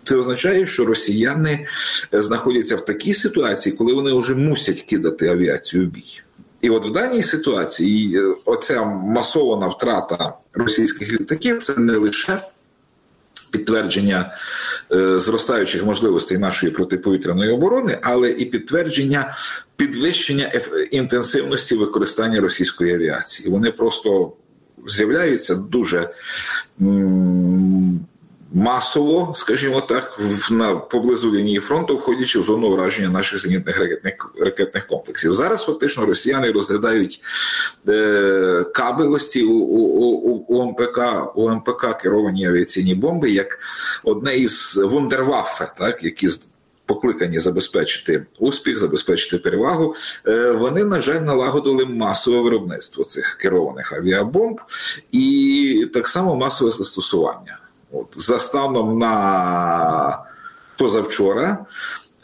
Це 0.02 0.16
означає, 0.16 0.66
що 0.66 0.84
росіяни 0.84 1.66
знаходяться 2.12 2.76
в 2.76 2.84
такій 2.84 3.14
ситуації, 3.14 3.76
коли 3.76 3.94
вони 3.94 4.12
вже 4.12 4.34
мусять 4.34 4.82
кидати 4.82 5.28
авіацію 5.28 5.86
в 5.86 5.86
бій. 5.86 6.20
І 6.64 6.70
от 6.70 6.86
в 6.86 6.90
даній 6.90 7.22
ситуації 7.22 8.18
е, 8.18 8.34
оця 8.44 8.84
масована 8.84 9.68
втрата 9.68 10.32
російських 10.52 11.12
літаків 11.12 11.58
це 11.58 11.74
не 11.76 11.92
лише 11.92 12.38
підтвердження 13.50 14.34
е, 14.92 15.18
зростаючих 15.18 15.84
можливостей 15.84 16.38
нашої 16.38 16.72
протиповітряної 16.72 17.52
оборони, 17.52 17.98
але 18.02 18.30
і 18.30 18.44
підтвердження 18.44 19.34
підвищення 19.76 20.52
інтенсивності 20.90 21.74
використання 21.74 22.40
російської 22.40 22.94
авіації. 22.94 23.50
Вони 23.50 23.70
просто 23.70 24.32
з'являються 24.86 25.54
дуже. 25.54 26.10
Масово, 28.54 29.32
скажімо 29.36 29.80
так, 29.80 30.18
в 30.18 30.52
на 30.52 30.74
поблизу 30.74 31.34
лінії 31.34 31.60
фронту, 31.60 31.96
входячи 31.96 32.40
в 32.40 32.44
зону 32.44 32.68
ураження 32.68 33.08
наших 33.08 33.40
зенітних 33.40 33.78
ракетних 33.78 34.34
ракетних 34.40 34.86
комплексів. 34.86 35.34
Зараз 35.34 35.64
фактично 35.64 36.06
росіяни 36.06 36.50
розглядають 36.50 37.20
е, 37.88 38.64
кабелості 38.74 39.44
у, 39.44 39.52
у, 39.52 40.06
у, 40.06 40.30
у 40.48 40.64
МПК 40.64 41.00
у 41.34 41.50
МПК 41.50 41.98
керовані 42.02 42.46
авіаційні 42.46 42.94
бомби 42.94 43.30
як 43.30 43.58
одне 44.04 44.36
із 44.36 44.76
вундерваффе, 44.76 45.72
так 45.78 46.04
які 46.04 46.28
Покликані 46.86 47.40
забезпечити 47.40 48.26
успіх, 48.38 48.78
забезпечити 48.78 49.38
перевагу, 49.38 49.94
е, 50.26 50.50
вони 50.50 50.84
на 50.84 51.02
жаль 51.02 51.20
налагодили 51.20 51.84
масове 51.84 52.40
виробництво 52.40 53.04
цих 53.04 53.36
керованих 53.40 53.92
авіабомб 53.92 54.60
і 55.12 55.90
так 55.94 56.08
само 56.08 56.36
масове 56.36 56.70
застосування. 56.70 57.58
От, 57.94 58.06
За 58.16 58.38
станом 58.38 58.98
на 58.98 60.24
позавчора 60.78 61.66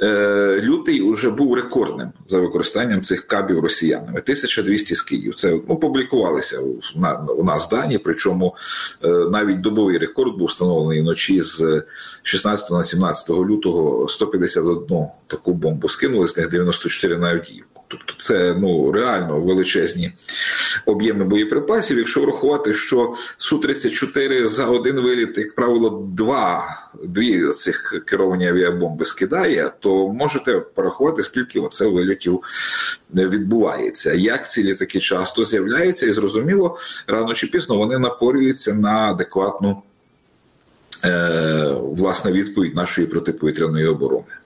е, 0.03 0.61
лютий 0.63 1.11
вже 1.11 1.31
був 1.31 1.55
рекордним 1.55 2.13
за 2.29 2.39
використанням 2.39 3.01
цих 3.01 3.27
кабів 3.27 3.61
росіянами. 3.61 4.21
1200 4.21 4.95
скидів. 4.95 5.35
Це 5.35 5.61
ну, 5.69 5.77
публікувалися 5.77 6.61
у 7.39 7.45
нас 7.45 7.69
дані, 7.69 7.99
причому 7.99 8.57
е, 9.05 9.09
навіть 9.09 9.61
добовий 9.61 9.99
рекорд 9.99 10.39
був 10.39 10.49
встановлений 10.49 11.01
вночі 11.01 11.43
з 11.43 11.83
16 12.23 12.71
на 12.71 12.85
17 12.85 13.31
лютого 13.31 14.09
151 14.09 15.07
таку 15.27 15.53
бомбу 15.53 15.89
скинули, 15.89 16.29
з 16.29 16.37
них 16.37 16.51
94 16.51 17.19
на 17.19 17.31
Авдіївку. 17.31 17.70
Тобто 17.91 18.15
це 18.17 18.55
ну 18.59 18.93
реально 18.93 19.41
величезні 19.41 20.13
об'єми 20.87 21.25
боєприпасів. 21.25 21.99
Якщо 21.99 22.21
врахувати, 22.21 22.73
що 22.73 23.15
су 23.39 23.59
34 23.59 24.49
за 24.49 24.67
один 24.67 25.01
виліт, 25.01 25.39
як 25.39 25.55
правило, 25.55 26.09
два 26.17 26.79
дві 27.05 27.49
цих 27.49 28.05
керовані 28.07 28.49
авіабомби 28.49 29.05
скидає, 29.05 29.71
то 29.81 30.09
можете 30.09 30.61
порахувати, 30.61 31.23
скільки 31.23 31.61
оце 31.61 31.87
вилітів 31.87 32.43
відбувається. 33.15 34.13
Як 34.13 34.51
ці 34.51 34.65
літаки 34.65 35.01
часто 35.01 35.45
з'являються, 35.45 36.07
і 36.07 36.13
зрозуміло, 36.13 36.79
рано 37.07 37.35
чи 37.35 37.47
пізно 37.47 37.77
вони 37.77 37.99
напорюються 37.99 38.75
на 38.75 39.11
адекватну 39.11 39.83
е, 41.05 41.75
власне 41.81 42.33
відповідь 42.33 42.75
нашої 42.75 43.07
протиповітряної 43.07 43.87
оборони. 43.87 44.40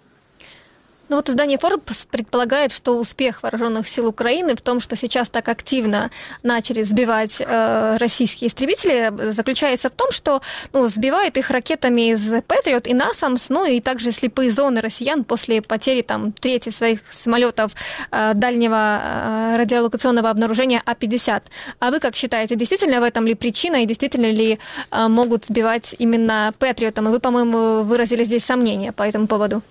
Ну 1.09 1.17
вот 1.17 1.29
издание 1.29 1.59
Forbes 1.59 2.07
предполагает, 2.11 2.73
что 2.73 2.99
успех 2.99 3.43
вооруженных 3.43 3.87
сил 3.89 4.09
Украины 4.09 4.57
в 4.57 4.63
том, 4.63 4.81
что 4.81 4.97
сейчас 4.97 5.29
так 5.29 5.49
активно 5.49 6.11
начали 6.43 6.83
сбивать 6.83 7.41
э, 7.41 7.97
российские 7.99 8.49
истребители, 8.49 9.13
заключается 9.33 9.89
в 9.89 9.93
том, 9.93 10.11
что 10.11 10.41
ну, 10.73 10.89
сбивают 10.89 11.37
их 11.37 11.51
ракетами 11.51 12.13
из 12.13 12.43
Патриот 12.47 12.87
и 12.87 12.95
Насамс, 12.95 13.51
ну 13.51 13.67
и 13.67 13.81
также 13.81 14.13
слепые 14.13 14.51
зоны 14.51 14.81
россиян 14.81 15.25
после 15.25 15.61
потери 15.61 16.03
там 16.03 16.33
трети 16.33 16.71
своих 16.71 17.01
самолетов 17.11 17.73
э, 18.11 18.33
дальнего 18.35 19.01
э, 19.03 19.57
радиолокационного 19.59 20.31
обнаружения 20.31 20.81
А-50. 20.87 21.43
А 21.81 21.91
вы 21.91 22.01
как 22.01 22.17
считаете, 22.17 22.57
действительно 22.57 23.01
в 23.01 23.03
этом 23.03 23.27
ли 23.27 23.35
причина 23.35 23.83
и 23.83 23.87
действительно 23.87 24.31
ли 24.31 24.59
э, 24.91 25.09
могут 25.09 25.45
сбивать 25.45 25.95
именно 25.99 26.55
Патриотом? 26.59 27.09
И 27.09 27.11
вы, 27.11 27.21
по-моему, 27.21 27.83
выразили 27.83 28.25
здесь 28.25 28.45
сомнения 28.45 28.93
по 28.93 29.03
этому 29.03 29.27
поводу. 29.27 29.63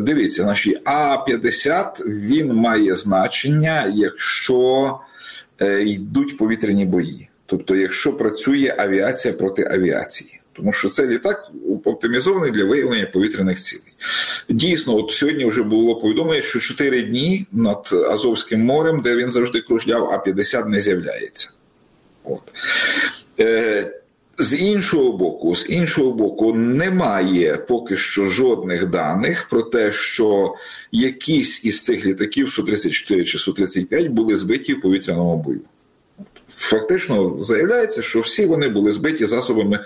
Дивіться, 0.00 0.44
наші 0.66 0.80
а-50 0.84 2.04
він 2.06 2.52
має 2.52 2.96
значення, 2.96 3.92
якщо 3.94 4.98
е, 5.60 5.82
йдуть 5.82 6.36
повітряні 6.36 6.84
бої. 6.84 7.28
Тобто, 7.46 7.76
якщо 7.76 8.12
працює 8.12 8.74
авіація 8.78 9.34
проти 9.34 9.68
авіації. 9.70 10.38
Тому 10.52 10.72
що 10.72 10.88
це 10.88 11.06
літак 11.06 11.50
оптимізований 11.84 12.50
для 12.50 12.64
виявлення 12.64 13.06
повітряних 13.06 13.58
цілей. 13.58 13.92
Дійсно, 14.48 14.96
от 14.96 15.10
сьогодні 15.10 15.44
вже 15.44 15.62
було 15.62 15.96
повідомлено, 15.96 16.42
що 16.42 16.60
4 16.60 17.02
дні 17.02 17.46
над 17.52 17.88
Азовським 17.92 18.60
морем, 18.60 19.00
де 19.00 19.16
він 19.16 19.30
завжди 19.32 19.60
кружляв, 19.60 20.10
а 20.12 20.18
50 20.18 20.66
не 20.66 20.80
з'являється. 20.80 21.50
От. 22.24 22.42
Е, 23.40 24.01
з 24.38 24.58
іншого 24.58 25.12
боку, 25.12 25.56
з 25.56 25.70
іншого 25.70 26.10
боку, 26.12 26.54
немає 26.54 27.56
поки 27.68 27.96
що 27.96 28.26
жодних 28.26 28.86
даних 28.86 29.48
про 29.50 29.62
те, 29.62 29.92
що 29.92 30.54
якісь 30.92 31.64
із 31.64 31.84
цих 31.84 32.06
літаків 32.06 32.48
Су-34 32.48 33.24
чи 33.24 33.38
Су-35 33.38 34.10
були 34.10 34.36
збиті 34.36 34.74
в 34.74 34.80
повітряному 34.80 35.36
бою. 35.36 35.60
Фактично 36.56 37.36
заявляється, 37.40 38.02
що 38.02 38.20
всі 38.20 38.46
вони 38.46 38.68
були 38.68 38.92
збиті 38.92 39.26
засобами 39.26 39.84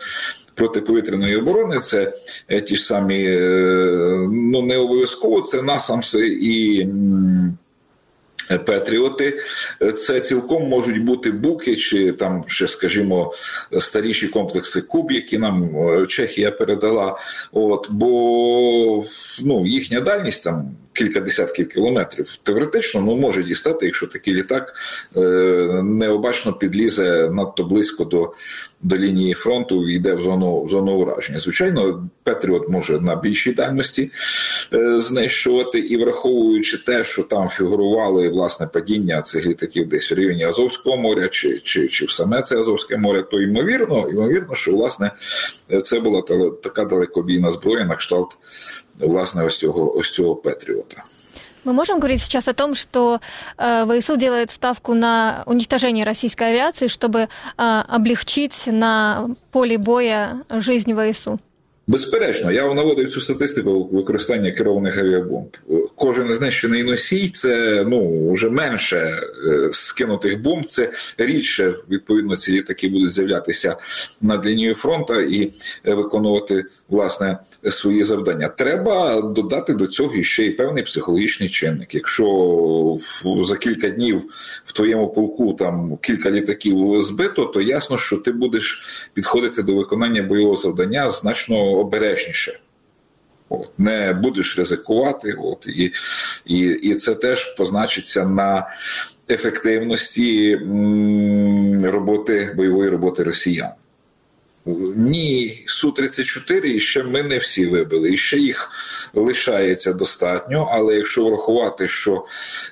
протиповітряної 0.54 1.36
оборони. 1.36 1.78
Це 1.78 2.12
е, 2.48 2.60
ті 2.60 2.76
ж 2.76 2.82
самі, 2.82 3.24
е, 3.24 4.28
ну 4.32 4.62
не 4.62 4.76
обов'язково, 4.76 5.40
це 5.40 5.62
насамси 5.62 6.28
і. 6.42 6.86
Патріоти 8.66 9.40
це 9.98 10.20
цілком 10.20 10.68
можуть 10.68 11.04
бути 11.04 11.30
буки, 11.30 11.76
чи 11.76 12.12
там 12.12 12.44
ще, 12.46 12.68
скажімо, 12.68 13.32
старіші 13.80 14.28
комплекси 14.28 14.80
Куб, 14.80 15.12
які 15.12 15.38
нам 15.38 15.76
е, 15.76 16.06
Чехія 16.06 16.50
передала. 16.50 17.16
От 17.52 17.86
бо 17.90 19.04
ну 19.42 19.66
їхня 19.66 20.00
дальність 20.00 20.44
там 20.44 20.70
кілька 20.92 21.20
десятків 21.20 21.68
кілометрів. 21.68 22.38
Теоретично 22.42 23.00
ну 23.00 23.16
може 23.16 23.42
дістати, 23.42 23.86
якщо 23.86 24.06
такий 24.06 24.34
літак 24.34 24.74
е, 25.16 25.20
необачно 25.82 26.52
підлізе 26.52 27.30
надто 27.30 27.64
близько 27.64 28.04
до 28.04 28.32
до 28.86 28.96
лінії 28.96 29.34
фронту 29.34 29.88
і 29.88 29.94
йде 29.94 30.14
в 30.14 30.22
зону 30.22 30.62
в 30.62 30.68
зону 30.68 30.96
ураження. 30.96 31.38
Звичайно, 31.38 32.08
Петріот 32.22 32.68
може 32.68 33.00
на 33.00 33.16
більшій 33.16 33.52
дальності 33.52 34.10
е, 34.72 35.00
знищувати 35.00 35.78
і 35.78 35.96
враховуючи 35.96 36.78
те, 36.78 37.04
що 37.04 37.22
там 37.22 37.48
фігурували 37.48 38.28
власне 38.28 38.66
падіння 38.66 39.22
цих 39.22 39.46
літаків 39.46 39.88
десь 39.88 40.12
в 40.12 40.14
районі 40.14 40.44
Азовського 40.44 40.96
моря, 40.96 41.28
чи 41.28 41.60
чи, 41.64 41.88
чи 41.88 42.04
в 42.04 42.10
саме 42.10 42.42
це 42.42 42.60
Азовське 42.60 42.96
море, 42.96 43.22
то 43.22 43.40
ймовірно, 43.40 44.08
ймовірно, 44.10 44.54
що 44.54 44.72
власне 44.72 45.10
це 45.82 46.00
була 46.00 46.22
така 46.62 46.84
далекобійна 46.84 47.50
зброя 47.50 47.84
на 47.84 47.96
кшталт 47.96 48.38
власне 48.98 49.44
ось 49.44 49.58
цього 49.58 49.96
ось 49.96 50.10
цього 50.10 50.36
Петріота. 50.36 51.04
Мы 51.65 51.73
можем 51.73 51.99
говорить 51.99 52.21
сейчас 52.21 52.47
о 52.47 52.53
том, 52.53 52.73
что 52.73 53.21
э, 53.57 53.99
ВСУ 54.01 54.17
делает 54.17 54.51
ставку 54.51 54.93
на 54.93 55.43
уничтожение 55.45 56.05
российской 56.05 56.49
авиации, 56.49 56.87
чтобы 56.87 57.19
э, 57.19 57.27
облегчить 57.57 58.67
на 58.67 59.29
поле 59.51 59.77
боя 59.77 60.43
жизнь 60.49 60.93
ВСУ? 60.93 61.39
Безперечно, 61.88 62.50
я 62.50 62.74
наводив 62.74 63.10
цю 63.10 63.20
статистику 63.20 63.84
використання 63.92 64.50
керованих 64.50 64.98
авіабомб. 64.98 65.56
Кожен 65.96 66.32
знищений 66.32 66.84
носій 66.84 67.28
це 67.28 67.84
ну 67.88 68.32
вже 68.32 68.50
менше 68.50 68.96
е, 68.96 69.20
скинутих 69.72 70.42
бомб. 70.42 70.64
Це 70.64 70.90
рідше 71.18 71.74
відповідно 71.90 72.36
ці 72.36 72.52
літаки 72.52 72.88
будуть 72.88 73.12
з'являтися 73.14 73.76
над 74.20 74.46
лінією 74.46 74.74
фронту 74.74 75.20
і 75.20 75.52
виконувати 75.84 76.64
власне 76.88 77.38
свої 77.70 78.04
завдання. 78.04 78.48
Треба 78.48 79.20
додати 79.20 79.74
до 79.74 79.86
цього 79.86 80.22
ще 80.22 80.46
й 80.46 80.50
певний 80.50 80.82
психологічний 80.82 81.48
чинник. 81.48 81.94
Якщо 81.94 82.98
за 83.44 83.56
кілька 83.56 83.88
днів 83.88 84.22
в 84.64 84.72
твоєму 84.72 85.08
полку 85.08 85.52
там 85.52 85.98
кілька 86.02 86.30
літаків 86.30 87.02
збито, 87.02 87.44
то 87.44 87.60
ясно, 87.60 87.98
що 87.98 88.16
ти 88.16 88.32
будеш 88.32 88.84
підходити 89.14 89.62
до 89.62 89.74
виконання 89.74 90.22
бойового 90.22 90.56
завдання 90.56 91.10
значно 91.10 91.75
обережніше. 91.78 92.60
От, 93.48 93.78
Не 93.78 94.12
будеш 94.12 94.58
ризикувати, 94.58 95.32
от, 95.32 95.66
і 95.66 95.92
і, 96.46 96.58
і 96.58 96.94
це 96.94 97.14
теж 97.14 97.44
позначиться 97.44 98.28
на 98.28 98.68
ефективності 99.30 100.56
роботи 101.84 102.52
бойової 102.56 102.90
роботи 102.90 103.22
росіян. 103.22 103.72
Ні, 104.96 105.64
су 105.66 105.92
34 105.92 106.78
ще 106.78 107.02
ми 107.02 107.22
не 107.22 107.38
всі 107.38 107.66
вибили, 107.66 108.12
і 108.12 108.16
ще 108.16 108.38
їх 108.38 108.70
лишається 109.14 109.92
достатньо. 109.92 110.68
Але 110.72 110.94
якщо 110.94 111.24
врахувати, 111.24 111.88
що 111.88 112.24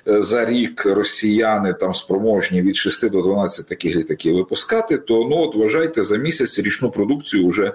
е, 0.07 0.21
за 0.21 0.45
рік 0.45 0.85
росіяни 0.85 1.73
там 1.73 1.95
спроможні 1.95 2.61
від 2.61 2.75
6 2.75 3.09
до 3.09 3.21
12 3.21 3.67
таких 3.67 3.95
літаків 3.95 4.35
випускати, 4.35 4.97
то 4.97 5.27
ну 5.29 5.37
от 5.37 5.55
вважайте 5.55 6.03
за 6.03 6.17
місяць 6.17 6.59
річну 6.59 6.91
продукцію 6.91 7.47
вже 7.47 7.73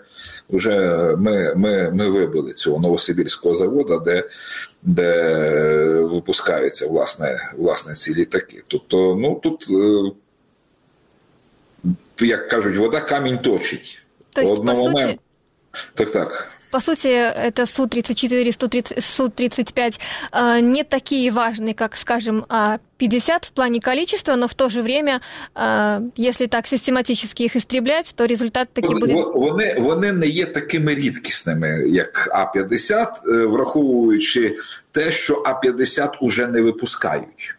вже 0.51 0.77
ми 1.19 1.55
ми, 1.55 1.91
ми 1.91 2.09
вибили 2.09 2.53
цього 2.53 2.81
новосибірського 2.81 3.55
заводу, 3.55 4.03
де 4.05 4.29
де 4.83 5.35
випускаються 6.01 6.87
власне 6.87 7.53
власне 7.57 7.95
ці 7.95 8.15
літаки. 8.15 8.63
Тобто, 8.67 9.17
ну 9.21 9.41
тут. 9.43 9.67
Е, 9.71 10.13
як 12.27 12.49
кажуть, 12.49 12.77
вода 12.77 13.01
камінь 13.01 13.39
точить. 13.39 14.01
То 14.34 14.42
есть, 14.42 14.56
по 14.56 14.76
сути... 14.76 15.20
Так, 15.96 16.12
так. 16.12 16.52
По 16.72 16.82
сути, 16.82 17.08
это 17.08 17.66
Су-34, 17.66 19.00
Су-35 19.00 20.00
э, 20.34 20.60
не 20.60 20.84
такие 20.84 21.32
важные, 21.32 21.74
как, 21.74 21.96
скажем, 21.96 22.46
А-50 22.50 23.46
в 23.46 23.52
плане 23.52 23.80
количества, 23.80 24.36
но 24.36 24.48
в 24.48 24.54
то 24.54 24.68
же 24.68 24.82
время, 24.82 25.22
э, 25.56 26.02
если 26.18 26.48
так 26.48 26.68
систематически 26.68 27.44
їх 27.44 27.56
істріблять, 27.56 28.14
то 28.16 28.28
результат 28.28 28.70
таки 28.74 28.94
буде... 28.94 29.14
Вони, 29.14 29.76
вони 29.80 30.12
не 30.12 30.28
є 30.28 30.46
такими 30.46 30.96
рідкісними, 30.96 31.86
як 31.88 32.30
А-50, 32.32 33.48
враховуючи 33.48 34.58
те, 34.92 35.12
що 35.12 35.44
А-50 35.46 36.18
уже 36.22 36.48
не 36.48 36.62
випускають 36.62 37.56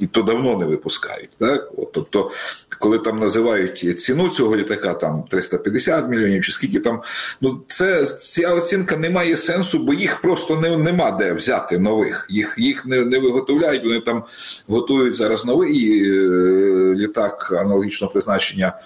І 0.00 0.06
то 0.06 0.22
давно 0.22 0.58
не 0.58 0.66
випускають. 0.66 1.30
Так? 1.38 1.70
От, 1.76 1.92
Тобто, 1.92 2.30
коли 2.78 2.98
там 2.98 3.18
називають 3.18 4.00
ціну 4.00 4.28
цього 4.28 4.56
літака, 4.56 4.94
там 4.94 5.24
350 5.30 6.08
мільйонів 6.08 6.44
чи 6.44 6.52
скільки 6.52 6.80
там, 6.80 7.02
ну 7.40 7.60
це 7.66 8.04
ця 8.04 8.54
оцінка 8.54 8.96
не 8.96 9.10
має 9.10 9.36
сенсу, 9.36 9.78
бо 9.78 9.94
їх 9.94 10.20
просто 10.20 10.56
не, 10.56 10.76
нема 10.76 11.10
де 11.10 11.32
взяти 11.32 11.78
нових. 11.78 12.26
Їх 12.30 12.54
їх 12.58 12.86
не 12.86 13.04
не 13.04 13.18
виготовляють. 13.18 13.84
Вони 13.84 14.00
там 14.00 14.24
готують 14.66 15.14
зараз 15.14 15.44
новий 15.44 16.02
е, 16.02 16.94
літак 16.94 17.52
аналогічного 17.52 18.12
призначення. 18.12 18.80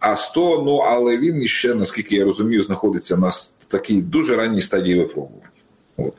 А 0.00 0.16
100, 0.16 0.62
ну 0.66 0.76
але 0.76 1.18
він 1.18 1.46
ще, 1.46 1.74
наскільки 1.74 2.16
я 2.16 2.24
розумію, 2.24 2.62
знаходиться 2.62 3.16
на 3.16 3.30
такій 3.68 4.02
дуже 4.02 4.36
ранній 4.36 4.62
стадії 4.62 4.98
випробування. 4.98 5.50
От. 5.96 6.14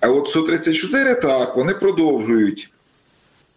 А 0.00 0.08
от 0.08 0.36
Су-34 0.36 1.20
так, 1.20 1.56
вони 1.56 1.74
продовжують 1.74 2.70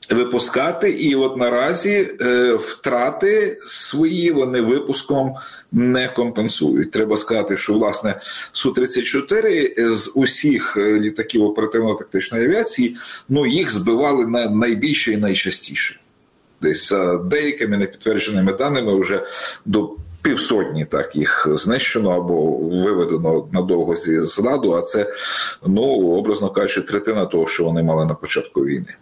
випускати, 0.10 0.90
і 0.90 1.16
от 1.16 1.38
наразі 1.38 2.10
е, 2.22 2.54
втрати 2.54 3.60
свої 3.66 4.32
вони 4.32 4.62
випуском 4.62 5.36
не 5.72 6.08
компенсують. 6.08 6.92
Треба 6.92 7.18
сказати, 7.18 7.58
що 7.58 7.74
власне 7.74 8.20
Су-34 8.54 9.90
з 9.90 10.12
усіх 10.16 10.78
е, 10.78 11.00
літаків 11.00 11.44
оперативно-тактичної 11.44 12.46
авіації 12.46 12.98
ну 13.30 13.46
їх 13.46 13.72
збивали 13.72 14.28
на 14.28 14.50
найбільше 14.50 15.12
і 15.12 15.18
найчастіше. 15.18 16.00
Десь 16.62 16.90
за 16.90 17.18
деякими 17.18 17.78
непідтвердженими 17.78 18.54
даними 18.54 19.00
вже 19.00 19.24
до 19.66 19.96
півсотні 20.22 20.86
так 20.86 21.16
їх 21.16 21.48
знищено 21.52 22.10
або 22.10 22.58
виведено 22.58 23.48
надовго 23.54 23.96
зі 23.96 24.20
зладу. 24.20 24.74
А 24.74 24.82
це 24.82 25.14
ну 25.68 25.84
образно 26.18 26.50
кажучи, 26.50 26.82
третина 26.82 27.26
того, 27.26 27.48
що 27.48 27.64
вони 27.64 27.84
мали 27.84 28.06
на 28.06 28.14
початку 28.14 28.66
війни 28.66 28.96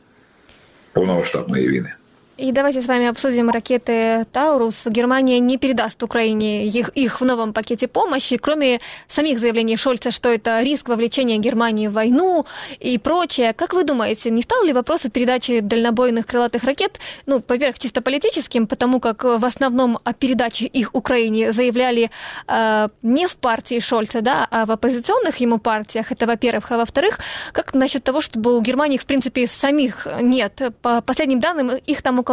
повномасштабної 0.94 1.68
війни. 1.70 1.94
И 2.40 2.54
давайте 2.54 2.82
с 2.82 2.86
вами 2.86 3.08
обсудим 3.08 3.50
ракеты 3.50 4.26
«Таурус». 4.32 4.86
Германия 4.86 5.40
не 5.40 5.58
передаст 5.58 6.02
Украине 6.04 6.66
их, 6.68 6.88
их 6.96 7.20
в 7.20 7.26
новом 7.26 7.52
пакете 7.52 7.90
помощи, 7.90 8.38
кроме 8.38 8.80
самих 9.10 9.40
заявлений 9.40 9.76
Шольца, 9.76 10.10
что 10.10 10.30
это 10.30 10.62
риск 10.62 10.88
вовлечения 10.88 11.38
Германии 11.38 11.90
в 11.90 11.94
войну 11.94 12.46
и 12.80 12.98
прочее. 12.98 13.52
Как 13.54 13.74
вы 13.74 13.84
думаете, 13.84 14.30
не 14.30 14.42
стал 14.42 14.64
ли 14.64 14.72
вопрос 14.72 15.04
о 15.04 15.10
передаче 15.10 15.60
дальнобойных 15.60 16.26
крылатых 16.28 16.64
ракет, 16.64 17.02
ну, 17.26 17.44
во-первых, 17.46 17.78
чисто 17.78 18.02
политическим, 18.02 18.68
потому 18.68 19.02
как 19.02 19.26
в 19.26 19.44
основном 19.44 20.00
о 20.06 20.14
передаче 20.14 20.66
их 20.66 20.96
Украине 20.96 21.52
заявляли 21.52 22.10
э, 22.48 22.88
не 23.02 23.28
в 23.28 23.36
партии 23.36 23.82
Шольца, 23.82 24.22
да, 24.22 24.48
а 24.50 24.66
в 24.66 24.72
оппозиционных 24.72 25.36
ему 25.42 25.58
партиях, 25.58 26.14
это 26.14 26.26
во-первых. 26.26 26.72
А 26.72 26.78
во-вторых, 26.78 27.20
как 27.52 27.74
насчет 27.74 28.02
того, 28.06 28.22
чтобы 28.22 28.58
у 28.58 28.62
Германии, 28.62 28.98
в 28.98 29.06
принципе, 29.06 29.46
самих 29.46 30.08
нет? 30.22 30.62
По 30.82 31.02
последним 31.02 31.42
данным, 31.42 31.72
их 31.72 32.02
там 32.02 32.20
около 32.20 32.29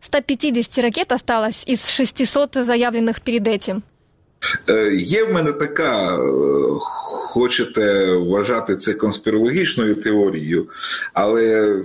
150 0.00 0.78
ракет 0.78 1.12
осталось 1.12 1.64
из 1.68 1.88
600 1.88 2.54
заявленных 2.54 3.20
перед 3.20 3.48
этим. 3.48 3.82
Є 4.92 5.24
в 5.24 5.32
мене 5.32 5.52
така, 5.52 6.18
хочете 7.30 8.12
вважати 8.14 8.76
це 8.76 8.94
конспірологічною 8.94 9.94
теорією, 9.94 10.68
але 11.12 11.76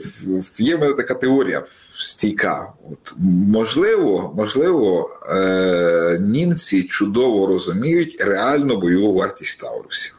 є 0.57 0.75
в 0.75 0.79
мене 0.79 0.93
така 0.93 1.13
теорія 1.13 1.63
стійка. 1.97 2.67
От, 2.91 3.13
Можливо, 3.47 4.33
можливо, 4.37 5.09
е- 5.29 6.17
німці 6.21 6.83
чудово 6.83 7.47
розуміють 7.47 8.17
реальну 8.19 8.77
бойову 8.77 9.13
вартість 9.13 9.61
Таурусів. 9.61 10.15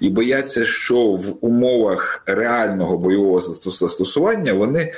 І 0.00 0.08
бояться, 0.08 0.64
що 0.64 1.06
в 1.06 1.36
умовах 1.40 2.22
реального 2.26 2.98
бойового 2.98 3.40
застосування 3.40 4.52
вони 4.52 4.80
е, 4.80 4.92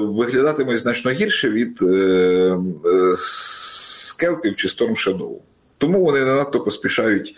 виглядатимуть 0.00 0.78
значно 0.78 1.10
гірше 1.10 1.50
від 1.50 1.82
е, 1.82 1.86
е, 1.86 3.14
скелпів 3.18 4.56
чи 4.56 4.68
Storm 4.68 4.90
Shadow. 4.90 5.38
Тому 5.78 6.04
вони 6.04 6.20
не 6.20 6.34
надто 6.34 6.60
поспішають 6.60 7.34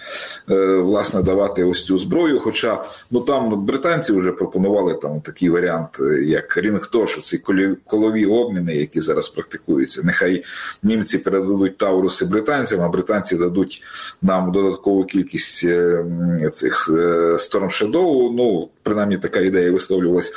е, 0.51 0.55
власне 0.76 1.22
давати 1.22 1.64
ось 1.64 1.84
цю 1.84 1.99
зброю. 1.99 2.41
Хоча 2.41 2.84
ну 3.11 3.20
там 3.20 3.64
британці 3.64 4.12
вже 4.12 4.32
пропонували 4.32 4.95
там 4.95 5.20
такий 5.20 5.51
варіант, 5.51 5.89
е, 6.01 6.22
як 6.22 6.57
Рінгтош, 6.57 7.18
ці 7.18 7.43
колові 7.86 8.26
обміни, 8.26 8.76
які 8.76 9.01
зараз 9.01 9.28
практикуються. 9.28 10.03
Нехай 10.05 10.45
німці 10.82 11.18
передадуть 11.18 11.76
Тауруси 11.76 12.24
британцям, 12.24 12.80
а 12.80 12.89
британці 12.89 13.36
дадуть 13.36 13.82
нам 14.22 14.53
додаткову 14.53 15.05
кількість 15.05 15.64
е, 15.64 16.05
цих 16.53 16.91
Storm 17.39 17.68
Shadow. 17.68 18.30
Ну 18.34 18.68
принаймні 18.89 19.18
така 19.18 19.41
ідея 19.41 19.72
висловлювалась. 19.72 20.32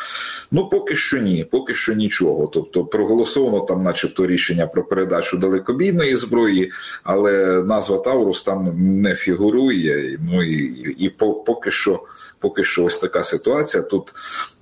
Ну 0.51 0.69
поки 0.69 0.95
що 0.95 1.17
ні, 1.17 1.47
поки 1.51 1.73
що 1.73 1.93
нічого. 1.93 2.47
Тобто 2.53 2.85
проголосовано 2.85 3.59
там, 3.59 3.83
начебто, 3.83 4.27
рішення 4.27 4.67
про 4.67 4.83
передачу 4.83 5.37
далекобійної 5.37 6.15
зброї, 6.15 6.71
але 7.03 7.63
назва 7.63 7.90
Таурус 7.97 8.43
там 8.43 8.73
не 9.01 9.15
фігурує. 9.15 10.19
Ну 10.31 10.43
і 10.43 10.55
і, 10.97 11.09
поки 11.45 11.71
що, 11.71 12.03
поки 12.39 12.63
що, 12.63 12.85
ось 12.85 12.97
така 12.97 13.23
ситуація. 13.23 13.83
Тут 13.83 14.13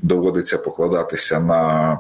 доводиться 0.02 0.58
покладатися 0.58 1.40
на. 1.40 2.00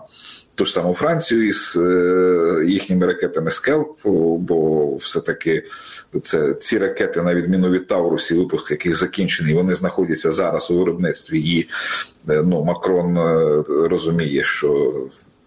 Ту 0.55 0.65
ж 0.65 0.73
саму 0.73 0.93
Францію 0.93 1.47
із 1.47 1.77
е, 1.77 2.63
їхніми 2.67 3.07
ракетами 3.07 3.51
Скелп, 3.51 3.97
бо 4.39 4.95
все-таки 4.95 5.63
це 6.21 6.53
ці 6.53 6.77
ракети, 6.77 7.21
на 7.21 7.35
відміну 7.35 7.69
від 7.69 7.87
Таурусів, 7.87 8.37
випуск 8.37 8.71
яких 8.71 8.95
закінчений, 8.95 9.53
вони 9.53 9.75
знаходяться 9.75 10.31
зараз 10.31 10.71
у 10.71 10.79
виробництві, 10.79 11.39
і 11.39 11.69
е, 12.29 12.43
ну 12.45 12.63
Макрон 12.63 13.17
е, 13.17 13.63
розуміє, 13.67 14.43
що 14.43 14.93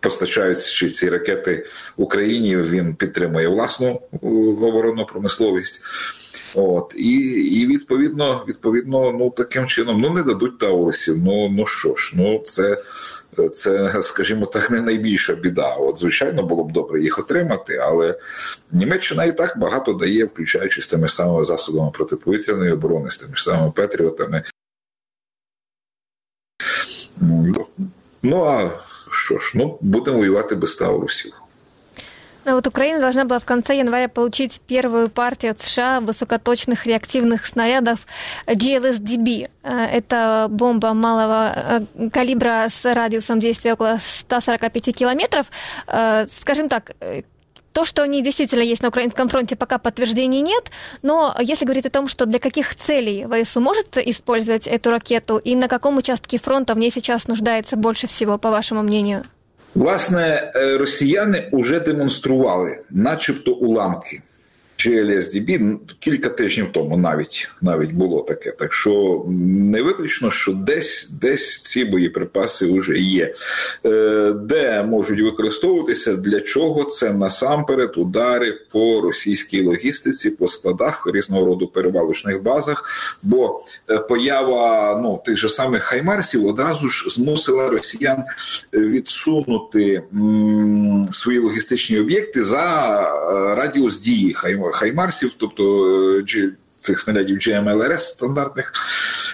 постачаючи 0.03 0.91
ці 0.91 1.09
ракети 1.09 1.67
Україні, 1.97 2.57
він 2.57 2.95
підтримує 2.95 3.49
власну 3.49 4.01
оборонну 4.63 5.07
промисловість. 5.07 5.83
От 6.55 6.95
і 6.97 7.13
і 7.61 7.67
відповідно, 7.67 8.45
відповідно, 8.49 9.13
ну 9.13 9.31
таким 9.31 9.67
чином 9.67 10.01
ну 10.01 10.11
не 10.11 10.23
дадуть 10.23 10.59
таурусів. 10.59 11.19
Ну 11.19 11.49
ну 11.49 11.67
що 11.67 11.95
ж, 11.95 12.13
ну 12.17 12.43
це 12.47 12.83
це, 13.53 14.03
скажімо 14.03 14.47
так, 14.47 14.71
не 14.71 14.81
найбільша 14.81 15.35
біда. 15.35 15.75
От, 15.75 15.99
звичайно, 15.99 16.43
було 16.43 16.65
б 16.65 16.73
добре 16.73 17.01
їх 17.01 17.19
отримати, 17.19 17.77
але 17.77 18.19
Німеччина 18.73 19.25
і 19.25 19.37
так 19.37 19.59
багато 19.59 19.93
дає, 19.93 20.25
включаючи 20.25 20.83
з 20.83 20.87
тими 20.87 21.09
самими 21.09 21.45
засобами 21.45 21.91
протиповітряної 21.91 22.73
оборони, 22.73 23.11
з 23.11 23.19
тими 23.19 23.37
ж 23.37 23.45
самими 23.45 23.71
Петріотами. 23.71 24.43
Ну 28.23 28.45
а 28.45 28.71
що 29.13 29.39
ж, 29.39 29.53
ну 29.55 29.79
будемо 29.81 30.19
воювати 30.19 30.55
без 30.55 30.77
Таурусів. 30.77 31.43
А 32.45 32.55
вот 32.55 32.67
Украина 32.67 33.01
должна 33.01 33.25
была 33.25 33.39
в 33.39 33.45
конце 33.45 33.77
января 33.77 34.09
получить 34.09 34.61
первую 34.67 35.09
партию 35.09 35.53
от 35.53 35.61
США 35.61 36.01
высокоточных 36.01 36.87
реактивных 36.87 37.47
снарядов 37.47 38.01
GLSDB. 38.47 39.49
Э, 39.63 39.85
это 39.85 40.49
бомба 40.51 40.93
малого 40.93 41.87
э, 41.97 42.11
калибра 42.11 42.67
с 42.69 42.85
радиусом 42.95 43.39
действия 43.39 43.75
около 43.75 43.99
145 44.01 44.97
километров. 44.97 45.47
Э, 45.87 46.27
скажем 46.33 46.69
так, 46.69 46.97
то, 47.73 47.85
что 47.85 48.03
они 48.03 48.23
действительно 48.23 48.63
есть 48.63 48.83
на 48.83 48.89
украинском 48.89 49.29
фронте, 49.29 49.57
пока 49.57 49.79
подтверждений 49.79 50.41
нет, 50.41 50.71
но 51.03 51.35
если 51.41 51.65
говорить 51.65 51.87
о 51.87 51.91
том, 51.91 52.09
что 52.09 52.27
для 52.27 52.39
каких 52.39 52.75
целей 52.75 53.27
ВСУ 53.27 53.61
может 53.61 53.97
использовать 53.97 54.67
эту 54.67 54.91
ракету 54.91 55.39
и 55.39 55.57
на 55.57 55.69
каком 55.69 55.97
участке 55.97 56.39
фронта 56.39 56.75
в 56.75 56.79
ней 56.79 56.91
сейчас 56.91 57.29
нуждается 57.29 57.77
больше 57.77 58.07
всего, 58.07 58.39
по 58.39 58.51
вашему 58.51 58.83
мнению? 58.83 59.25
Власне, 59.75 60.53
росіяни 60.55 61.49
вже 61.53 61.81
демонстрували, 61.81 62.85
начебто, 62.91 63.53
уламки 63.53 64.23
GLSDB 64.79 65.77
кілька 65.99 66.29
тижнів 66.29 66.67
тому 66.73 66.97
навіть 66.97 67.49
навіть 67.61 67.93
було 67.93 68.23
таке. 68.23 68.51
Так 68.51 68.73
що 68.73 69.25
не 69.29 69.83
виключно, 69.83 70.31
що 70.31 70.53
десь 70.53 71.11
десь 71.11 71.63
ці 71.63 71.85
боєприпаси 71.85 72.73
вже 72.73 72.99
є, 72.99 73.35
е, 73.87 74.33
де 74.33 74.83
можуть 74.83 75.21
використовуватися 75.21 76.17
для 76.17 76.41
чого 76.41 76.85
це 76.85 77.13
насамперед 77.13 77.93
удари 77.97 78.59
по 78.71 79.01
російській 79.01 79.63
логістиці, 79.63 80.31
по 80.31 80.49
складах 80.49 81.03
різного 81.15 81.47
роду 81.47 81.67
перевалочних 81.67 82.43
базах. 82.43 82.85
Бо 83.23 83.65
е, 83.91 83.99
поява 83.99 85.01
ну 85.03 85.23
тих 85.27 85.37
же 85.37 85.49
самих 85.49 85.83
хаймарсів 85.83 86.47
одразу 86.47 86.89
ж 86.89 87.11
змусила 87.11 87.69
росіян 87.69 88.25
відсунути 88.73 90.03
м, 90.15 91.09
свої 91.13 91.39
логістичні 91.39 91.99
об'єкти 91.99 92.43
за 92.43 92.63
е, 93.03 93.55
радіус 93.55 94.01
дії 94.01 94.33
Хаймарсів 94.33 94.72
хаймарсів, 94.73 95.33
тобто 95.39 95.87
е, 96.19 96.53
цих 96.83 97.01
снарядів 97.01 97.37
GMLRS 97.37 97.99
стандартних, 97.99 98.73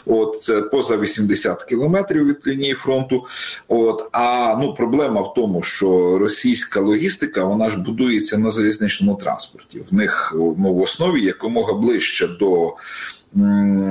от 0.06 0.42
це 0.42 0.62
поза 0.62 0.96
80 0.96 1.62
кілометрів 1.62 2.26
від 2.26 2.46
лінії 2.46 2.74
фронту. 2.74 3.26
От 3.68 4.08
а 4.12 4.56
ну 4.60 4.74
проблема 4.74 5.20
в 5.20 5.34
тому, 5.34 5.62
що 5.62 6.18
російська 6.18 6.80
логістика 6.80 7.44
вона 7.44 7.70
ж 7.70 7.78
будується 7.78 8.38
на 8.38 8.50
залізничному 8.50 9.16
транспорті. 9.16 9.82
В 9.90 9.94
них 9.94 10.32
ну, 10.36 10.74
в 10.74 10.80
основі 10.80 11.20
якомога 11.20 11.72
ближче 11.72 12.28
до. 12.40 12.74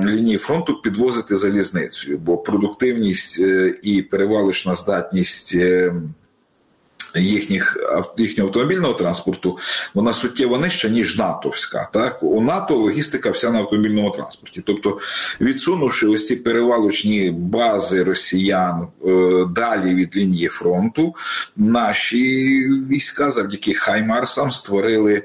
Лінії 0.04 0.36
фронту 0.36 0.74
підвозити 0.74 1.36
залізницею, 1.36 2.18
бо 2.18 2.36
продуктивність 2.36 3.40
е, 3.40 3.74
і 3.82 4.02
перевалочна 4.02 4.74
здатність 4.74 5.54
е, 5.54 5.94
їхніх 7.14 7.76
їхнього 8.18 8.48
автомобільного 8.48 8.94
транспорту 8.94 9.58
вона 9.94 10.12
суттєво 10.12 10.58
нижча 10.58 10.88
ніж 10.88 11.18
натовська. 11.18 11.88
Так 11.92 12.22
у 12.22 12.40
НАТО 12.40 12.76
логістика 12.76 13.30
вся 13.30 13.50
на 13.50 13.58
автомобільному 13.58 14.10
транспорті. 14.10 14.62
Тобто, 14.66 14.98
відсунувши 15.40 16.06
ось 16.06 16.26
ці 16.26 16.36
перевалочні 16.36 17.30
бази 17.30 18.02
росіян 18.02 18.86
е, 19.06 19.44
далі 19.54 19.94
від 19.94 20.16
лінії 20.16 20.48
фронту, 20.48 21.14
наші 21.56 22.24
війська 22.90 23.30
завдяки 23.30 23.74
Хаймарсам 23.74 24.50
створили 24.50 25.22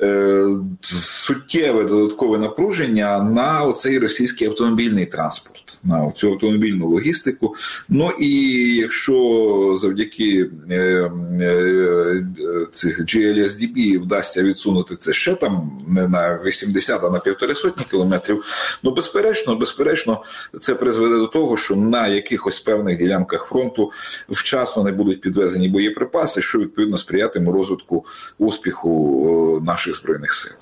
е, 0.00 0.46
суттєве 0.80 1.84
додаткове 1.84 2.38
напруження 2.38 3.20
на 3.20 3.62
оцей 3.62 3.98
російський 3.98 4.48
автомобільний 4.48 5.06
транспорт, 5.06 5.78
на 5.84 6.10
цю 6.10 6.32
автомобільну 6.32 6.88
логістику. 6.88 7.54
Ну 7.88 8.10
і 8.18 8.30
якщо 8.76 9.76
завдяки 9.80 10.50
Е, 10.70 11.10
цих 12.70 13.00
GLSDB 13.00 14.00
вдасться 14.00 14.42
відсунути 14.42 14.96
це 14.96 15.12
ще 15.12 15.34
там 15.34 15.70
не 15.88 16.08
на 16.08 16.40
80, 16.44 17.04
а 17.04 17.10
на 17.10 17.18
півтори 17.18 17.54
сотні 17.54 17.84
кілометрів. 17.90 18.44
Ну 18.82 18.94
безперечно, 18.94 19.56
безперечно, 19.56 20.22
це 20.60 20.74
призведе 20.74 21.14
до 21.14 21.26
того, 21.26 21.56
що 21.56 21.76
на 21.76 22.08
якихось 22.08 22.60
певних 22.60 22.98
ділянках 22.98 23.46
фронту 23.46 23.92
вчасно 24.28 24.84
не 24.84 24.92
будуть 24.92 25.20
підвезені 25.20 25.68
боєприпаси, 25.68 26.42
що 26.42 26.58
відповідно 26.58 26.96
сприятиме 26.96 27.52
розвитку 27.52 28.06
успіху 28.38 29.62
наших 29.66 29.96
збройних 29.96 30.34
сил. 30.34 30.52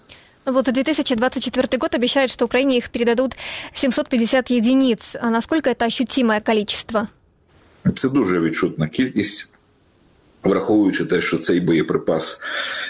Ну 0.47 0.53
вот 0.53 0.65
2024 0.65 1.79
год 1.79 1.95
обещает, 1.95 2.31
что 2.31 2.45
Украине 2.45 2.77
их 2.77 2.91
передадут 2.91 3.37
750 3.75 4.51
единиц. 4.51 5.17
А 5.21 5.31
насколько 5.31 5.71
это 5.71 5.87
ощутимое 5.87 6.41
количество? 6.41 7.07
Це 7.95 8.09
дуже 8.09 8.41
відчутна 8.41 8.89
кількість. 8.89 9.52
Враховуючи 10.45 11.05
те, 11.05 11.21
що 11.21 11.39
цей 11.39 11.61
боєприпас 11.61 12.41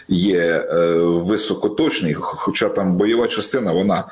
є 0.09 0.41
е, 0.41 0.77
високоточний, 1.01 2.15
хоча 2.15 2.69
там 2.69 2.97
бойова 2.97 3.29
частина 3.29 3.73
вона 3.73 4.05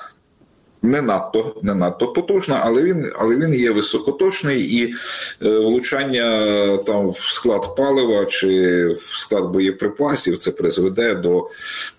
не 0.83 1.03
надто 1.03 1.57
не 1.63 1.75
надто 1.75 2.13
потужна, 2.13 2.61
але 2.65 2.83
він 2.83 3.13
але 3.19 3.37
він 3.37 3.55
є 3.55 3.71
високоточний 3.71 4.75
і 4.75 4.95
е, 5.43 5.59
влучання 5.59 6.77
там 6.77 7.09
в 7.11 7.17
склад 7.17 7.77
палива 7.77 8.25
чи 8.25 8.87
в 8.89 9.01
склад 9.01 9.45
боєприпасів 9.45 10.39
це 10.39 10.51
призведе 10.51 11.15
до 11.15 11.49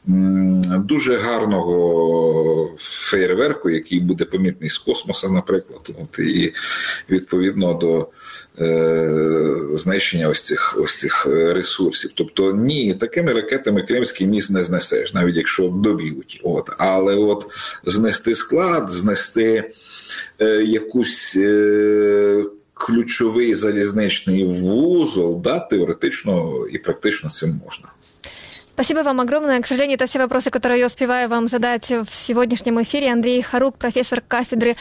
дуже 0.06 1.18
гарного 1.18 2.70
фейерверку, 2.78 3.70
який 3.70 4.00
буде 4.00 4.26
помітний 4.26 4.70
з 4.70 4.78
космоса, 4.78 5.30
наприклад, 5.30 5.92
От, 6.02 6.20
і 6.20 6.54
відповідно 7.10 7.74
до 7.74 8.08
е, 8.66 9.58
знищення 9.74 10.30
ось 10.30 10.46
цих 10.46 10.76
ось 10.80 11.00
цих 11.00 11.26
ресурсів. 11.26 12.12
Тобто 12.16 12.54
ні, 12.54 12.94
такими 12.94 13.34
ракетами 13.34 13.84
Кримський 13.84 14.28
міст 14.28 14.52
не 14.52 14.64
знесеш, 14.64 15.14
навіть 15.14 15.36
якщо 15.36 15.70
доб'ють. 15.70 16.42
От 16.44 16.70
але 16.78 17.16
от 17.16 17.48
знести 17.86 18.36
склад 18.36 18.92
знести 18.92 19.72
е, 20.40 20.46
якусь 20.64 21.36
е, 21.36 22.44
ключовий 22.74 23.56
залізничний 23.56 24.46
вузол, 24.46 25.42
да, 25.42 25.60
теоретично 25.60 26.66
и 26.74 26.78
практично 26.78 27.30
цим 27.30 27.62
можна. 27.66 27.88
Спасибо 28.71 29.01
вам 29.01 29.21
огромное. 29.21 29.61
К 29.61 29.67
сожалению, 29.67 29.97
это 29.97 30.07
все 30.07 30.19
вопросы, 30.19 30.51
которые 30.51 30.81
я 30.81 30.87
успеваю 30.87 31.29
вам 31.29 31.47
задать 31.47 31.91
в 31.91 32.09
сегодняшнем 32.11 32.81
эфире. 32.83 33.13
Андрей 33.13 33.43
Харук, 33.43 33.79
профессор 33.79 34.21
кафедры 34.21 34.77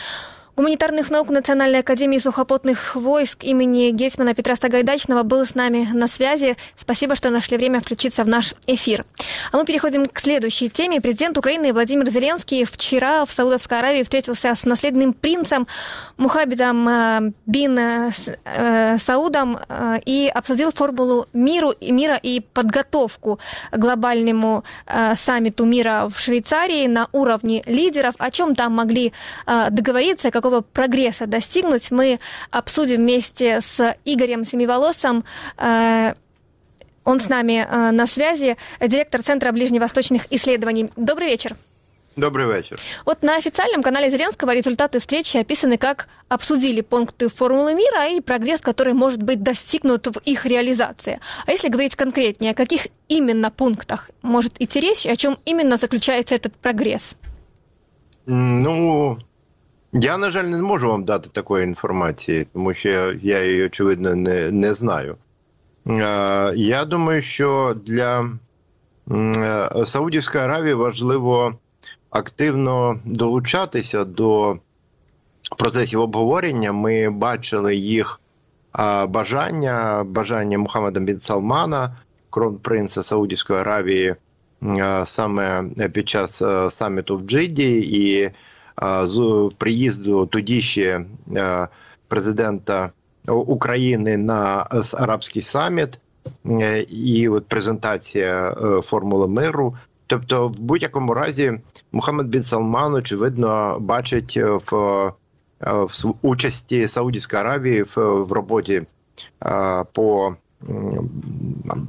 гуманитарных 0.60 1.10
наук 1.10 1.30
Национальной 1.30 1.78
академии 1.78 2.18
сухопутных 2.18 2.94
войск 2.94 3.44
имени 3.44 3.92
Гетьмана 3.92 4.34
Петра 4.34 4.56
Сагайдачного 4.56 5.22
был 5.22 5.46
с 5.46 5.54
нами 5.54 5.88
на 5.94 6.06
связи. 6.06 6.54
Спасибо, 6.76 7.14
что 7.14 7.30
нашли 7.30 7.56
время 7.56 7.80
включиться 7.80 8.24
в 8.24 8.28
наш 8.28 8.52
эфир. 8.66 9.06
А 9.52 9.56
мы 9.56 9.64
переходим 9.64 10.04
к 10.04 10.20
следующей 10.20 10.68
теме. 10.68 11.00
Президент 11.00 11.38
Украины 11.38 11.72
Владимир 11.72 12.10
Зеленский 12.10 12.66
вчера 12.66 13.24
в 13.24 13.32
Саудовской 13.32 13.78
Аравии 13.78 14.02
встретился 14.02 14.54
с 14.54 14.66
наследным 14.66 15.14
принцем 15.14 15.66
Мухаммедом 16.18 16.86
э, 16.86 17.32
бин 17.46 17.78
э, 17.78 18.98
Саудом 18.98 19.58
э, 19.66 20.00
и 20.04 20.28
обсудил 20.28 20.72
формулу 20.72 21.26
миру, 21.32 21.72
мира 21.80 22.16
и 22.16 22.40
подготовку 22.40 23.38
к 23.70 23.78
глобальному 23.78 24.62
саммиту 25.14 25.64
мира 25.64 26.10
в 26.14 26.18
Швейцарии 26.18 26.86
на 26.86 27.08
уровне 27.12 27.62
лидеров. 27.64 28.14
О 28.18 28.30
чем 28.30 28.54
там 28.54 28.74
могли 28.74 29.14
договориться, 29.46 30.30
какого 30.30 30.49
какого 30.50 30.62
прогресса 30.62 31.26
достигнуть, 31.26 31.90
мы 31.90 32.18
обсудим 32.50 32.96
вместе 32.96 33.60
с 33.60 33.96
Игорем 34.04 34.44
Семиволосом. 34.44 35.24
Э, 35.56 36.14
он 37.04 37.20
с 37.20 37.28
нами 37.28 37.66
э, 37.68 37.90
на 37.92 38.06
связи, 38.06 38.56
директор 38.80 39.22
Центра 39.22 39.52
ближневосточных 39.52 40.22
исследований. 40.30 40.90
Добрый 40.96 41.28
вечер. 41.28 41.56
Добрый 42.16 42.52
вечер. 42.52 42.80
Вот 43.06 43.22
на 43.22 43.36
официальном 43.36 43.82
канале 43.82 44.10
Зеленского 44.10 44.52
результаты 44.52 44.98
встречи 44.98 45.36
описаны 45.36 45.78
как 45.78 46.08
обсудили 46.28 46.80
пункты 46.80 47.28
формулы 47.28 47.74
мира 47.74 48.08
и 48.08 48.20
прогресс, 48.20 48.60
который 48.60 48.94
может 48.94 49.22
быть 49.22 49.42
достигнут 49.44 50.08
в 50.08 50.18
их 50.24 50.44
реализации. 50.44 51.20
А 51.46 51.52
если 51.52 51.68
говорить 51.68 51.94
конкретнее, 51.94 52.50
о 52.50 52.54
каких 52.54 52.88
именно 53.08 53.52
пунктах 53.52 54.10
может 54.22 54.60
идти 54.60 54.80
речь, 54.80 55.06
о 55.06 55.14
чем 55.14 55.38
именно 55.44 55.76
заключается 55.76 56.34
этот 56.34 56.56
прогресс? 56.56 57.14
Ну, 58.26 59.18
я, 59.92 60.18
на 60.18 60.30
жаль, 60.30 60.44
не 60.44 60.62
можу 60.62 60.88
вам 60.88 61.04
дати 61.04 61.28
такої 61.28 61.64
інформації, 61.64 62.46
тому 62.52 62.74
що 62.74 63.12
я 63.22 63.44
її, 63.44 63.66
очевидно, 63.66 64.14
не, 64.14 64.50
не 64.50 64.74
знаю. 64.74 65.16
Я 66.56 66.84
думаю, 66.84 67.22
що 67.22 67.76
для 67.86 68.30
Саудівської 69.84 70.44
Аравії 70.44 70.74
важливо 70.74 71.54
активно 72.10 73.00
долучатися 73.04 74.04
до 74.04 74.58
процесів 75.58 76.00
обговорення. 76.00 76.72
Ми 76.72 77.10
бачили 77.10 77.76
їх 77.76 78.20
бажання, 79.08 80.04
бажання 80.06 80.58
Мухаммеда 80.58 81.00
бін 81.00 81.20
Салмана, 81.20 81.96
кронпринца 82.30 83.02
Саудівської 83.02 83.60
Аравії, 83.60 84.14
саме 85.04 85.64
під 85.92 86.08
час 86.08 86.42
саміту 86.68 87.16
в 87.16 87.22
Джиді. 87.22 87.80
і 87.80 88.30
з 89.02 89.50
приїзду 89.58 90.26
тоді 90.26 90.60
ще 90.60 91.04
президента 92.08 92.90
України 93.26 94.16
на 94.16 94.66
арабський 94.98 95.42
саміт 95.42 96.00
е, 96.46 96.80
і 96.80 97.28
от 97.28 97.46
презентація 97.46 98.50
е, 98.50 98.80
формули 98.80 99.28
миру. 99.28 99.76
Тобто, 100.06 100.48
в 100.48 100.58
будь-якому 100.58 101.14
разі, 101.14 101.60
Мухаммед 101.92 102.28
Бін 102.28 102.42
Салман, 102.42 102.94
очевидно, 102.94 103.76
бачить 103.80 104.38
в 104.42 105.12
в 105.60 106.14
участі 106.22 106.86
Саудівської 106.86 107.40
Аравії 107.40 107.82
в, 107.82 107.96
в 107.96 108.32
роботі 108.32 108.82
по 109.92 110.34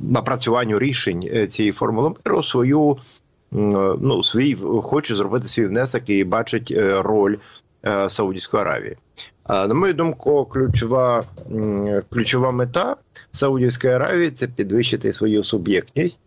напрацюванню 0.02 0.80
рішень 0.80 1.30
е, 1.34 1.48
цієї 1.48 1.72
формули 1.72 2.10
миру 2.10 2.44
свою 2.44 2.98
ну 3.52 4.24
свій 4.24 4.56
хоче 4.84 5.16
зробити 5.16 5.48
свій 5.48 5.66
внесок 5.66 6.10
і 6.10 6.24
бачить 6.24 6.72
е, 6.72 7.02
роль 7.02 7.38
е, 7.86 8.10
Саудівської 8.10 8.62
Аравії. 8.62 8.98
На 9.50 9.74
мою 9.74 9.94
думку, 9.94 10.46
ключова 10.46 11.24
ключова 12.10 12.52
мета 12.52 12.96
Саудівської 13.32 13.94
Аравії 13.94 14.32
це 14.32 14.48
підвищити 14.48 15.14
свою 15.14 15.44
суб'єктність 15.44 16.20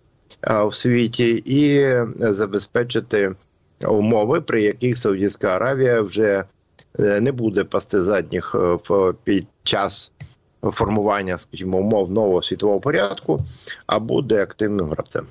в 0.43 0.75
світі 0.75 1.43
і 1.47 1.95
забезпечити 2.19 3.35
умови, 3.81 4.41
при 4.41 4.63
яких 4.63 4.99
Саудівська 4.99 5.49
Аравія 5.49 6.01
вже 6.01 6.45
е, 6.99 7.21
не 7.21 7.33
буде 7.33 7.65
пасти 7.65 8.03
задніх 8.03 8.57
під 9.25 9.47
час 9.63 10.13
формування, 10.63 11.39
скажімо, 11.39 11.79
умов 11.79 12.13
нового 12.13 12.43
світового 12.43 12.81
порядку, 12.81 13.41
а 13.87 13.99
буде 13.99 14.43
активним 14.43 14.87
гравцем. 14.87 15.27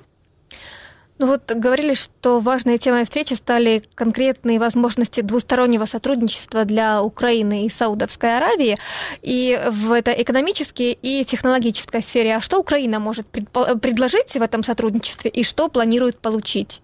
Ну 1.18 1.26
вот 1.26 1.52
говорили, 1.52 1.94
что 1.94 2.40
важной 2.40 2.78
темой 2.78 3.04
встречи 3.04 3.34
стали 3.34 3.84
конкретные 3.94 4.58
возможности 4.58 5.20
двустороннего 5.20 5.84
сотрудничества 5.84 6.64
для 6.64 7.02
Украины 7.02 7.66
и 7.66 7.68
Саудовской 7.70 8.36
Аравии 8.36 8.76
и 9.22 9.60
в 9.70 9.92
это 9.92 10.10
экономической 10.10 10.98
и 11.02 11.24
технологической 11.24 12.02
сфере. 12.02 12.36
А 12.36 12.40
что 12.40 12.58
Украина 12.58 12.98
может 12.98 13.26
предложить 13.28 14.34
в 14.34 14.42
этом 14.42 14.64
сотрудничестве 14.64 15.30
и 15.30 15.44
что 15.44 15.68
планирует 15.68 16.18
получить? 16.18 16.82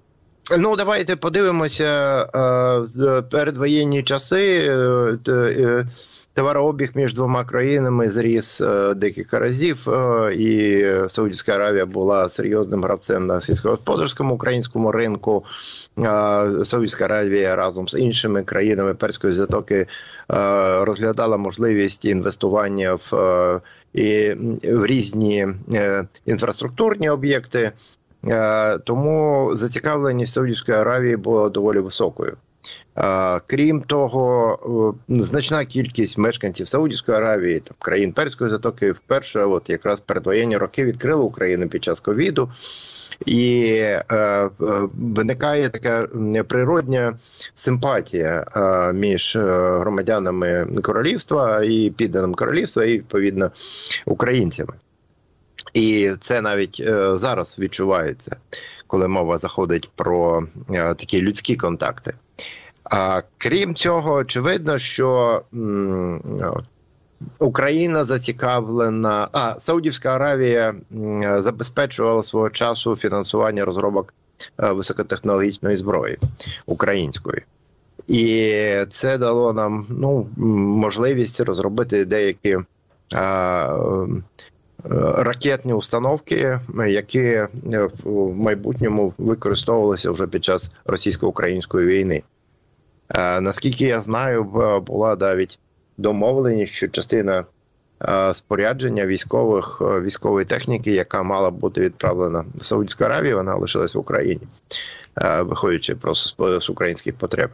Ну, 0.56 0.76
давайте 0.76 1.16
подивимося 1.16 2.24
передвоєнні 3.30 4.02
часи. 4.02 4.72
Товарообіг 6.34 6.90
між 6.94 7.14
двома 7.14 7.44
країнами 7.44 8.08
зріс 8.08 8.60
е, 8.60 8.94
декілька 8.94 9.38
разів, 9.38 9.90
е, 9.90 10.34
і 10.34 10.84
Саудівська 11.08 11.52
Аравія 11.52 11.86
була 11.86 12.28
серйозним 12.28 12.82
гравцем 12.82 13.26
на 13.26 13.40
сільськогосподарському 13.40 14.34
українському 14.34 14.92
ринку. 14.92 15.44
Саудівська 16.64 17.04
Аравія 17.04 17.56
разом 17.56 17.88
з 17.88 17.98
іншими 17.98 18.42
країнами 18.42 18.94
перської 18.94 19.32
затоки 19.32 19.86
розглядала 20.80 21.36
можливість 21.36 22.04
інвестування 22.04 22.94
в 22.94 23.60
і 23.94 24.34
в 24.64 24.86
різні 24.86 25.48
інфраструктурні 26.26 27.10
об'єкти. 27.10 27.72
Тому 28.84 29.50
зацікавленість 29.52 30.32
Саудівської 30.32 30.78
Аравії 30.78 31.16
була 31.16 31.48
доволі 31.48 31.78
високою. 31.78 32.36
Крім 33.46 33.82
того, 33.82 34.94
значна 35.08 35.64
кількість 35.64 36.18
мешканців 36.18 36.68
Саудівської 36.68 37.18
Аравії, 37.18 37.60
там 37.60 37.76
країн 37.78 38.12
Перської 38.12 38.50
затоки, 38.50 38.92
вперше, 38.92 39.44
от 39.44 39.70
якраз 39.70 40.00
передвоєнні 40.00 40.56
роки 40.56 40.84
відкрили 40.84 41.22
Україну 41.22 41.68
під 41.68 41.84
час 41.84 42.00
ковіду. 42.00 42.50
І 43.26 43.66
е, 43.72 44.04
е, 44.12 44.50
виникає 44.92 45.68
така 45.68 46.08
природня 46.48 47.18
симпатія 47.54 48.46
е, 48.56 48.92
між 48.92 49.36
громадянами 49.80 50.68
королівства 50.82 51.64
і 51.64 51.90
підданим 51.90 52.34
королівства, 52.34 52.84
і 52.84 52.92
відповідно 52.92 53.50
українцями. 54.06 54.74
І 55.74 56.10
це 56.20 56.40
навіть 56.40 56.80
е, 56.80 57.16
зараз 57.16 57.58
відчувається, 57.58 58.36
коли 58.86 59.08
мова 59.08 59.38
заходить 59.38 59.90
про 59.96 60.42
е, 60.70 60.94
такі 60.94 61.22
людські 61.22 61.56
контакти. 61.56 62.14
А 62.90 63.22
крім 63.38 63.74
цього, 63.74 64.14
очевидно, 64.14 64.78
що 64.78 65.42
Україна 67.38 68.04
зацікавлена, 68.04 69.28
а 69.32 69.54
Саудівська 69.58 70.14
Аравія 70.14 70.74
забезпечувала 71.38 72.22
свого 72.22 72.50
часу 72.50 72.96
фінансування 72.96 73.64
розробок 73.64 74.14
е, 74.62 74.72
високотехнологічної 74.72 75.76
зброї 75.76 76.18
української. 76.66 77.42
І 78.08 78.54
це 78.90 79.18
дало 79.18 79.52
нам 79.52 79.86
ну, 79.88 80.26
можливість 80.76 81.40
розробити 81.40 82.04
деякі 82.04 82.58
а, 83.14 83.76
ракетні 85.16 85.72
установки, 85.72 86.60
які 86.88 87.40
в 88.04 88.34
майбутньому 88.34 89.14
використовувалися 89.18 90.10
вже 90.10 90.26
під 90.26 90.44
час 90.44 90.70
російсько-української 90.84 91.86
війни. 91.86 92.22
Е, 93.14 93.40
наскільки 93.40 93.84
я 93.84 94.00
знаю, 94.00 94.44
була 94.86 95.16
навіть 95.16 95.58
домовленість, 95.96 96.72
що 96.72 96.88
частина 96.88 97.44
е, 98.02 98.34
спорядження 98.34 99.06
військових 99.06 99.82
е, 99.82 100.00
військової 100.00 100.46
техніки, 100.46 100.90
яка 100.90 101.22
мала 101.22 101.50
бути 101.50 101.80
відправлена 101.80 102.44
в 102.54 102.64
Саудівську 102.64 103.04
Аравію, 103.04 103.36
вона 103.36 103.56
лишилась 103.56 103.94
в 103.94 103.98
Україні, 103.98 104.42
виходячи 105.40 105.94
просто 105.94 106.60
з 106.60 106.70
українських 106.70 107.14
потреб. 107.14 107.50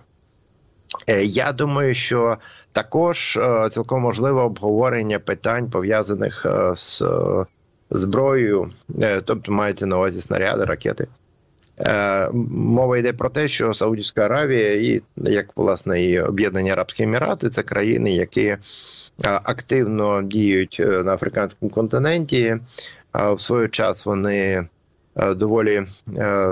Я 1.22 1.52
думаю, 1.52 1.94
що 1.94 2.36
також 2.72 3.38
цілком 3.70 4.02
можливе 4.02 4.40
обговорення 4.40 5.18
питань 5.18 5.70
пов'язаних 5.70 6.46
з 6.76 7.02
зброєю, 7.90 8.70
тобто 9.24 9.52
мається 9.52 9.86
на 9.86 9.96
увазі 9.96 10.20
снаряди, 10.20 10.64
ракети. 10.64 11.06
Е, 11.78 12.28
мова 12.50 12.98
йде 12.98 13.12
про 13.12 13.30
те, 13.30 13.48
що 13.48 13.74
Саудівська 13.74 14.24
Аравія 14.24 14.74
і 14.74 15.02
як 15.16 15.46
власне 15.56 16.04
і 16.04 16.20
Об'єднані 16.20 16.70
Арабські 16.70 17.02
Емірати 17.02 17.50
це 17.50 17.62
країни, 17.62 18.12
які 18.12 18.44
е, 18.44 18.58
активно 19.22 20.22
діють 20.22 20.76
е, 20.80 20.86
на 20.86 21.14
африканському 21.14 21.70
континенті. 21.70 22.56
В 23.14 23.40
свій 23.40 23.68
час 23.68 24.06
вони 24.06 24.66
доволі 25.36 25.82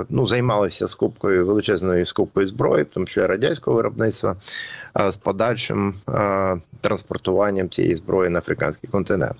ну, 0.09 0.27
займалися 0.27 0.87
скупкою 0.87 1.45
величезною 1.45 2.05
скупкою 2.05 2.47
зброї, 2.47 2.83
в 2.83 2.89
тому 2.89 3.05
числі 3.05 3.25
радянського 3.25 3.77
виробництва, 3.77 4.35
з 5.09 5.17
подальшим 5.17 5.95
транспортуванням 6.81 7.69
цієї 7.69 7.95
зброї 7.95 8.29
на 8.29 8.39
африканський 8.39 8.89
континент. 8.89 9.37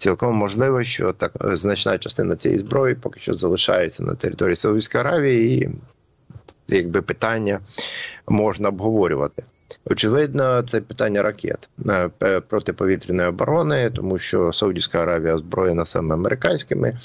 Цілком 0.00 0.34
можливо, 0.34 0.84
що 0.84 1.12
так 1.12 1.32
значна 1.40 1.98
частина 1.98 2.36
цієї 2.36 2.58
зброї 2.58 2.94
поки 2.94 3.20
що 3.20 3.32
залишається 3.34 4.02
на 4.02 4.14
території 4.14 4.56
Саудівської 4.56 5.04
Аравії, 5.04 5.62
і 5.62 5.70
якби 6.68 7.02
питання 7.02 7.60
можна 8.28 8.68
обговорювати. 8.68 9.42
Очевидно, 9.84 10.62
це 10.62 10.80
питання 10.80 11.22
ракет 11.22 11.68
е, 12.22 12.40
протиповітряної 12.40 13.28
оборони, 13.28 13.90
тому 13.90 14.18
що 14.18 14.52
Саудівська 14.52 15.02
Аравія 15.02 15.34
озброєна 15.34 15.84
саме 15.84 16.14
американськими 16.14 16.98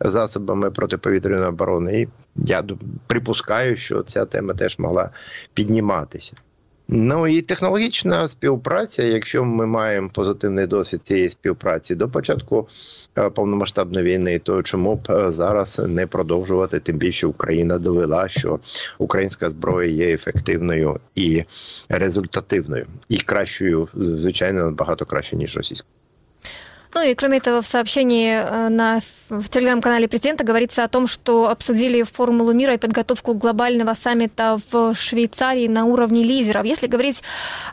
засобами 0.00 0.70
протиповітряної 0.70 1.48
оборони. 1.48 2.00
І 2.00 2.08
я 2.36 2.64
припускаю, 3.06 3.76
що 3.76 4.02
ця 4.02 4.24
тема 4.24 4.54
теж 4.54 4.78
могла 4.78 5.10
підніматися. 5.54 6.32
Ну 6.94 7.26
і 7.26 7.42
технологічна 7.42 8.28
співпраця. 8.28 9.02
Якщо 9.02 9.44
ми 9.44 9.66
маємо 9.66 10.10
позитивний 10.14 10.66
досвід 10.66 11.00
цієї 11.06 11.28
співпраці 11.28 11.94
до 11.94 12.08
початку 12.08 12.68
е, 13.18 13.30
повномасштабної 13.30 14.04
війни, 14.04 14.38
то 14.38 14.62
чому 14.62 14.94
б 14.94 15.06
е, 15.10 15.32
зараз 15.32 15.78
не 15.88 16.06
продовжувати? 16.06 16.80
Тим 16.80 16.96
більше 16.96 17.26
Україна 17.26 17.78
довела, 17.78 18.28
що 18.28 18.58
українська 18.98 19.50
зброя 19.50 19.90
є 19.90 20.14
ефективною 20.14 21.00
і 21.14 21.44
результативною, 21.88 22.86
і 23.08 23.16
кращою, 23.16 23.88
звичайно, 23.94 24.64
набагато 24.64 25.04
краще 25.04 25.36
ніж 25.36 25.56
російська. 25.56 25.88
Ну 26.93 27.03
и 27.03 27.15
кроме 27.15 27.37
этого, 27.37 27.61
в 27.61 27.65
сообщении 27.65 28.31
э, 28.31 28.69
на, 28.69 28.99
в 29.29 29.49
телеграм-канале 29.49 30.07
президента 30.07 30.43
говорится 30.43 30.83
о 30.83 30.87
том, 30.87 31.07
что 31.07 31.49
обсудили 31.49 32.03
формулу 32.03 32.53
мира 32.53 32.73
и 32.73 32.77
подготовку 32.77 33.33
глобального 33.33 33.93
саммита 33.93 34.57
в 34.71 34.95
Швейцарии 34.95 35.67
на 35.67 35.85
уровне 35.85 36.23
лидеров. 36.23 36.65
Если 36.65 36.87
говорить 36.87 37.23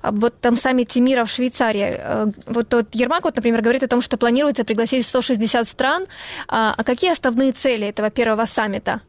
об 0.02 0.24
этом 0.24 0.56
саммите 0.56 1.00
мира 1.00 1.24
в 1.24 1.30
Швейцарии, 1.30 1.96
э, 1.98 2.26
вот 2.46 2.68
тот 2.68 2.94
Ермак, 2.94 3.24
вот, 3.24 3.36
например, 3.36 3.62
говорит 3.62 3.82
о 3.82 3.88
том, 3.88 4.02
что 4.02 4.16
планируется 4.16 4.64
пригласить 4.64 5.06
160 5.06 5.68
стран. 5.68 6.06
А 6.48 6.82
какие 6.84 7.12
основные 7.12 7.52
цели 7.52 7.86
этого 7.86 8.10
первого 8.10 8.46
саммита? 8.46 9.00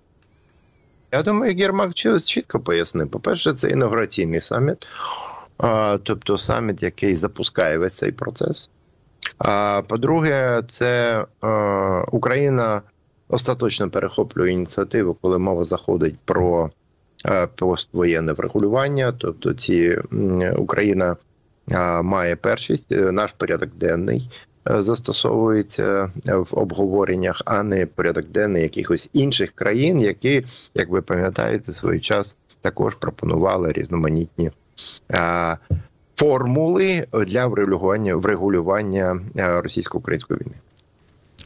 Я 1.11 1.23
думаю, 1.23 1.55
Єрмак 1.55 1.93
чітко 1.93 2.59
пояснив. 2.59 3.09
По-перше, 3.09 3.53
це 3.53 3.69
інаугураційний 3.69 4.41
саміт, 4.41 4.87
тобто 6.03 6.37
саміт, 6.37 6.83
який 6.83 7.15
запускає 7.15 7.77
весь 7.77 7.93
цей 7.93 8.11
процес. 8.11 8.69
По-друге, 9.88 10.62
це 10.68 11.24
е, 11.44 11.48
Україна 12.12 12.82
остаточно 13.28 13.90
перехоплює 13.90 14.52
ініціативу, 14.52 15.16
коли 15.20 15.38
мова 15.38 15.64
заходить 15.64 16.18
про 16.24 16.70
е, 17.26 17.46
поствоєнне 17.46 18.32
врегулювання. 18.32 19.14
Тобто, 19.18 19.54
ці 19.54 19.98
Україна 20.56 21.16
е, 21.70 22.02
має 22.02 22.36
першість, 22.36 22.90
наш 22.90 23.32
порядок 23.32 23.70
денний. 23.74 24.30
Застосовується 24.64 26.12
в 26.24 26.46
обговореннях, 26.50 27.42
а 27.44 27.62
не 27.62 27.86
порядок 27.86 28.28
денний 28.28 28.62
якихось 28.62 29.10
інших 29.12 29.52
країн, 29.52 30.00
які, 30.00 30.44
як 30.74 30.88
ви 30.88 31.02
пам'ятаєте, 31.02 31.72
свій 31.72 32.00
час 32.00 32.36
також 32.60 32.94
пропонували 32.94 33.72
різноманітні 33.72 34.50
формулы 36.20 37.06
для 37.12 37.48
врегулирования, 37.48 38.14
врегулирования 38.14 39.18
российско-украинской 39.34 40.34
войны. 40.34 40.60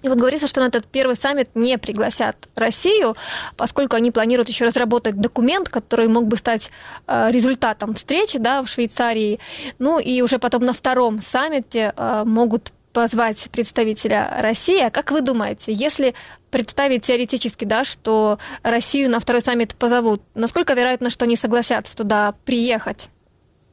И 0.03 0.09
вот 0.09 0.18
говорится, 0.18 0.47
что 0.47 0.61
на 0.61 0.66
этот 0.66 0.87
первый 0.87 1.16
саммит 1.16 1.49
не 1.55 1.79
пригласят 1.79 2.37
Россию, 2.57 3.16
поскольку 3.57 3.97
они 3.97 4.11
планируют 4.11 4.49
еще 4.49 4.66
разработать 4.66 5.18
документ, 5.18 5.68
который 5.70 6.09
мог 6.09 6.27
бы 6.27 6.37
стать 6.37 6.70
э, 7.07 7.29
результатом 7.31 7.95
встречи 7.95 8.39
да, 8.39 8.62
в 8.62 8.68
Швейцарии. 8.68 9.39
Ну 9.79 9.99
и 9.99 10.20
уже 10.20 10.39
потом 10.39 10.64
на 10.66 10.72
втором 10.75 11.22
саммите 11.22 11.95
э, 11.97 12.22
могут 12.27 12.72
позвать 12.93 13.49
представителя 13.51 14.37
России. 14.41 14.81
А 14.81 14.91
как 14.91 15.11
вы 15.11 15.22
думаете, 15.22 15.72
если 15.72 16.14
представить 16.51 17.05
теоретически, 17.05 17.64
да, 17.64 17.85
что 17.85 18.39
Россию 18.62 19.09
на 19.11 19.20
второй 19.20 19.41
саммит 19.41 19.75
позовут, 19.75 20.20
насколько 20.35 20.75
вероятно, 20.75 21.09
что 21.09 21.25
они 21.25 21.37
согласятся 21.37 21.97
туда 21.97 22.35
приехать? 22.45 23.09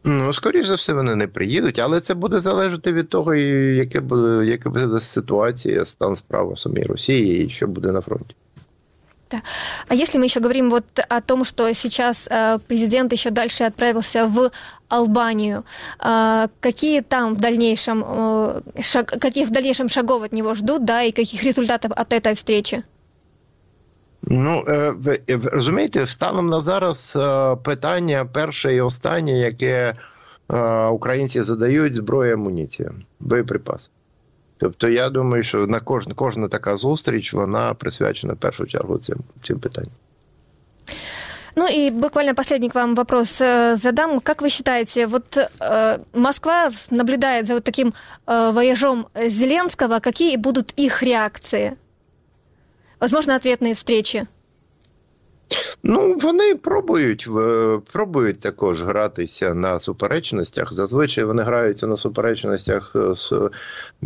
Ну, 0.09 0.33
скоріш 0.33 0.67
за 0.67 0.75
все, 0.75 0.93
вони 0.93 1.17
не 1.17 1.27
приїдуть, 1.27 1.79
але 1.79 2.01
це 2.01 2.15
буде 2.15 2.41
залежати 2.41 2.93
від 2.93 3.09
того, 3.09 3.35
яке 3.35 4.01
буде, 4.01 4.47
яка 4.47 4.71
буде 4.71 5.01
ситуація, 5.01 5.85
стан 5.85 6.17
справ 6.17 6.53
у 6.53 6.57
самій 6.57 6.83
Росії 6.83 7.45
і 7.45 7.51
що 7.51 7.67
буде 7.67 7.93
на 7.93 8.01
фронті. 8.01 8.35
Да. 9.31 9.39
А 9.89 9.95
если 9.95 10.19
мы 10.19 10.27
еще 10.27 10.41
говорим 10.41 10.71
вот 10.71 10.85
о 11.09 11.21
том, 11.21 11.45
что 11.45 11.73
сейчас 11.75 12.29
э, 12.31 12.59
президент 12.69 13.13
еще 13.13 13.31
дальше 13.31 13.65
отправился 13.65 14.27
в 14.27 14.53
Албанию, 14.89 15.65
э, 15.99 16.49
какие 16.61 17.01
там 17.01 17.35
в 17.35 17.41
дальнейшем 17.41 18.05
э, 18.07 18.61
шаг, 18.83 19.07
каких 19.21 19.49
в 19.49 19.51
дальнейшем 19.51 19.89
шагов 19.89 20.23
от 20.23 20.33
него 20.33 20.55
ждут, 20.55 20.85
да, 20.85 21.03
и 21.03 21.11
каких 21.11 21.43
результатов 21.43 21.91
от 21.97 22.13
этой 22.13 22.35
встречи? 22.35 22.85
Ну 24.31 24.65
е, 24.69 24.91
ви 24.91 25.21
розумієте, 25.29 26.07
станом 26.07 26.47
на 26.47 26.61
зараз 26.61 27.19
е, 27.21 27.57
питання 27.57 28.25
перше 28.33 28.75
і 28.75 28.81
останнє, 28.81 29.39
яке 29.39 29.95
е, 30.49 30.87
українці 30.87 31.43
задають 31.43 31.95
зброю, 31.95 32.35
амуніцію, 32.35 32.95
боєприпаси. 33.21 33.91
Тобто, 34.59 34.89
я 34.89 35.11
думаю, 35.11 35.43
що 35.43 35.67
на 35.67 35.81
кожна, 35.81 36.15
кожна 36.15 36.49
така 36.49 36.77
зустріч 36.77 37.33
вона 37.33 37.75
присвячена 37.75 38.33
в 38.33 38.37
першу 38.37 38.67
чергу 38.67 38.99
цим, 38.99 39.17
цим 39.43 39.59
питанням. 39.59 39.93
Ну 41.59 41.67
и 41.67 41.91
буквально 41.91 42.35
последний 42.35 42.69
к 42.69 42.75
вам 42.75 42.95
вопрос 42.95 43.41
э, 43.41 43.77
задам. 43.77 44.21
Как 44.21 44.43
вы 44.43 44.51
считаете, 44.51 45.07
вот 45.07 45.39
э, 45.39 45.99
Москва 46.13 46.71
наблюдает 46.91 47.47
за 47.47 47.55
вот 47.55 47.65
таким 47.65 47.95
э, 48.27 48.51
вояжом 48.53 49.07
Зеленского, 49.15 50.01
какие 50.01 50.37
будут 50.37 50.73
их 50.77 51.03
реакции? 51.03 51.77
Возможно, 53.02 53.36
ответные 53.36 53.74
встречи? 53.74 54.28
Ну, 55.84 56.18
вони 56.22 56.56
пробують 56.56 57.28
пробують 57.92 58.40
також 58.40 58.82
гратися 58.84 59.54
на 59.54 59.80
суперечностях. 59.80 60.74
Зазвичай 60.74 61.24
вони 61.24 61.44
граються 61.44 61.88
на 61.88 61.96
суперечностях 61.98 62.96
е, 62.96 63.00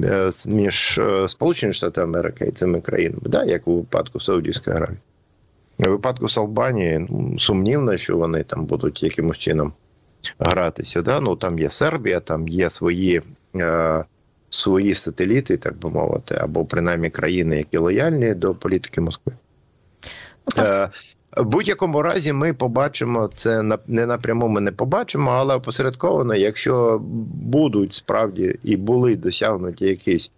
е, 0.03 0.31
з- 0.31 0.45
між 0.45 0.97
е, 0.97 1.27
Сполученими 1.27 1.73
Штатами 1.73 2.07
Америки 2.19 2.45
і 2.47 2.51
цими 2.51 2.81
країнами, 2.81 3.21
да, 3.25 3.43
як 3.43 3.67
у 3.67 3.75
випадку 3.77 4.19
Саудівської 4.19 4.75
Аравії. 4.77 4.97
У 5.79 5.83
випадку 5.83 6.29
з 6.29 6.37
Албанії 6.37 7.07
ну, 7.09 7.39
сумнівно, 7.39 7.97
що 7.97 8.17
вони 8.17 8.43
там 8.43 8.65
будуть 8.65 9.03
якимось 9.03 9.37
чином 9.37 9.73
гратися. 10.39 11.01
Да? 11.01 11.19
Ну, 11.19 11.35
там 11.35 11.59
є 11.59 11.69
Сербія, 11.69 12.19
там 12.19 12.47
є 12.47 12.69
свої, 12.69 13.21
свої 14.55 14.95
сателіти, 14.95 15.57
так 15.57 15.77
би 15.77 15.89
мовити, 15.89 16.35
або 16.35 16.65
принаймні 16.65 17.09
країни, 17.09 17.57
які 17.57 17.77
лояльні 17.77 18.33
до 18.33 18.55
політики 18.55 19.01
Москви. 19.01 19.33
Е, 20.57 20.89
в 21.37 21.45
будь-якому 21.45 22.01
разі 22.01 22.33
ми 22.33 22.53
побачимо 22.53 23.29
це 23.35 23.63
не 23.87 24.05
напряму. 24.05 24.47
Ми 24.47 24.61
не 24.61 24.71
побачимо, 24.71 25.31
але 25.31 25.55
опосередковано, 25.55 26.35
якщо 26.35 27.01
будуть 27.41 27.93
справді 27.93 28.59
і 28.63 28.77
були 28.77 29.15
досягнуті 29.15 29.85
якісь 29.85 30.31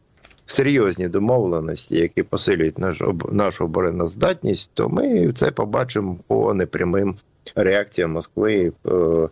серйозні 0.45 1.07
домовленості, 1.07 1.95
які 1.95 2.23
посилюють 2.23 2.79
наш 2.79 3.01
нашу 3.31 3.63
обороноздатність, 3.63 4.71
то 4.73 4.89
ми 4.89 5.31
це 5.31 5.51
побачимо 5.51 6.17
по 6.27 6.53
непрямим 6.53 7.15
реакціям 7.55 8.11
Москви 8.11 8.71
е, 8.85 9.29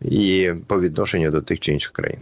і 0.00 0.52
по 0.66 0.80
відношенню 0.80 1.30
до 1.30 1.42
тих 1.42 1.60
чи 1.60 1.72
інших 1.72 1.92
країн. 1.92 2.20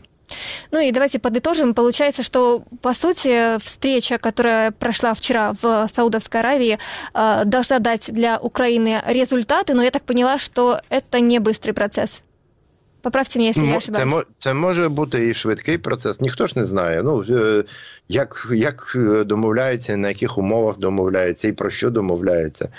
Ну 0.72 0.80
и 0.80 0.92
давайте 0.92 1.20
подытожим. 1.20 1.74
Получается, 1.74 2.24
что, 2.24 2.64
по 2.82 2.94
сути, 2.94 3.58
встреча, 3.60 4.18
которая 4.18 4.72
прошла 4.72 5.14
вчера 5.14 5.54
в 5.62 5.88
Саудовской 5.88 6.40
Аравии, 6.40 6.78
э, 7.14 7.46
должна 7.46 7.80
дать 7.80 8.10
для 8.14 8.38
Украины 8.38 9.02
результаты, 9.08 9.74
но 9.74 9.84
я 9.84 9.92
так 9.92 10.04
поняла, 10.04 10.38
что 10.38 10.80
это 10.90 11.20
не 11.20 11.40
быстрый 11.40 11.74
процесс. 11.74 12.22
Поправьте 13.02 13.40
меня, 13.40 13.50
если 13.50 13.66
я 13.66 13.72
Мо- 13.72 13.78
ошибаюсь. 13.78 14.10
Це, 14.12 14.16
мо- 14.18 14.24
це 14.38 14.54
може 14.54 14.90
бути 14.90 15.28
і 15.28 15.34
швидкий 15.34 15.78
процес. 15.78 16.22
Ніхто 16.22 16.48
ж 16.48 16.54
не 16.56 16.66
знає. 16.66 17.04
Ну 17.04 17.24
е, 17.30 17.64
як, 18.10 18.48
як 18.54 18.94
е, 18.96 19.24
домовляються, 19.24 19.98
на 19.98 20.08
яких 20.08 20.38
умовах 20.38 20.78
домовляються 20.78 21.48
і 21.48 21.52
про 21.54 21.70
що 21.70 21.90
домовляються. 21.90 22.70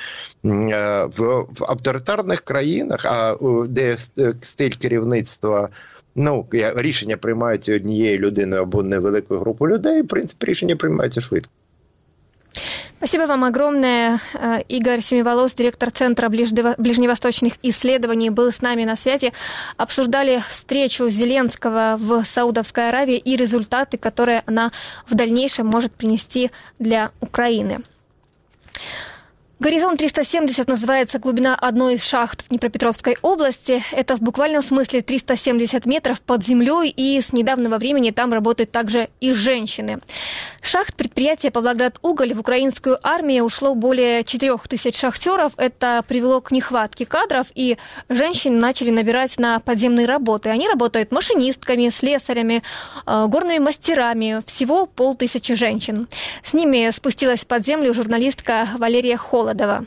М, 0.44 0.68
е, 0.68 1.04
В, 1.16 1.46
в 1.58 1.64
авторитарних 1.68 2.40
країнах, 2.40 3.04
а 3.04 3.32
у- 3.34 3.66
де 3.66 3.92
с- 3.92 4.12
е, 4.18 4.34
стиль 4.42 4.70
керівництва. 4.72 5.68
Ну, 6.16 6.46
я- 6.52 6.74
рішення 6.76 7.16
приймаються 7.16 7.74
однією 7.76 8.18
людиною 8.18 8.62
або 8.62 8.82
невеликою 8.82 9.40
групою 9.40 9.74
людей. 9.74 10.02
В 10.02 10.08
принципі, 10.08 10.46
рішення 10.46 10.76
приймаються 10.76 11.20
швидко. 11.20 11.50
Спасибо 12.98 13.26
вам 13.26 13.42
огромное. 13.42 14.18
Э, 14.34 14.64
Игорь 14.68 15.00
Семиволос, 15.02 15.54
директор 15.56 15.90
Центра 15.90 16.28
ближнево- 16.28 16.74
ближневосточных 16.78 17.58
исследований, 17.64 18.30
был 18.30 18.48
с 18.48 18.62
нами 18.62 18.84
на 18.84 18.96
связи. 18.96 19.32
Обсуждали 19.76 20.42
встречу 20.48 21.10
Зеленского 21.10 21.96
в 21.98 22.24
Саудовской 22.24 22.88
Аравии 22.88 23.16
и 23.16 23.36
результаты, 23.36 23.96
которые 23.98 24.42
она 24.46 24.70
в 25.10 25.14
дальнейшем 25.14 25.66
может 25.66 25.92
принести 25.92 26.50
для 26.78 27.10
Украины. 27.20 27.78
Горизонт 29.59 29.97
370 29.97 30.67
называется 30.67 31.17
глубина 31.17 31.55
одной 31.55 31.95
из 31.95 32.03
шахт 32.03 32.43
в 32.43 32.49
Днепропетровской 32.49 33.17
области. 33.23 33.81
Это 33.91 34.15
в 34.15 34.21
буквальном 34.21 34.61
смысле 34.61 35.01
370 35.01 35.87
метров 35.87 36.21
под 36.21 36.43
землей, 36.43 36.89
и 36.95 37.19
с 37.19 37.33
недавнего 37.33 37.79
времени 37.79 38.11
там 38.11 38.31
работают 38.33 38.69
также 38.69 39.09
и 39.19 39.33
женщины. 39.33 39.99
Шахт 40.61 40.95
предприятия 40.95 41.49
«Павлоград 41.49 41.97
Уголь» 42.03 42.35
в 42.35 42.39
украинскую 42.39 42.99
армию 43.01 43.45
ушло 43.45 43.73
более 43.73 44.23
4 44.23 44.57
тысяч 44.69 44.95
шахтеров. 44.95 45.53
Это 45.57 46.03
привело 46.07 46.39
к 46.39 46.51
нехватке 46.51 47.07
кадров, 47.07 47.47
и 47.55 47.77
женщин 48.09 48.59
начали 48.59 48.91
набирать 48.91 49.39
на 49.39 49.59
подземные 49.59 50.05
работы. 50.05 50.49
Они 50.49 50.67
работают 50.67 51.11
машинистками, 51.11 51.89
слесарями, 51.89 52.61
э, 53.07 53.25
горными 53.27 53.57
мастерами. 53.57 54.43
Всего 54.45 54.85
полтысячи 54.85 55.55
женщин. 55.55 56.07
С 56.43 56.53
ними 56.53 56.91
спустилась 56.91 57.43
под 57.43 57.65
землю 57.65 57.91
журналистка 57.95 58.67
Валерия 58.77 59.17
Холодова. 59.47 59.81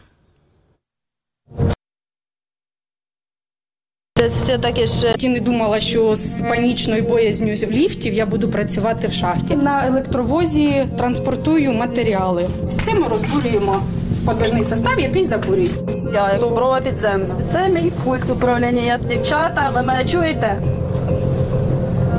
Це 4.14 4.26
все-таки 4.28 4.86
ж 4.86 5.14
Я 5.18 5.30
не 5.30 5.40
думала, 5.40 5.80
що 5.80 6.16
з 6.16 6.42
панічною 6.48 7.02
боязню 7.02 7.46
ліфтів 7.52 8.14
я 8.14 8.26
буду 8.26 8.48
працювати 8.48 9.08
в 9.08 9.12
шахті. 9.12 9.56
На 9.56 9.86
електровозі 9.86 10.86
транспортую 10.98 11.72
матеріали. 11.72 12.48
З 12.70 12.76
цим 12.76 13.00
ми 13.00 13.08
розбурюємо 13.08 13.82
подвижний 14.26 14.64
состав, 14.64 15.00
який 15.00 15.26
закурює. 15.26 15.68
я 16.14 16.38
доброва 16.38 16.80
підземна. 16.80 17.34
Це 17.52 17.68
мій 17.68 17.92
пульт 18.04 18.30
управління. 18.30 18.82
Я 18.82 18.98
дівчата, 18.98 19.70
ви 19.74 19.82
мене 19.82 20.04
чуєте? 20.04 20.62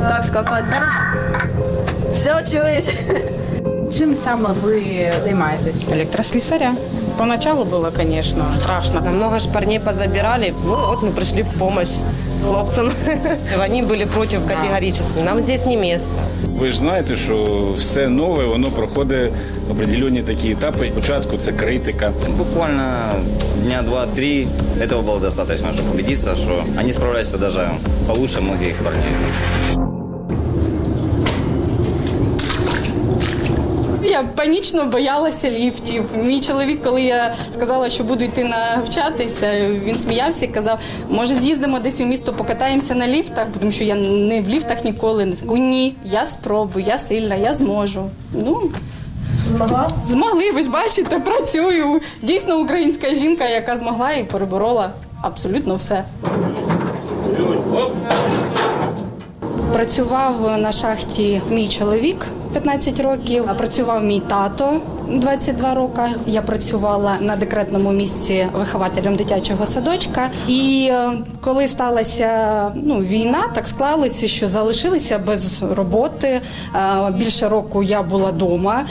Так 0.09 0.23
сказати. 0.23 0.65
Все 2.13 2.43
чують. 2.51 2.97
Чим 3.98 4.14
саме 4.14 4.48
ви 4.62 4.82
займаєтесь? 5.24 5.76
Электрослесаря. 5.92 6.72
Поначалу 7.18 7.64
было, 7.64 7.90
конечно, 7.96 8.44
страшно. 8.60 9.00
Много 9.00 9.38
ж 9.38 9.48
парней 9.48 9.78
позабирали. 9.80 10.54
Ну 10.64 10.76
вот 10.88 11.02
мы 11.02 11.10
пришли 11.10 11.42
в 11.42 11.58
помощь 11.58 11.98
хлопцам. 12.44 12.90
Они 13.60 13.82
были 13.82 14.04
против 14.04 14.40
категорически. 14.48 15.20
Нам 15.24 15.40
здесь 15.40 15.66
не 15.66 15.76
место. 15.76 16.10
Ви 16.46 16.72
ж 16.72 16.78
знаєте, 16.78 17.16
що 17.16 17.68
все 17.76 18.08
нове, 18.08 18.44
воно 18.44 18.66
проходить 18.70 19.32
определенні 19.70 20.22
такі 20.22 20.50
етапи. 20.50 20.84
Спочатку 20.84 21.36
це 21.38 21.52
критика. 21.52 22.12
Буквально 22.38 22.92
дня 23.64 23.82
два-три 23.82 24.46
этого 24.80 25.02
было 25.02 25.20
достаточно, 25.20 25.68
чтобы 25.68 25.94
убедиться, 25.94 26.36
что 26.36 26.64
они 26.80 26.92
справляются 26.92 27.38
даже 27.38 27.70
получше 28.06 28.40
многих 28.40 28.76
парней 28.76 29.12
здесь. 29.20 29.38
Я 34.03 34.23
панічно 34.23 34.85
боялася 34.85 35.49
ліфтів. 35.49 36.03
Мій 36.23 36.41
чоловік, 36.41 36.83
коли 36.83 37.01
я 37.01 37.35
сказала, 37.53 37.89
що 37.89 38.03
буду 38.03 38.23
йти 38.23 38.43
навчатися, 38.43 39.69
він 39.85 39.99
сміявся 39.99 40.45
і 40.45 40.47
казав, 40.47 40.79
може 41.09 41.35
з'їздимо 41.35 41.79
десь 41.79 42.01
у 42.01 42.05
місто, 42.05 42.33
покатаємося 42.33 42.95
на 42.95 43.07
ліфтах, 43.07 43.47
тому 43.59 43.71
що 43.71 43.83
я 43.83 43.95
не 43.95 44.41
в 44.41 44.47
ліфтах 44.47 44.83
ніколи 44.83 45.25
не 45.25 45.35
сказала, 45.35 45.57
ні, 45.59 45.95
я 46.05 46.27
спробую, 46.27 46.85
я 46.85 46.97
сильна, 46.97 47.35
я 47.35 47.53
зможу. 47.53 48.09
Ну, 48.33 48.71
Змогла? 49.49 49.89
Змогли, 50.07 50.51
ви 50.51 50.63
ж 50.63 50.69
бачите, 50.69 51.19
працюю. 51.19 52.01
Дійсно 52.21 52.59
українська 52.59 53.15
жінка, 53.15 53.47
яка 53.47 53.77
змогла 53.77 54.11
і 54.11 54.23
переборола 54.23 54.91
абсолютно 55.21 55.75
все. 55.75 56.03
Працював 59.73 60.57
на 60.57 60.71
шахті 60.71 61.41
мій 61.49 61.67
чоловік 61.67 62.25
15 62.53 62.99
років, 62.99 63.45
працював 63.57 64.03
мій 64.03 64.19
тато 64.19 64.81
22 65.07 65.73
роки. 65.73 66.01
Я 66.27 66.41
працювала 66.41 67.15
на 67.19 67.35
декретному 67.35 67.91
місці 67.91 68.47
вихователем 68.53 69.15
дитячого 69.15 69.67
садочка. 69.67 70.29
І 70.47 70.89
е, 70.91 71.11
коли 71.41 71.67
сталася 71.67 72.71
ну, 72.75 72.99
війна, 72.99 73.43
так 73.55 73.67
склалося, 73.67 74.27
що 74.27 74.47
залишилися 74.47 75.19
без 75.19 75.63
роботи. 75.63 76.41
Е, 76.75 77.11
Більше 77.11 77.49
року 77.49 77.83
я 77.83 78.03
була 78.03 78.29
вдома 78.29 78.85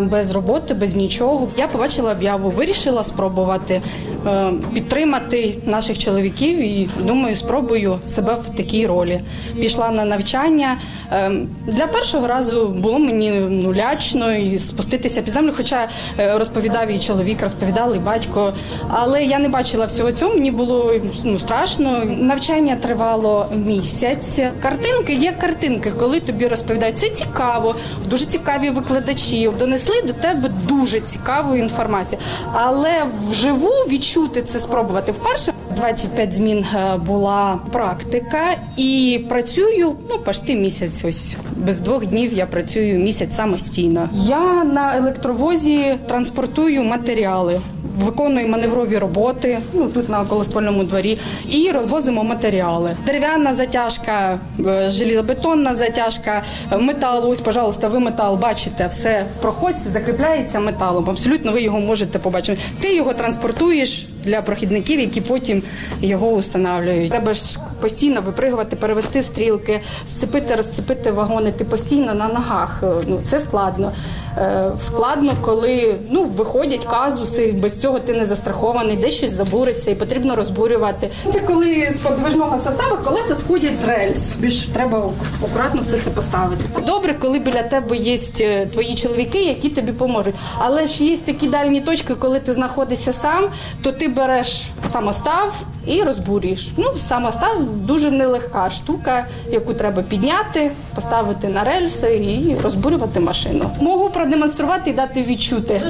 без 0.00 0.30
роботи, 0.30 0.74
без 0.74 0.94
нічого. 0.94 1.48
Я 1.56 1.68
побачила 1.68 2.12
об'яву, 2.12 2.50
вирішила 2.50 3.04
спробувати 3.04 3.82
е, 4.26 4.52
підтримати 4.74 5.58
наших 5.64 5.98
чоловіків 5.98 6.58
і 6.58 6.88
думаю, 7.04 7.36
спробую 7.36 7.98
себе 8.06 8.34
в 8.34 8.48
такій 8.56 8.86
ролі. 8.86 9.20
Пішла 9.60 9.90
на 9.90 10.04
навчання. 10.04 10.78
Е, 11.12 11.32
Для 11.66 11.86
першого 11.86 12.26
разу 12.26 12.68
було 12.68 12.98
мені 12.98 13.30
ну 13.48 13.74
лячно 13.74 14.32
і 14.34 14.58
спуститися 14.58 15.22
під 15.22 15.34
землю. 15.34 15.52
Хоча 15.56 15.88
е, 16.18 16.38
розповідав 16.38 16.90
і 16.90 16.98
чоловік, 16.98 17.42
розповідав 17.42 17.96
і 17.96 17.98
батько. 17.98 18.52
Але 18.88 19.24
я 19.24 19.38
не 19.38 19.48
бачила 19.48 19.86
всього 19.86 20.12
цього. 20.12 20.34
Мені 20.34 20.50
було 20.50 20.94
ну 21.24 21.38
страшно. 21.38 21.87
Навчання 22.18 22.76
тривало 22.76 23.46
місяць. 23.66 24.40
Картинки 24.62 25.14
є 25.14 25.32
картинки, 25.32 25.90
коли 25.90 26.20
тобі 26.20 26.46
розповідають. 26.48 26.98
Це 26.98 27.08
цікаво, 27.08 27.74
дуже 28.10 28.24
цікаві 28.24 28.70
викладачі. 28.70 29.50
Донесли 29.58 30.02
до 30.02 30.12
тебе 30.12 30.50
дуже 30.68 31.00
цікаву 31.00 31.56
інформацію. 31.56 32.20
Але 32.52 33.04
вживу 33.30 33.70
відчути 33.88 34.42
це 34.42 34.58
спробувати 34.58 35.12
вперше. 35.12 35.52
25 35.76 36.32
змін 36.32 36.64
е, 36.74 36.96
була 36.96 37.58
практика 37.72 38.38
і 38.76 39.20
працюю 39.28 39.96
ну 40.10 40.18
почти 40.18 40.56
місяць. 40.56 41.04
Ось 41.04 41.36
без 41.56 41.80
двох 41.80 42.06
днів 42.06 42.32
я 42.32 42.46
працюю 42.46 42.98
місяць 42.98 43.36
самостійно. 43.36 44.08
Я 44.12 44.64
на 44.64 44.96
електровозі 44.96 45.96
транспортую 46.08 46.84
матеріали. 46.84 47.60
Виконую 48.04 48.48
маневрові 48.48 48.98
роботи, 48.98 49.58
ну 49.72 49.88
тут 49.88 50.08
на 50.08 50.24
колоствольному 50.24 50.84
дворі, 50.84 51.18
і 51.48 51.70
розвозимо 51.70 52.24
матеріали. 52.24 52.96
Дерев'яна 53.06 53.54
затяжка, 53.54 54.38
е, 54.66 54.90
желізобетонна 54.90 55.74
затяжка, 55.74 56.42
е, 56.72 56.76
метал. 56.76 57.30
Ось, 57.30 57.40
пожалуйста, 57.40 57.88
ви 57.88 58.00
метал 58.00 58.36
бачите, 58.36 58.86
все 58.86 59.24
в 59.38 59.42
проходці 59.42 59.88
закріпляється 59.88 60.60
металом. 60.60 61.10
Абсолютно 61.10 61.52
ви 61.52 61.62
його 61.62 61.80
можете 61.80 62.18
побачити. 62.18 62.60
Ти 62.80 62.94
його 62.94 63.14
транспортуєш 63.14 64.06
для 64.28 64.42
прохідників, 64.42 65.00
які 65.00 65.20
потім 65.20 65.62
його 66.00 66.28
устанавлюють. 66.28 67.10
Треба 67.10 67.34
ж 67.34 67.58
постійно 67.80 68.20
випригувати, 68.20 68.76
перевести 68.76 69.22
стрілки, 69.22 69.80
сцепити, 70.06 70.54
розцепити 70.54 71.10
вагони. 71.12 71.52
Ти 71.52 71.64
постійно 71.64 72.14
на 72.14 72.28
ногах. 72.28 72.80
Е, 72.82 72.86
Ну 73.06 73.20
це 73.30 73.40
складно. 73.40 73.92
Е, 74.38 74.70
Складно, 74.86 75.32
коли 75.40 75.94
ну 76.10 76.24
виходять 76.24 76.84
казуси, 76.84 77.52
без 77.52 77.80
цього 77.80 77.98
ти 77.98 78.12
не 78.14 78.26
застрахований, 78.26 78.96
де 78.96 79.10
щось 79.10 79.32
забуриться 79.32 79.90
і 79.90 79.94
потрібно 79.94 80.36
розбурювати. 80.36 81.10
Це 81.32 81.40
коли 81.40 81.90
з 81.94 81.98
подвижного 81.98 82.60
составу 82.64 82.96
колеса 83.04 83.34
сходять 83.34 83.78
з 83.80 83.84
рельс. 83.84 84.34
Більш 84.38 84.62
треба 84.62 85.10
акуратно 85.44 85.82
все 85.82 85.98
це 86.04 86.10
поставити. 86.10 86.64
Добре, 86.86 87.14
коли 87.14 87.38
біля 87.38 87.62
тебе 87.62 87.96
є 87.96 88.18
е, 88.40 88.66
твої 88.66 88.94
чоловіки, 88.94 89.42
які 89.44 89.68
тобі 89.68 89.92
поможуть. 89.92 90.34
Але 90.58 90.86
ж 90.86 91.04
є 91.04 91.16
такі 91.16 91.48
дальні 91.48 91.80
точки, 91.80 92.14
коли 92.14 92.40
ти 92.40 92.52
знаходишся 92.52 93.12
сам, 93.12 93.44
то 93.82 93.92
ти 93.92 94.08
береш 94.18 94.66
самостав 94.88 95.54
і 95.86 96.02
розбурюєш. 96.02 96.68
Ну, 96.76 96.96
самостав 96.96 97.64
дуже 97.64 98.10
нелегка 98.10 98.70
штука, 98.70 99.26
яку 99.50 99.74
треба 99.74 100.02
підняти, 100.02 100.70
поставити 100.94 101.48
на 101.48 101.64
рельси 101.64 102.16
і 102.16 102.56
розбурювати 102.62 103.20
машину. 103.20 103.70
Можу 103.80 104.10
продемонструвати 104.10 104.90
і 104.90 104.92
дати 104.92 105.22
відчути. 105.22 105.82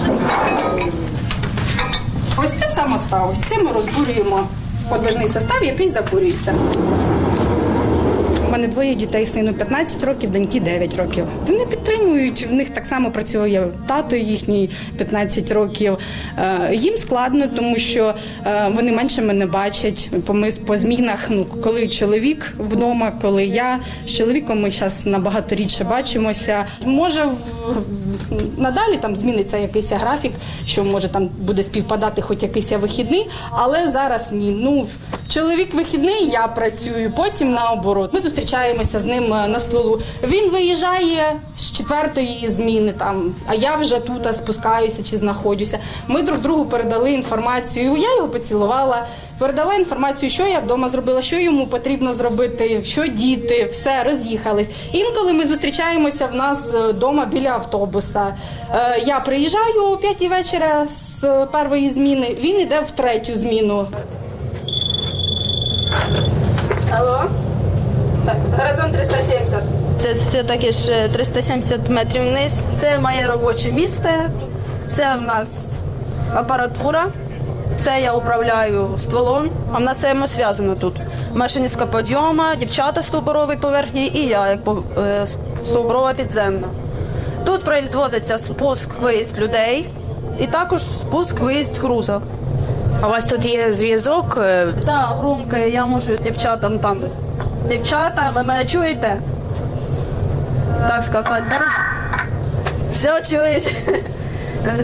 Ось 2.36 2.52
це 2.52 2.68
самостав. 2.68 3.30
Ось 3.32 3.40
це 3.40 3.62
ми 3.62 3.72
розбурюємо 3.72 4.40
подвижний 4.88 5.28
состав, 5.28 5.64
який 5.64 5.90
забурюється. 5.90 6.54
Мене 8.58 8.68
двоє 8.68 8.94
дітей, 8.94 9.26
сину 9.26 9.54
15 9.54 10.04
років, 10.04 10.32
доньки 10.32 10.60
9 10.60 10.96
років. 10.96 11.24
Вони 11.46 11.66
підтримують. 11.66 12.46
В 12.46 12.52
них 12.52 12.70
так 12.70 12.86
само 12.86 13.10
працює 13.10 13.66
тато 13.86 14.16
їхній 14.16 14.70
15 14.96 15.50
років. 15.50 15.98
Е, 16.38 16.74
Їм 16.74 16.96
складно, 16.96 17.46
тому 17.56 17.78
що 17.78 18.14
е, 18.46 18.72
вони 18.74 18.92
менше 18.92 19.22
мене 19.22 19.46
бачать. 19.46 20.10
По 20.66 20.76
змінах. 20.76 21.26
Ну 21.30 21.44
коли 21.44 21.88
чоловік 21.88 22.54
вдома, 22.58 23.12
коли 23.22 23.46
я 23.46 23.78
з 24.06 24.10
чоловіком 24.14 24.62
ми 24.62 24.70
зараз 24.70 25.06
набагато 25.06 25.54
рідше 25.54 25.84
бачимося. 25.84 26.64
Може 26.84 27.28
надалі 28.56 28.96
там 28.96 29.16
зміниться 29.16 29.56
якийсь 29.56 29.92
графік, 29.92 30.32
що 30.66 30.84
може 30.84 31.08
там 31.08 31.28
буде 31.38 31.62
співпадати 31.62 32.22
хоч 32.22 32.42
якийсь 32.42 32.72
вихідний, 32.72 33.26
але 33.50 33.88
зараз 33.88 34.32
ні. 34.32 34.50
Ну 34.50 34.86
чоловік 35.28 35.74
вихідний, 35.74 36.28
я 36.32 36.48
працюю, 36.48 37.12
потім 37.16 37.50
наоборот. 37.52 38.14
Ми 38.14 38.20
зустрічаємося 38.20 38.47
з 38.84 39.04
ним 39.04 39.34
е, 39.34 39.48
на 39.48 39.60
стволу. 39.60 40.00
Він 40.22 40.50
виїжджає 40.50 41.40
з 41.56 41.72
четвертої 41.72 42.48
зміни, 42.48 42.92
там, 42.92 43.34
а 43.46 43.54
я 43.54 43.76
вже 43.76 44.00
тут 44.00 44.36
спускаюся 44.36 45.02
чи 45.02 45.18
знаходжуся. 45.18 45.78
Ми 46.08 46.22
друг 46.22 46.38
другу 46.38 46.64
передали 46.64 47.12
інформацію. 47.12 47.96
Я 47.96 48.16
його 48.16 48.28
поцілувала, 48.28 49.06
передала 49.38 49.74
інформацію, 49.74 50.30
що 50.30 50.46
я 50.46 50.60
вдома 50.60 50.88
зробила, 50.88 51.22
що 51.22 51.36
йому 51.38 51.66
потрібно 51.66 52.14
зробити, 52.14 52.84
що 52.84 53.06
діти, 53.06 53.68
все 53.72 54.04
роз'їхались. 54.04 54.70
Інколи 54.92 55.32
ми 55.32 55.46
зустрічаємося 55.46 56.26
в 56.26 56.34
нас 56.34 56.74
вдома 56.74 57.24
біля 57.26 57.48
автобуса. 57.48 58.36
Е, 58.74 59.02
Я 59.06 59.20
приїжджаю 59.20 59.82
о 59.84 59.96
п'ятій 59.96 60.28
вечора 60.28 60.86
з 60.90 61.46
першої 61.52 61.90
зміни. 61.90 62.36
Він 62.40 62.60
іде 62.60 62.80
в 62.80 62.90
третю 62.90 63.34
зміну. 63.34 63.86
Алло? 66.98 67.24
Так, 68.28 68.36
горизонт 68.58 68.92
370. 68.92 69.62
Це 69.98 70.12
все-таки 70.12 70.72
ж 70.72 70.92
е, 70.92 71.08
370 71.08 71.88
метрів 71.88 72.22
вниз. 72.22 72.64
Це 72.80 72.98
моє 72.98 73.26
робоче 73.26 73.72
місце. 73.72 74.30
Це 74.88 75.16
в 75.16 75.22
нас 75.22 75.60
апаратура. 76.34 77.06
Це 77.76 78.00
я 78.00 78.12
управляю 78.14 78.88
стволом. 78.98 79.50
А 79.72 79.78
в 79.78 79.80
нас 79.80 79.98
все 79.98 80.14
зв'язано 80.26 80.74
тут. 80.74 80.96
Машиністка 81.34 81.86
підйома, 81.86 82.54
дівчата 82.54 83.02
стовбурової 83.02 83.58
поверхні 83.58 84.12
і 84.14 84.26
я, 84.26 84.48
як 84.48 84.60
е, 84.98 85.26
стовбурова 85.66 86.14
підземна. 86.14 86.68
Тут 87.44 87.64
производиться 87.64 88.38
спуск 88.38 88.88
виїзд 89.00 89.38
людей 89.38 89.88
і 90.38 90.46
також 90.46 90.82
спуск 90.82 91.40
виїзд 91.40 91.78
груза. 91.78 92.20
У 93.02 93.06
вас 93.06 93.24
тут 93.24 93.46
є 93.46 93.72
зв'язок? 93.72 94.38
е, 94.40 94.66
Так, 94.86 95.06
громко, 95.18 95.56
я 95.56 95.86
можу 95.86 96.16
дівчатам 96.16 96.78
там. 96.78 97.00
Дівчата, 97.68 98.32
ви 98.34 98.42
мене 98.42 98.64
чуєте? 98.64 99.16
Так 100.88 101.02
сказати. 101.04 101.44
Все 102.92 103.22
чують. 103.30 103.76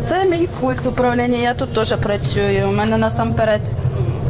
Це 0.08 0.24
мій 0.24 0.48
пульт 0.60 0.86
управління, 0.86 1.38
я 1.38 1.54
тут 1.54 1.74
теж 1.74 1.92
працюю. 1.92 2.68
У 2.68 2.72
мене 2.72 2.96
насамперед 2.96 3.60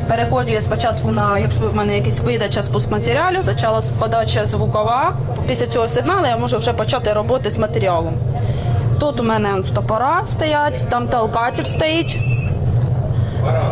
переходжу 0.09 0.53
я 0.53 0.61
спочатку 0.61 1.09
на, 1.11 1.39
якщо 1.39 1.69
в 1.69 1.77
мене 1.77 1.99
якась 1.99 2.21
видача 2.21 2.63
спуск 2.63 2.91
матеріалів, 2.91 3.47
почалась 3.47 3.91
подача 3.99 4.47
звукова. 4.47 5.13
Після 5.49 5.67
цього 5.67 5.89
сигналу 5.89 6.27
я 6.27 6.37
можу 6.37 6.59
вже 6.59 6.73
почати 6.73 7.13
роботи 7.13 7.51
з 7.51 7.59
матеріалом. 7.59 8.15
Тут 9.01 9.21
у 9.21 9.23
мене 9.23 9.63
стопора 9.69 10.23
стоять, 10.27 10.87
там 10.91 11.09
толкатель 11.09 11.65
стоїть 11.65 12.19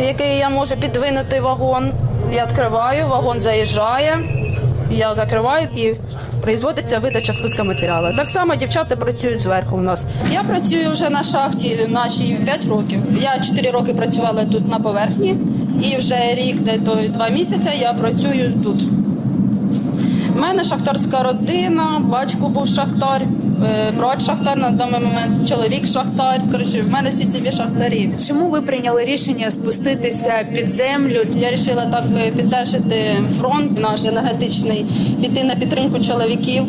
який 0.00 0.36
я 0.38 0.48
можу 0.48 0.76
підвинути 0.76 1.40
вагон. 1.40 1.92
Я 2.32 2.46
відкриваю, 2.46 3.06
вагон 3.06 3.40
заїжджає, 3.40 4.18
я 4.90 5.14
закриваю 5.14 5.68
і 5.76 5.94
производиться 6.42 6.98
видача 6.98 7.32
спуска 7.32 7.64
матеріалу. 7.64 8.16
Так 8.16 8.28
само 8.28 8.54
дівчата 8.54 8.96
працюють 8.96 9.40
зверху 9.40 9.76
у 9.76 9.80
нас. 9.80 10.06
Я 10.32 10.42
працюю 10.42 10.90
вже 10.90 11.10
на 11.10 11.22
шахті 11.22 11.86
нашій 11.88 12.38
5 12.44 12.64
років. 12.66 12.98
Я 13.20 13.38
4 13.38 13.70
роки 13.70 13.94
працювала 13.94 14.44
тут 14.44 14.68
на 14.68 14.78
поверхні, 14.78 15.36
і 15.82 15.96
вже 15.96 16.34
рік, 16.34 16.60
де 16.60 16.78
то 16.78 16.98
два 17.08 17.28
місяці 17.28 17.68
я 17.80 17.92
працюю 17.92 18.52
тут. 18.64 18.76
У 20.36 20.40
мене 20.40 20.64
шахтарська 20.64 21.22
родина, 21.22 22.00
батько 22.00 22.48
був 22.48 22.66
шахтар, 22.68 23.22
брат 23.96 24.22
шахтар 24.26 24.58
на 24.58 24.70
даний 24.70 25.00
момент, 25.00 25.48
чоловік 25.48 25.86
шахтар. 25.86 26.40
Коротше, 26.52 26.82
в 26.82 26.90
мене 26.90 27.10
всі 27.10 27.26
собі 27.26 27.52
шахтарі. 27.52 28.10
Чому 28.28 28.48
ви 28.48 28.62
прийняли 28.62 29.04
рішення 29.04 29.50
спуститися 29.50 30.46
під 30.54 30.70
землю? 30.70 31.20
Я 31.34 31.50
вирішила 31.50 31.86
так 31.86 32.06
би 32.06 32.20
підтримати 32.36 33.18
фронт 33.40 33.80
наш 33.80 34.04
енергетичний, 34.04 34.86
піти 35.20 35.44
на 35.44 35.54
підтримку 35.54 35.98
чоловіків. 35.98 36.64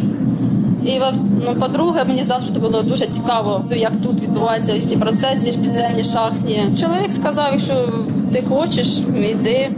І 0.85 1.01
ну, 1.45 1.55
по-друге, 1.59 2.03
мені 2.03 2.23
завжди 2.23 2.59
було 2.59 2.81
дуже 2.81 3.05
цікаво, 3.05 3.65
як 3.75 3.91
тут 4.03 4.21
відбуваються 4.21 4.81
ці 4.81 4.97
процеси 4.97 5.51
підземні 5.51 6.03
шахтні. 6.03 6.63
Чоловік 6.79 7.13
сказав, 7.13 7.49
якщо 7.51 7.73
ти 8.33 8.43
хочеш, 8.49 8.99
йди. 9.31 9.69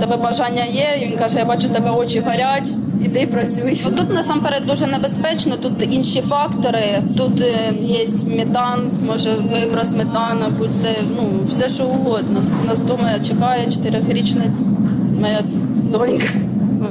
Тебе 0.00 0.16
бажання 0.16 0.64
є. 0.64 1.06
Він 1.06 1.18
каже, 1.18 1.38
я 1.38 1.44
бачу, 1.44 1.68
тебе 1.68 1.90
очі 1.90 2.20
горять. 2.20 2.68
Іди 3.04 3.26
працюй. 3.26 3.82
Тут 3.96 4.14
насамперед 4.14 4.66
дуже 4.66 4.86
небезпечно, 4.86 5.56
тут 5.56 5.72
інші 5.90 6.20
фактори. 6.20 7.02
Тут 7.16 7.40
е, 7.40 7.74
є 7.80 8.06
метан, 8.36 8.90
може 9.06 9.34
виброс 9.34 9.92
метану, 9.92 10.44
будь 10.58 10.72
це 10.72 10.96
ну, 11.16 11.22
все 11.48 11.68
що 11.68 11.84
угодно. 11.84 12.42
Нас 12.66 12.82
вдома 12.82 13.20
чекає 13.28 13.70
чотирьохрічна 13.72 14.44
моя 15.20 15.40
донька. 15.92 16.26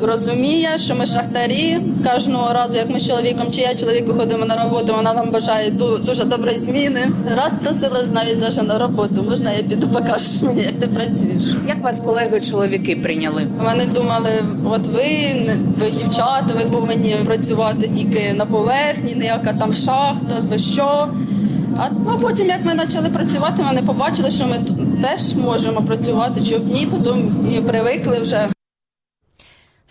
Розуміє, 0.02 0.70
що 0.78 0.96
ми 0.96 1.06
шахтарі. 1.06 1.78
Кожного 2.14 2.54
разу, 2.54 2.78
як 2.78 2.90
ми 2.90 3.00
з 3.00 3.08
чоловіком, 3.08 3.52
чи 3.52 3.62
я 3.62 3.76
чоловіку 3.76 4.14
ходимо 4.14 4.46
на 4.46 4.64
роботу, 4.64 4.94
вона 4.96 5.14
нам 5.14 5.32
бажає 5.32 5.72
ду- 5.72 6.04
дуже 6.04 6.24
доброї 6.24 6.60
зміни. 6.60 7.02
Раз 7.38 7.54
просила 7.64 8.04
навіть 8.14 8.42
навіть 8.42 8.68
на 8.68 8.78
роботу. 8.80 9.26
Можна 9.30 9.52
я 9.52 9.64
піду 9.64 9.88
покажеш 9.88 10.42
мені, 10.42 10.62
як 10.62 10.80
ти 10.80 10.88
працюєш. 10.88 11.44
Як 11.68 11.84
вас 11.84 12.00
колеги-чоловіки 12.02 12.96
прийняли? 12.96 13.48
Вони 13.66 13.86
думали, 13.86 14.30
от 14.66 14.88
ви, 14.88 15.08
ви 15.80 15.92
дівчата, 15.92 16.46
ви 16.58 16.66
повинні 16.66 17.16
працювати 17.26 17.88
тільки 17.88 18.34
на 18.34 18.46
поверхні, 18.46 19.16
ніяка 19.16 19.54
там 19.60 19.74
шахта, 19.74 20.36
ви 20.52 20.60
що. 20.60 21.08
А 21.78 21.88
ну, 22.06 22.18
потім, 22.22 22.48
як 22.48 22.66
ми 22.66 22.76
почали 22.76 23.10
працювати, 23.10 23.64
вони 23.68 23.82
побачили, 23.82 24.32
що 24.32 24.46
ми 24.48 24.56
теж 25.02 25.36
можемо 25.36 25.82
працювати, 25.82 26.42
чоб 26.44 26.68
ні, 26.74 26.88
потім 26.92 27.36
ми 27.52 27.62
привикли 27.62 28.20
вже. 28.20 28.40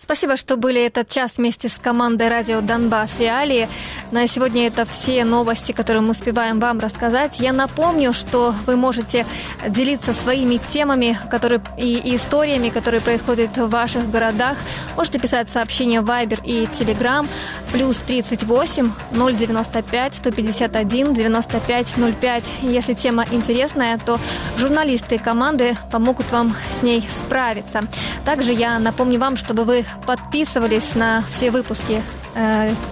Спасибо, 0.01 0.37
что 0.37 0.55
были 0.55 0.81
этот 0.81 1.09
час 1.09 1.33
вместе 1.35 1.67
с 1.67 1.77
командой 1.77 2.29
радио 2.29 2.61
«Донбасс. 2.61 3.19
Реалии». 3.19 3.67
На 4.11 4.27
сегодня 4.27 4.65
это 4.65 4.85
все 4.85 5.25
новости, 5.25 5.73
которые 5.73 6.01
мы 6.01 6.11
успеваем 6.11 6.61
вам 6.61 6.79
рассказать. 6.79 7.41
Я 7.41 7.51
напомню, 7.51 8.13
что 8.13 8.55
вы 8.65 8.77
можете 8.77 9.25
делиться 9.67 10.13
своими 10.13 10.55
темами 10.55 11.19
которые, 11.29 11.61
и, 11.77 12.15
историями, 12.15 12.69
которые 12.69 13.01
происходят 13.01 13.57
в 13.57 13.67
ваших 13.67 14.09
городах. 14.09 14.57
Можете 14.95 15.19
писать 15.19 15.49
сообщения 15.49 16.01
Viber 16.01 16.39
и 16.45 16.63
Telegram. 16.63 17.27
Плюс 17.73 17.97
38 17.97 18.91
095 19.11 20.15
151 20.15 21.13
95 21.13 21.95
05. 22.21 22.43
Если 22.61 22.93
тема 22.93 23.25
интересная, 23.29 23.97
то 23.97 24.17
журналисты 24.57 25.19
команды 25.19 25.75
помогут 25.91 26.31
вам 26.31 26.55
с 26.79 26.83
ней 26.83 27.07
справиться. 27.25 27.81
Также 28.23 28.53
я 28.53 28.79
напомню 28.79 29.19
вам, 29.19 29.35
чтобы 29.35 29.65
вы 29.65 29.85
подписывались 30.06 30.94
на 30.94 31.22
все 31.28 31.50
выпуски 31.50 32.02
э, 32.27 32.27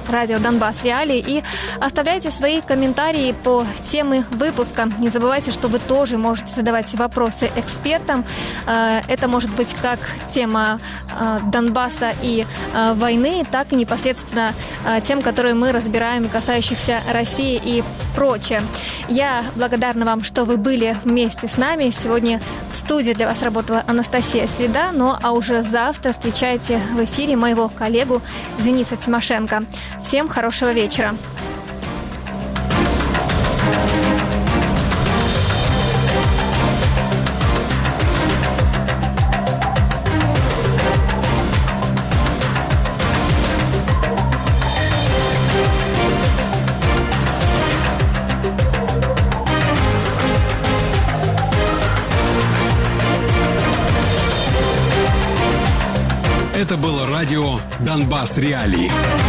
Радио 0.10 0.40
Донбасс 0.40 0.84
Реалии 0.84 1.24
и 1.26 1.44
оставляйте 1.80 2.32
свои 2.32 2.62
комментарии 2.62 3.36
по 3.44 3.66
теме 3.86 4.26
выпуска. 4.32 4.90
Не 5.00 5.10
забывайте, 5.10 5.52
что 5.52 5.68
вы 5.68 5.80
тоже 5.80 6.18
можете 6.18 6.54
задавать 6.54 6.94
вопросы 6.96 7.50
экспертам. 7.56 8.26
Э, 8.66 9.02
Это 9.08 9.28
может 9.28 9.52
быть 9.56 9.74
как 9.76 10.00
тема 10.30 10.80
э, 11.10 11.40
Донбасса 11.52 12.14
и 12.22 12.46
э, 12.74 12.94
войны, 12.94 13.46
так 13.50 13.74
и 13.74 13.76
непосредственно 13.76 14.54
э, 14.86 15.02
тем, 15.02 15.22
которые 15.22 15.54
мы 15.54 15.72
разбираем, 15.72 16.28
касающихся 16.30 17.00
России 17.12 17.62
и 17.64 17.84
прочее. 18.16 18.62
Я 19.08 19.44
благодарна 19.56 20.06
вам, 20.06 20.24
что 20.24 20.44
вы 20.44 20.58
были 20.58 20.98
вместе 21.04 21.48
с 21.48 21.58
нами. 21.58 21.92
Сегодня 21.92 22.42
в 22.72 22.76
студии 22.76 23.14
для 23.14 23.28
вас 23.28 23.42
работала 23.42 23.84
Анастасия 23.88 24.48
Среда, 24.58 24.92
ну 24.92 25.14
а 25.22 25.32
уже 25.32 25.62
завтра 25.62 26.12
встречайте 26.12 26.80
в 26.94 27.04
эфире 27.04 27.36
моего 27.36 27.70
коллегу 27.70 28.22
Дениса 28.60 28.98
Тимошенко. 28.98 29.27
Всем 30.02 30.30
хорошего 30.30 30.72
вечера. 30.72 31.14
Это 57.98 58.06
реалії 58.06 58.38
Реалии». 58.38 59.27